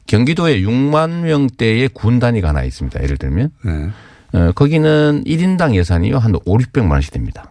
경기도에 0.07 0.61
6만 0.62 1.23
명대의 1.23 1.89
군 1.89 2.19
단위가 2.19 2.49
하나 2.49 2.62
있습니다. 2.64 3.03
예를 3.03 3.17
들면 3.17 3.51
네. 3.64 3.91
어, 4.39 4.53
거기는 4.53 5.23
1인당 5.27 5.75
예산이요 5.75 6.19
한 6.19 6.35
5, 6.45 6.59
600만 6.59 6.91
원씩 6.93 7.12
됩니다. 7.12 7.51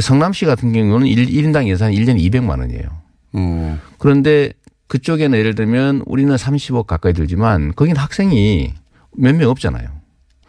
성남시 0.00 0.44
같은 0.44 0.72
경우는 0.72 1.06
1, 1.06 1.26
1인당 1.26 1.66
예산이 1.68 1.96
1년에 1.96 2.20
200만 2.30 2.60
원이에요. 2.60 2.88
어. 3.32 3.78
그런데 3.98 4.52
그쪽에는 4.86 5.36
예를 5.38 5.54
들면 5.54 6.02
우리는 6.06 6.34
30억 6.34 6.86
가까이 6.86 7.12
들지만 7.12 7.72
거기는 7.74 8.00
학생이 8.00 8.72
몇 9.16 9.34
명 9.36 9.50
없잖아요. 9.50 9.88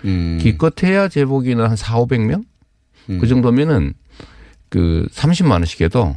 음. 0.05 0.39
기껏해야 0.41 1.07
제복이는 1.07 1.67
한 1.67 1.75
4, 1.75 1.95
500명? 1.97 2.43
그 3.07 3.27
정도면은 3.27 3.93
그 4.69 5.07
30만 5.13 5.51
원씩 5.51 5.81
해도 5.81 6.15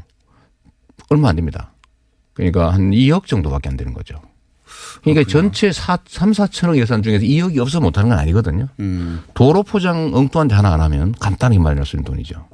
얼마 1.11 1.29
안 1.29 1.37
됩니다. 1.37 1.73
그러니까 2.35 2.73
한 2.73 2.91
2억 2.91 3.27
정도밖에 3.27 3.69
안 3.69 3.77
되는 3.77 3.93
거죠. 3.95 4.21
그러니까 5.03 5.29
전체 5.31 5.71
4, 5.73 5.99
3, 6.07 6.33
4천억 6.33 6.77
예산 6.79 7.03
중에서 7.03 7.25
2억이 7.25 7.59
없어 7.59 7.81
못하는 7.81 8.09
건 8.11 8.19
아니거든요. 8.19 8.69
음. 8.81 9.23
도로 9.35 9.63
포장 9.63 10.13
엉뚱한 10.15 10.49
데 10.49 10.55
하나 10.55 10.73
안 10.73 10.81
하면 10.81 11.15
간단하게 11.21 11.59
마련할 11.59 11.85
수 11.87 11.97
있는 11.97 12.05
돈이죠. 12.05 12.47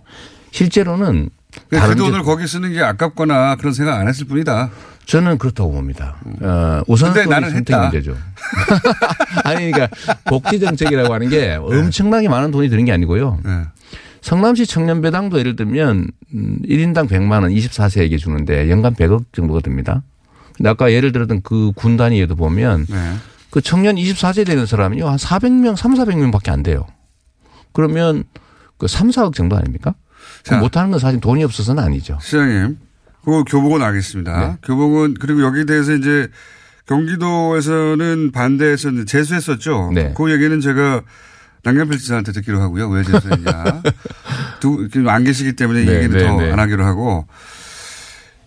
실제로는 0.50 1.30
그 1.68 1.76
다른 1.76 1.96
돈을 1.96 2.18
데- 2.20 2.24
거기 2.24 2.46
쓰는 2.46 2.72
게 2.72 2.80
아깝거나 2.82 3.56
그런 3.56 3.72
생각 3.72 3.98
안 3.98 4.08
했을 4.08 4.26
뿐이다. 4.26 4.70
저는 5.06 5.38
그렇다고 5.38 5.72
봅니다. 5.72 6.16
어, 6.40 6.82
우선순위 6.86 7.24
근데 7.24 7.34
나는 7.40 7.50
선택. 7.50 7.76
문제죠. 7.76 8.16
아니 9.44 9.70
그러니까 9.70 9.88
복지 10.26 10.60
정책이라고 10.60 11.12
하는 11.12 11.28
게 11.28 11.54
엄청나게 11.54 12.28
많은 12.28 12.50
돈이 12.50 12.68
드는 12.68 12.84
게 12.84 12.92
아니고요. 12.92 13.40
네. 13.44 13.62
성남시 14.22 14.66
청년배당도 14.66 15.38
예를 15.38 15.56
들면 15.56 16.08
음, 16.34 16.58
1인당 16.64 17.08
100만 17.08 17.42
원 17.42 17.50
24세에게 17.50 18.18
주는데 18.18 18.70
연간 18.70 18.94
100억 18.94 19.24
정도가 19.32 19.60
듭니다. 19.60 20.02
근데 20.56 20.68
아까 20.68 20.92
예를 20.92 21.12
들었던 21.12 21.40
그 21.42 21.72
군 21.74 21.96
단위에도 21.96 22.36
보면 22.36 22.86
네. 22.88 23.14
그 23.50 23.60
청년 23.60 23.96
24세 23.96 24.44
되는 24.46 24.66
사람이요 24.66 25.08
한 25.08 25.16
400명, 25.16 25.74
3, 25.76 25.94
400명 25.94 26.30
밖에 26.32 26.50
안 26.50 26.62
돼요. 26.62 26.86
그러면 27.72 28.24
그 28.76 28.86
3, 28.86 29.08
4억 29.10 29.34
정도 29.34 29.56
아닙니까? 29.56 29.94
그럼 30.44 30.60
못하는 30.60 30.90
건 30.90 31.00
사실 31.00 31.20
돈이 31.20 31.42
없어서는 31.44 31.82
아니죠. 31.82 32.18
시장님, 32.20 32.78
그 33.24 33.44
교복은 33.44 33.82
알겠습니다. 33.82 34.40
네. 34.48 34.56
교복은 34.62 35.14
그리고 35.18 35.42
여기에 35.42 35.64
대해서 35.64 35.92
이제 35.94 36.28
경기도에서는 36.86 38.32
반대했었는데 38.32 39.06
재수했었죠. 39.06 39.92
네. 39.94 40.14
그 40.16 40.30
얘기는 40.32 40.60
제가 40.60 41.02
남경필 41.62 41.98
지사한테 41.98 42.32
듣기로 42.32 42.60
하고요. 42.60 42.88
왜 42.88 43.02
재수했냐. 43.04 43.82
두, 44.60 44.88
안 45.08 45.24
계시기 45.24 45.54
때문에 45.54 45.82
이 45.82 45.86
네, 45.86 45.96
얘기는 45.96 46.16
네, 46.16 46.26
더 46.26 46.36
네. 46.36 46.52
안 46.52 46.58
하기로 46.58 46.84
하고 46.84 47.26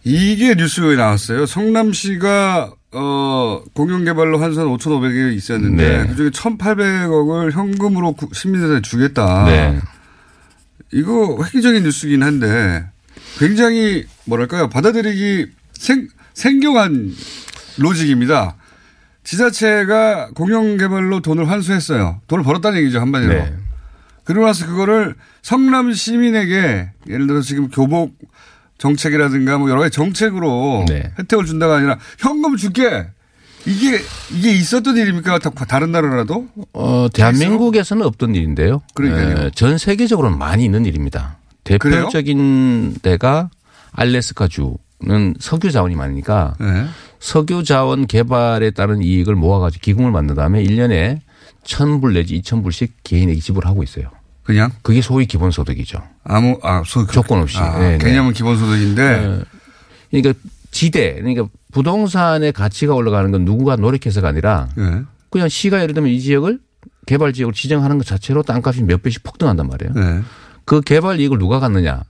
이게 0.04 0.56
뉴스에 0.56 0.96
나왔어요. 0.96 1.46
성남시가 1.46 2.72
어, 2.96 3.64
공영개발로 3.74 4.38
한선 4.40 4.68
5,500이 4.68 5.36
있었는데 5.36 6.04
네. 6.04 6.08
그중에 6.08 6.30
1,800억을 6.30 7.52
현금으로 7.52 8.14
구- 8.14 8.30
시민들한테 8.34 8.88
주겠다. 8.88 9.46
네. 9.46 9.80
이거 10.92 11.40
획기적인 11.44 11.84
뉴스긴 11.84 12.22
한데 12.22 12.86
굉장히 13.40 14.06
뭐랄까요 14.26 14.70
받아들이기 14.70 15.48
생, 15.74 16.08
생경한 16.36 17.16
로직입니다. 17.80 18.56
지자체가 19.24 20.30
공영개발로 20.36 21.22
돈을 21.22 21.50
환수했어요. 21.50 22.22
돈을 22.28 22.44
벌었다는 22.44 22.80
얘기죠 22.80 23.00
한마디로. 23.00 23.34
네. 23.34 23.54
그러고 24.24 24.48
나서 24.48 24.66
그거를 24.66 25.16
성남 25.42 25.94
시민에게 25.94 26.90
예를 27.10 27.28
들어 27.28 27.42
지금 27.42 27.70
교복 27.70 28.16
정책이라든가 28.78 29.58
뭐 29.58 29.70
여러 29.70 29.82
가지 29.82 29.92
정책으로 29.96 30.86
네. 30.88 31.12
혜택을 31.20 31.46
준다가 31.46 31.78
아니라 31.78 31.98
현금 32.20 32.56
줄게. 32.58 33.08
이게 33.66 33.98
이게 34.32 34.52
있었던 34.52 34.98
일입니까? 34.98 35.40
다- 35.40 35.50
다른 35.52 35.94
나라라도? 35.94 36.48
어, 36.74 37.08
대한민국에서는 37.14 38.06
없던 38.06 38.36
일인데요. 38.36 38.82
그러니까요. 38.94 39.46
에, 39.48 39.52
전 39.56 39.78
세계적으로는 39.78 40.38
많이 40.38 40.66
있는 40.66 40.86
일입니다. 40.86 41.38
그래요? 41.64 41.80
대표적인 42.10 42.96
데가 43.02 43.50
알래스카 43.94 44.50
주는 44.50 45.34
석유 45.40 45.72
자원이 45.72 45.96
많으니까 45.96 46.56
네. 46.60 46.86
석유 47.24 47.64
자원 47.64 48.06
개발에 48.06 48.72
따른 48.72 49.02
이익을 49.02 49.36
모아가지고 49.36 49.82
기금을 49.82 50.12
만든 50.12 50.36
다음에 50.36 50.62
1년에 50.62 51.22
1000불 51.64 52.16
내지 52.16 52.42
2000불씩 52.42 52.90
개인에게 53.06 53.40
지불하고 53.40 53.82
있어요. 53.82 54.10
그냥? 54.44 54.72
그게 54.82 55.02
소위 55.02 55.26
기본소득이죠. 55.26 56.04
아무, 56.26 56.60
아, 56.64 56.84
소, 56.86 57.08
조건 57.08 57.40
없이. 57.40 57.58
아, 57.60 57.80
네, 57.80 57.98
네. 57.98 57.98
개념은 57.98 58.34
기본소득인데. 58.34 59.28
네. 59.28 59.42
그러니까 60.12 60.34
지대, 60.72 61.14
그러니까 61.14 61.48
부동산의 61.72 62.52
가치가 62.52 62.94
올라가는 62.94 63.32
건 63.32 63.46
누구가 63.46 63.78
노력해서가 63.78 64.28
아니라 64.28 64.68
네. 64.76 65.04
그냥 65.30 65.48
시가 65.48 65.82
예를 65.82 65.94
들면 65.94 66.12
이 66.12 66.20
지역을 66.20 66.60
개발 67.06 67.32
지역을 67.32 67.54
지정하는 67.54 68.00
것 68.00 68.06
자체로 68.06 68.44
땅값이 68.44 68.84
몇 68.84 69.02
배씩 69.02 69.24
폭등한단 69.24 69.70
말이에요. 69.70 69.94
네. 69.94 70.22
그 70.66 70.82
개발 70.82 71.22
이익을 71.22 71.38
누가 71.38 71.62
갖느냐? 71.62 72.04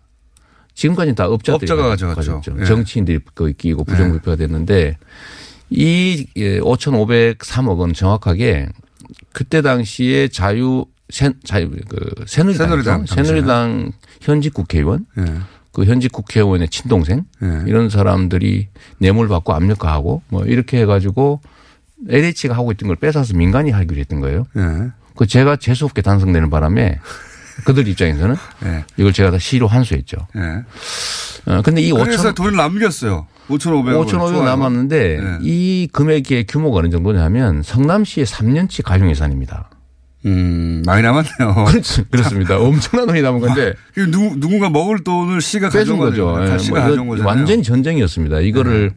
지금까지는 0.73 1.15
다 1.15 1.27
업자들이 1.27 1.71
업자가 1.71 1.89
가져갔죠. 1.89 2.41
예. 2.59 2.65
정치인들이 2.65 3.19
거기 3.35 3.53
끼고 3.53 3.83
부정부패가 3.83 4.35
됐는데 4.37 4.97
이 5.69 6.27
5,503억 6.35 7.77
원 7.79 7.93
정확하게 7.93 8.69
그때 9.31 9.61
당시에 9.61 10.27
자유 10.27 10.85
새, 11.09 11.31
자유 11.43 11.69
그 11.87 12.25
새누리당 12.25 13.05
새누리당 13.05 13.91
현직 14.21 14.53
국회의원 14.53 15.05
예. 15.17 15.25
그 15.71 15.85
현직 15.85 16.11
국회의원의 16.11 16.69
친동생 16.69 17.25
예. 17.43 17.63
이런 17.67 17.89
사람들이 17.89 18.69
뇌물 18.99 19.27
받고 19.27 19.53
압력화하고 19.53 20.21
뭐 20.29 20.43
이렇게 20.45 20.79
해가지고 20.81 21.41
LH가 22.09 22.55
하고 22.55 22.71
있던 22.71 22.87
걸 22.87 22.95
뺏어서 22.95 23.35
민간이 23.35 23.71
하기로 23.71 23.99
했던 23.99 24.19
거예요. 24.21 24.45
예. 24.57 24.91
그 25.15 25.27
제가 25.27 25.55
재수 25.57 25.85
없게 25.85 26.01
단속되는 26.01 26.49
바람에 26.49 26.99
그들 27.65 27.87
입장에서는 27.87 28.35
예. 28.65 28.85
이걸 28.97 29.13
제가 29.13 29.31
다 29.31 29.37
시로 29.39 29.67
환수했죠. 29.67 30.17
예. 30.35 30.41
어, 31.51 31.61
근데 31.61 31.81
이 31.81 31.91
그래서 31.91 32.29
5천 32.31 32.35
돈을 32.35 32.55
남겼어요. 32.55 33.27
5,500억. 33.49 34.07
5,500원 34.07 34.43
남았는데 34.43 35.19
예. 35.19 35.37
이 35.41 35.87
금액의 35.91 36.45
규모가 36.47 36.79
어느 36.79 36.89
정도냐면 36.89 37.61
성남시의 37.63 38.25
3년치 38.25 38.83
가용 38.83 39.09
예산입니다. 39.09 39.69
음, 40.25 40.81
많이 40.85 41.01
남았네요. 41.01 41.65
그렇죠. 41.67 42.03
그렇습니다. 42.09 42.57
엄청난 42.57 43.07
돈이 43.07 43.21
남은 43.21 43.41
건데 43.41 43.73
그 43.93 44.09
누구, 44.09 44.39
누군가 44.39 44.69
먹을 44.69 45.03
돈을 45.03 45.41
시가 45.41 45.69
빼준 45.69 45.99
가져온 45.99 45.99
거죠. 45.99 46.25
거죠. 46.33 46.53
예, 46.53 46.57
시가 46.57 46.79
뭐 46.87 46.89
가져온. 46.89 47.19
완전히 47.19 47.61
전쟁이었습니다. 47.61 48.39
이거를 48.39 48.93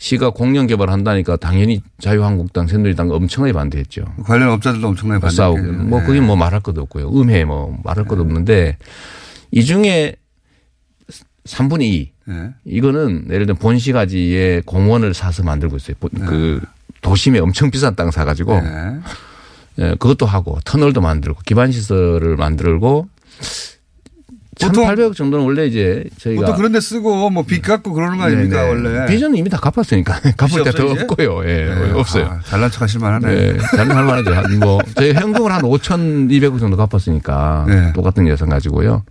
시가 0.00 0.30
공영 0.30 0.66
개발한다니까 0.66 1.36
당연히 1.36 1.82
자유한국당, 2.00 2.66
새누리당 2.66 3.10
엄청나게 3.10 3.52
반대했죠. 3.52 4.02
관련 4.24 4.48
업자들도 4.48 4.88
엄청나게 4.88 5.28
싸우고 5.28 5.56
반대했겠네요. 5.56 5.88
뭐 5.90 6.00
예. 6.00 6.04
그게 6.06 6.20
뭐 6.22 6.36
말할 6.36 6.60
것도 6.60 6.80
없고요. 6.80 7.10
음해 7.10 7.44
뭐 7.44 7.78
말할 7.84 8.06
것도 8.06 8.22
없는데 8.22 8.78
이 9.50 9.62
중에 9.62 10.16
3분의 11.44 11.82
2 11.82 12.12
예. 12.30 12.50
이거는 12.64 13.26
예를 13.28 13.44
들면 13.44 13.58
본시가지에 13.58 14.62
공원을 14.64 15.12
사서 15.12 15.42
만들고 15.42 15.76
있어요. 15.76 15.96
본- 16.00 16.10
그 16.26 16.60
도심에 17.02 17.38
엄청 17.38 17.70
비싼 17.70 17.94
땅 17.94 18.10
사가지고 18.10 18.58
네. 18.58 18.96
예, 19.80 19.90
그것도 19.98 20.24
하고 20.24 20.58
터널도 20.64 21.02
만들고 21.02 21.40
기반 21.44 21.72
시설을 21.72 22.36
만들고 22.36 23.06
1,800억 24.68 25.14
정도는 25.16 25.44
원래 25.44 25.66
이제 25.66 26.04
저희가 26.18 26.42
보통 26.42 26.56
그런 26.56 26.72
데 26.72 26.80
쓰고 26.80 27.30
뭐 27.30 27.42
빚 27.44 27.62
갚고 27.62 27.92
그러는 27.92 28.18
거 28.18 28.24
아닙니까, 28.24 28.62
네네. 28.62 28.68
원래. 28.68 29.06
빚은 29.06 29.34
이미 29.36 29.48
다 29.50 29.56
갚았으니까 29.58 30.20
갚을 30.36 30.64
때 30.64 30.70
더? 30.72 30.90
없고요. 30.90 31.42
예, 31.48 31.64
네. 31.74 31.90
없어요. 31.94 32.24
아, 32.26 32.40
잘난 32.44 32.70
척 32.70 32.82
하실 32.82 33.00
만하네. 33.00 33.34
네, 33.52 33.58
잘할 33.76 34.04
만하죠. 34.04 34.32
한 34.34 34.58
뭐, 34.58 34.80
저희 34.94 35.12
현금을 35.12 35.52
한 35.52 35.62
5,200억 35.62 36.58
정도 36.60 36.76
갚았으니까 36.76 37.64
네. 37.68 37.92
똑같은 37.94 38.26
예산 38.28 38.48
가지고요. 38.48 39.04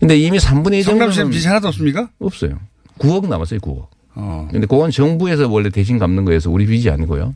근데 0.00 0.16
이미 0.18 0.38
3분의 0.38 0.80
2 0.80 0.82
정도는 0.82 0.82
성남시는 0.82 1.30
빚이 1.30 1.46
하나도 1.46 1.68
없습니까? 1.68 2.08
없어요. 2.18 2.58
9억 2.98 3.28
남았어요, 3.28 3.60
9억. 3.60 3.86
어. 4.14 4.48
근데 4.50 4.66
그건 4.66 4.90
정부에서 4.90 5.48
원래 5.48 5.70
대신 5.70 5.98
갚는 5.98 6.24
거여서 6.24 6.50
우리 6.50 6.66
빚이 6.66 6.90
아니고요. 6.90 7.34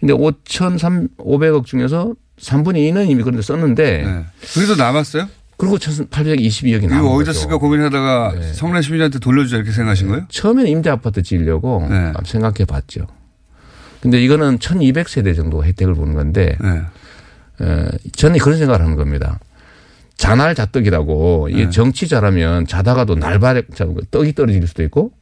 근데 0.00 0.14
5,500억 0.14 1.64
중에서 1.66 2.14
3분의 2.40 2.90
2는 2.92 3.08
이미 3.08 3.22
그런데 3.22 3.42
썼는데. 3.42 4.02
네. 4.04 4.24
그래도 4.54 4.76
남았어요? 4.76 5.28
그리고 5.56 5.78
1,822억이 5.78 6.88
남은 6.88 6.98
이거 7.04 7.14
어디다 7.14 7.30
거죠. 7.30 7.40
쓸까 7.40 7.58
고민하다가 7.58 8.34
네. 8.38 8.52
성남 8.52 8.82
시민한테 8.82 9.18
돌려주자 9.18 9.56
이렇게 9.56 9.70
생각하신 9.72 10.08
거예요? 10.08 10.26
처음에는 10.28 10.70
임대 10.70 10.90
아파트 10.90 11.22
지으려고 11.22 11.86
네. 11.88 12.12
생각해 12.24 12.64
봤죠. 12.66 13.06
근데 14.00 14.22
이거는 14.22 14.58
1200세대 14.58 15.34
정도 15.34 15.64
혜택을 15.64 15.94
보는 15.94 16.14
건데, 16.14 16.58
네. 16.60 16.82
에, 17.64 17.88
저는 18.12 18.38
그런 18.38 18.58
생각을 18.58 18.84
하는 18.84 18.96
겁니다. 18.96 19.38
자날 20.16 20.54
자떡이라고 20.54 21.48
이게 21.50 21.64
네. 21.64 21.70
정치 21.70 22.06
잘하면 22.08 22.66
자다가도 22.66 23.14
날발에 23.16 23.62
떡이 24.10 24.34
떨어질 24.34 24.66
수도 24.66 24.82
있고 24.84 25.12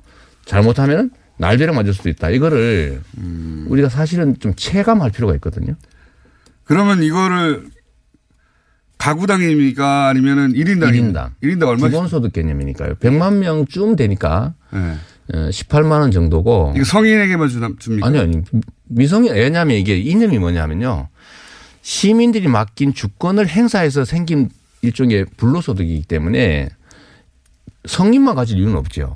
잘못하면 0.45 1.11
날벼락 1.39 1.74
맞을 1.74 1.95
수도 1.95 2.09
있다. 2.09 2.30
이거를 2.30 3.01
음. 3.18 3.66
우리가 3.68 3.89
사실은 3.89 4.37
좀 4.39 4.55
체감할 4.55 5.11
필요가 5.11 5.35
있거든요. 5.35 5.74
그러면 6.64 7.03
이거를 7.03 7.64
가구당입니까? 9.03 10.09
아니면은 10.09 10.53
1인당? 10.53 10.92
1인당. 10.92 11.30
1인당 11.42 11.66
얼마? 11.66 11.88
기본소득 11.88 12.32
개념이니까요. 12.32 12.94
100만 12.94 13.38
명쯤 13.38 13.96
되니까 13.96 14.55
네. 14.70 14.78
어, 15.34 15.48
18만 15.50 16.00
원 16.00 16.12
정도고. 16.12 16.74
이거 16.76 16.84
성인에게만 16.84 17.48
주나, 17.48 17.70
줍니까? 17.78 18.07
아니요, 18.07 18.22
아니. 18.22 18.42
미성년, 18.84 19.34
왜냐하면 19.34 19.76
이게 19.76 19.96
이념이 19.98 20.38
뭐냐면요. 20.38 21.09
시민들이 21.80 22.46
맡긴 22.46 22.94
주권을 22.94 23.48
행사해서 23.48 24.05
생긴 24.05 24.50
일종의 24.82 25.26
불로소득이기 25.36 26.05
때문에 26.07 26.68
성인만 27.86 28.36
가질 28.36 28.59
이유는 28.59 28.76
없죠. 28.76 29.14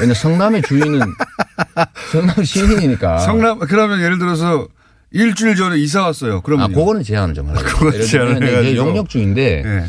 왜냐 0.00 0.14
성남의 0.14 0.62
주인은 0.62 1.00
성남 2.10 2.44
시민이니까. 2.44 3.18
성남, 3.18 3.60
그러면 3.60 4.00
예를 4.00 4.18
들어서 4.18 4.66
일주일 5.10 5.56
전에 5.56 5.78
이사 5.78 6.02
왔어요. 6.02 6.40
그러면. 6.42 6.66
아, 6.66 6.68
그거는 6.74 7.02
제한을 7.02 7.34
좀 7.34 7.48
하라고. 7.48 7.64
그거 7.66 7.92
예를 7.94 8.06
제한을 8.06 8.46
해가지고. 8.46 8.76
용역 8.76 9.08
중인데 9.08 9.62
네. 9.64 9.84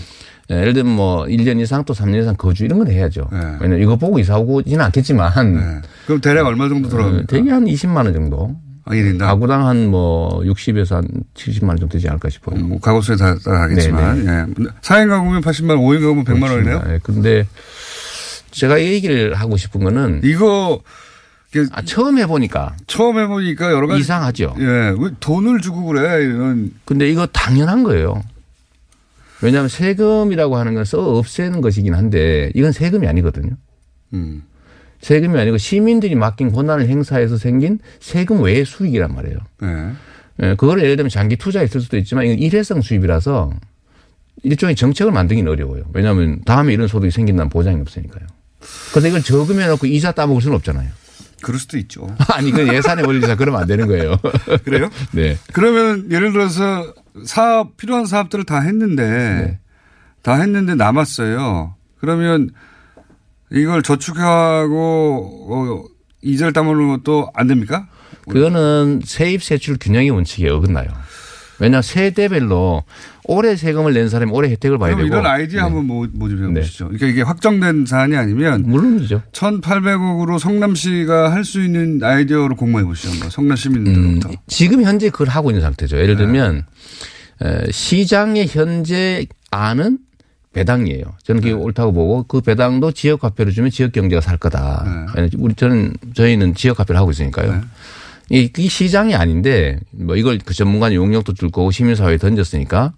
예, 0.51 0.61
예를 0.61 0.73
들면 0.73 0.93
뭐 0.95 1.25
1년 1.25 1.59
이상 1.61 1.83
또 1.85 1.93
3년 1.93 2.21
이상 2.21 2.35
거주 2.35 2.65
이런 2.65 2.79
건 2.79 2.89
해야죠. 2.89 3.27
네. 3.31 3.37
왜냐면 3.59 3.81
이거 3.83 3.95
보고 3.97 4.17
이사 4.19 4.37
오고지는 4.37 4.83
않겠지만. 4.85 5.81
그럼 6.07 6.21
대략 6.21 6.47
얼마 6.47 6.67
정도 6.69 6.89
들어갑니까? 6.89 7.23
어, 7.23 7.25
대개 7.27 7.51
한 7.51 7.65
20만 7.65 7.97
원 8.05 8.13
정도. 8.13 8.55
아, 8.85 8.91
1인당? 8.93 9.19
가구당 9.19 9.67
한 9.67 9.87
뭐 9.89 10.39
60에서 10.41 10.95
한 10.95 11.07
70만 11.35 11.67
원 11.69 11.77
정도 11.77 11.93
되지 11.93 12.07
않을까 12.07 12.29
싶어요. 12.29 12.59
뭐 12.59 12.79
가구수에 12.79 13.15
다 13.17 13.35
따라가겠지만. 13.43 14.25
네네. 14.25 14.37
예. 14.39 14.63
4인 14.81 15.09
가구면 15.09 15.41
80만 15.41 15.69
원, 15.71 15.79
5인 15.79 16.01
가구면 16.01 16.23
100만 16.25 16.49
원이네요. 16.51 16.83
예, 16.87 16.99
근데 17.03 17.45
제가 18.51 18.79
이 18.79 18.87
얘기를 18.93 19.35
하고 19.35 19.57
싶은 19.57 19.83
거는 19.83 20.21
이거 20.23 20.81
아, 21.71 21.81
처음 21.81 22.17
해보니까 22.19 22.75
처음 22.87 23.17
해보니까 23.19 23.71
여러 23.71 23.87
가지 23.87 24.01
이상하죠. 24.01 24.55
예, 24.59 24.63
왜 24.99 25.09
돈을 25.19 25.61
주고 25.61 25.83
그래 25.85 26.23
이런. 26.23 26.71
근데 26.85 27.09
이거 27.09 27.25
당연한 27.27 27.83
거예요. 27.83 28.21
왜냐하면 29.41 29.69
세금이라고 29.69 30.57
하는 30.57 30.73
건 30.73 30.83
써 30.85 30.99
없애는 31.17 31.61
것이긴 31.61 31.93
한데 31.95 32.51
이건 32.55 32.71
세금이 32.71 33.07
아니거든요. 33.07 33.51
음. 34.13 34.43
세금이 35.01 35.39
아니고 35.39 35.57
시민들이 35.57 36.13
맡긴 36.15 36.51
권한을 36.51 36.87
행사해서 36.87 37.37
생긴 37.37 37.79
세금 37.99 38.43
외의 38.43 38.65
수익이란 38.65 39.15
말이에요. 39.15 39.37
네. 39.61 39.91
예, 40.43 40.55
그걸 40.55 40.81
예를 40.83 40.97
들면 40.97 41.09
장기 41.09 41.35
투자에 41.35 41.67
쓸 41.67 41.81
수도 41.81 41.97
있지만 41.97 42.25
이건 42.25 42.37
일회성 42.39 42.81
수입이라서 42.81 43.51
일종의 44.43 44.75
정책을 44.75 45.11
만들기는 45.11 45.49
어려워요. 45.51 45.83
왜냐하면 45.93 46.41
다음에 46.45 46.73
이런 46.73 46.87
소득이 46.87 47.11
생긴다는 47.11 47.49
보장이 47.49 47.79
없으니까요. 47.81 48.25
그래서 48.91 49.07
이걸 49.07 49.21
저금해 49.23 49.67
놓고 49.67 49.87
이자 49.87 50.11
따먹을 50.11 50.41
수는 50.41 50.55
없잖아요. 50.57 50.89
그럴 51.41 51.59
수도 51.59 51.77
있죠. 51.77 52.15
아니, 52.33 52.51
그 52.51 52.67
예산의 52.67 53.05
원리상 53.05 53.37
그러면 53.37 53.61
안 53.61 53.67
되는 53.67 53.87
거예요. 53.87 54.17
그래요? 54.63 54.89
네. 55.11 55.37
그러면 55.53 56.11
예를 56.11 56.31
들어서 56.31 56.93
사업 57.25 57.77
필요한 57.77 58.05
사업들을 58.05 58.45
다 58.45 58.59
했는데 58.59 59.03
네. 59.03 59.59
다 60.21 60.35
했는데 60.35 60.75
남았어요. 60.75 61.75
그러면 61.99 62.49
이걸 63.51 63.81
저축하고 63.83 65.47
어, 65.49 65.83
이자를 66.21 66.53
따먹는 66.53 66.87
것도 66.89 67.31
안 67.33 67.47
됩니까? 67.47 67.87
그거는 68.27 69.01
세입 69.03 69.43
세출 69.43 69.77
균형의 69.79 70.11
원칙에 70.11 70.49
어긋나요. 70.49 70.87
왜냐 71.59 71.81
세대별로 71.81 72.83
올해 73.25 73.55
세금을 73.55 73.93
낸 73.93 74.09
사람이 74.09 74.31
올해 74.31 74.49
혜택을 74.51 74.77
봐야 74.77 74.95
그럼 74.95 75.09
되고. 75.09 75.19
이런 75.19 75.25
아이디어 75.31 75.63
한번 75.63 75.85
모- 75.85 76.07
모집해 76.11 76.47
보시죠. 76.53 76.85
그러니까 76.85 77.07
이게 77.07 77.21
확정된 77.21 77.85
사안이 77.85 78.15
아니면 78.15 78.63
물론이죠. 78.65 79.21
1,800억으로 79.33 80.39
성남시가 80.39 81.31
할 81.31 81.43
수 81.43 81.61
있는 81.63 81.99
아이디어로 82.03 82.55
공모해 82.55 82.83
보시죠. 82.85 83.11
한번. 83.11 83.29
성남 83.29 83.55
시민들부터. 83.57 84.29
지금 84.47 84.83
현재 84.83 85.09
그걸 85.09 85.27
하고 85.29 85.49
있는 85.51 85.61
상태죠. 85.61 85.97
예를 85.97 86.15
네. 86.15 86.23
들면 86.23 86.65
에, 87.43 87.71
시장의 87.71 88.47
현재 88.47 89.25
안은 89.51 89.99
배당이에요. 90.53 91.03
저는 91.23 91.41
네. 91.41 91.49
그게 91.51 91.61
옳다고 91.61 91.93
보고 91.93 92.23
그 92.23 92.41
배당도 92.41 92.91
지역 92.93 93.23
화폐로 93.23 93.51
주면 93.51 93.69
지역 93.69 93.91
경제가 93.91 94.19
살 94.21 94.37
거다. 94.37 95.11
네. 95.15 95.29
우리 95.37 95.53
저는 95.55 95.93
저희는 96.15 96.55
지역 96.55 96.79
화폐를 96.79 96.99
하고 96.99 97.11
있으니까요. 97.11 97.61
이, 98.29 98.51
이 98.57 98.69
시장이 98.69 99.15
아닌데 99.15 99.79
뭐 99.91 100.15
이걸 100.15 100.39
그 100.43 100.53
전문가 100.53 100.93
용역도 100.93 101.33
줄 101.33 101.49
거고 101.49 101.71
시민사회에 101.71 102.17
던졌으니까 102.17 102.93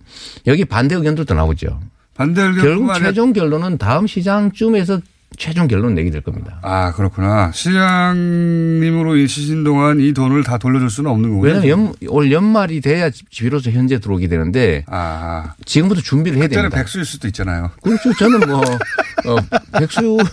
여기 0.48 0.66
반대 0.66 0.96
의견들도 0.96 1.34
나오죠. 1.34 1.80
반대 2.14 2.42
의견 2.42 2.64
결국 2.64 2.94
최종 2.96 3.34
결론은 3.34 3.78
다음 3.78 4.08
시장쯤에서 4.08 5.00
최종 5.42 5.68
결론 5.68 5.96
내게 5.96 6.12
될 6.12 6.22
겁니다. 6.22 6.60
아 6.62 6.94
그렇구나. 6.94 7.52
시장님으로 7.52 9.18
있으신 9.18 9.64
동안 9.64 10.00
이 10.00 10.14
돈을 10.14 10.44
다 10.44 10.60
돌려줄 10.60 10.92
수는 10.92 11.10
없는 11.10 11.30
거군요. 11.32 11.54
왜냐하면 11.56 11.70
연, 11.88 11.94
올 12.10 12.32
연말이 12.32 12.80
돼야 12.80 13.10
비로소 13.32 13.72
현재 13.72 13.98
들어오게 14.00 14.28
되는데 14.28 14.84
아, 14.86 15.54
지금부터 15.66 16.02
준비를 16.02 16.38
해야 16.38 16.46
그때는 16.48 16.66
됩니다. 16.66 16.78
백수일 16.84 17.06
수도 17.06 17.28
있잖아요. 17.30 17.72
그렇죠. 17.82 18.14
저는 18.20 18.39
뭐 18.48 18.62
어, 19.26 19.36
백수 19.80 20.20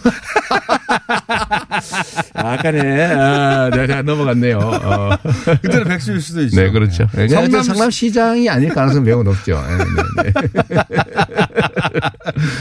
아까네 2.34 3.04
아, 3.14 3.70
내가 3.70 4.02
넘어갔네요. 4.02 4.58
어. 4.58 5.16
그때는 5.62 5.84
백수일 5.84 6.20
수도 6.20 6.42
있죠. 6.42 6.60
네, 6.60 6.70
그렇죠. 6.70 7.06
네. 7.14 7.28
성남, 7.28 7.50
성남- 7.50 7.62
성남 7.62 7.90
시장이 7.90 8.50
아닐 8.50 8.68
가능성 8.74 9.04
매우 9.04 9.22
높죠. 9.22 9.58
네, 9.66 9.78
네, 9.78 10.32
네. 10.32 10.32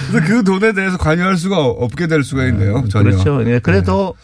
그래서 0.10 0.26
그 0.28 0.44
돈에 0.44 0.72
대해서 0.74 0.98
관여할 0.98 1.38
수가 1.38 1.58
없게 1.60 2.08
될 2.08 2.24
수가 2.24 2.37
있네요. 2.48 2.84
전혀. 2.90 3.12
그렇죠. 3.12 3.42
네, 3.44 3.60
그래도 3.60 4.16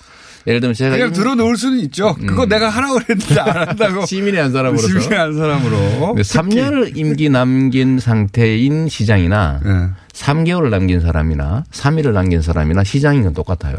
예를 0.45 0.59
들면 0.59 0.74
제가 0.74 0.91
그냥 0.91 1.07
임- 1.07 1.14
들어 1.14 1.36
놓을 1.36 1.55
수는 1.55 1.80
있죠. 1.80 2.16
그거 2.16 2.45
내가 2.45 2.70
하라고 2.70 2.95
그랬는데 2.99 3.39
안 3.39 3.70
한다고. 3.70 4.03
시민의 4.07 4.41
한 4.41 4.51
사람으로서 4.51 4.88
시민의 4.99 5.18
한 5.18 5.34
사람으로. 5.34 5.78
네, 6.16 6.22
3년을 6.22 6.97
임기 6.97 7.30
남긴 7.30 7.97
상태인 7.99 8.89
시장이나 8.89 9.61
네. 9.64 9.72
3개월을 10.14 10.70
남긴 10.70 10.99
사람이나 10.99 11.64
3일을 11.72 12.11
남긴 12.11 12.41
사람이나 12.41 12.84
시장인 12.84 13.24
건 13.24 13.34
똑같아요. 13.34 13.76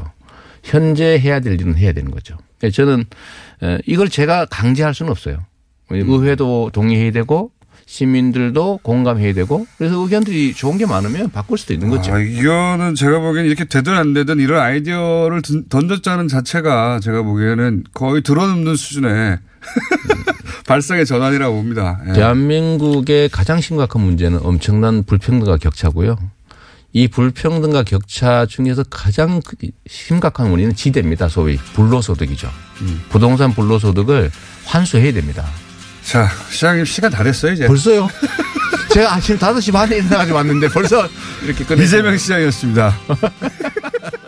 현재 0.63 1.19
해야 1.19 1.41
될 1.41 1.61
일은 1.61 1.77
해야 1.77 1.93
되는 1.93 2.11
거죠. 2.11 2.37
그래서 2.59 2.77
저는 2.77 3.05
에, 3.63 3.79
이걸 3.87 4.09
제가 4.09 4.47
강제할 4.47 4.95
수는 4.95 5.11
없어요. 5.13 5.45
의회도 5.91 6.71
동의해야 6.73 7.11
되고 7.13 7.51
시민들도 7.87 8.81
공감해야 8.83 9.35
되고 9.35 9.67
그래서 9.79 9.97
의견들이 9.97 10.55
좋은 10.55 10.79
게 10.79 10.87
많으면 10.87 11.31
바꿀 11.31 11.59
수도 11.59 11.75
있는 11.75 11.91
거죠. 11.91 12.13
아, 12.15 12.19
이거는 12.19 12.95
제가 12.95 13.21
보기엔 13.21 13.47
이렇게 13.47 13.65
되든 13.65 13.93
안 13.95 14.15
되든 14.15 14.41
이런 14.41 14.61
아이디어를 14.61 15.43
든- 15.43 15.69
던졌자는 15.69 16.29
자체가 16.29 17.01
제가 17.01 17.23
보기에는 17.23 17.85
거의 17.95 18.23
들어눕는 18.23 18.77
수준의 18.77 19.39
발상의 20.67 21.07
전환이라고 21.07 21.55
봅니다. 21.55 22.01
예. 22.09 22.13
대한민국의 22.15 23.29
가장 23.29 23.61
심각한 23.61 24.03
문제는 24.03 24.41
엄청난 24.43 25.03
불평등과 25.05 25.59
격차고요. 25.59 26.17
이 26.97 27.09
불평등과 27.09 27.83
격차 27.83 28.47
중에서 28.47 28.85
가장 28.89 29.41
그 29.45 29.57
심각한 29.87 30.51
원인은 30.51 30.75
지대입니다. 30.77 31.29
소위 31.29 31.57
불로소득이죠. 31.75 32.49
음. 32.83 33.01
부동산 33.09 33.53
불로소득을 33.53 34.31
환수해야 34.65 35.13
됩니다. 35.13 35.45
자, 36.05 36.29
시장님 36.51 36.85
시간 36.85 37.11
다 37.11 37.23
됐어요, 37.25 37.53
이제. 37.53 37.67
벌써요? 37.67 38.09
제가 38.93 39.15
아침 39.15 39.37
5시 39.39 39.73
반에 39.73 39.97
일어나가지고 39.97 40.37
왔는데 40.37 40.69
벌써 40.69 41.09
이렇게 41.43 41.65
끝냈 41.65 41.85
이재명 41.85 42.17
시장이었습니다. 42.17 42.97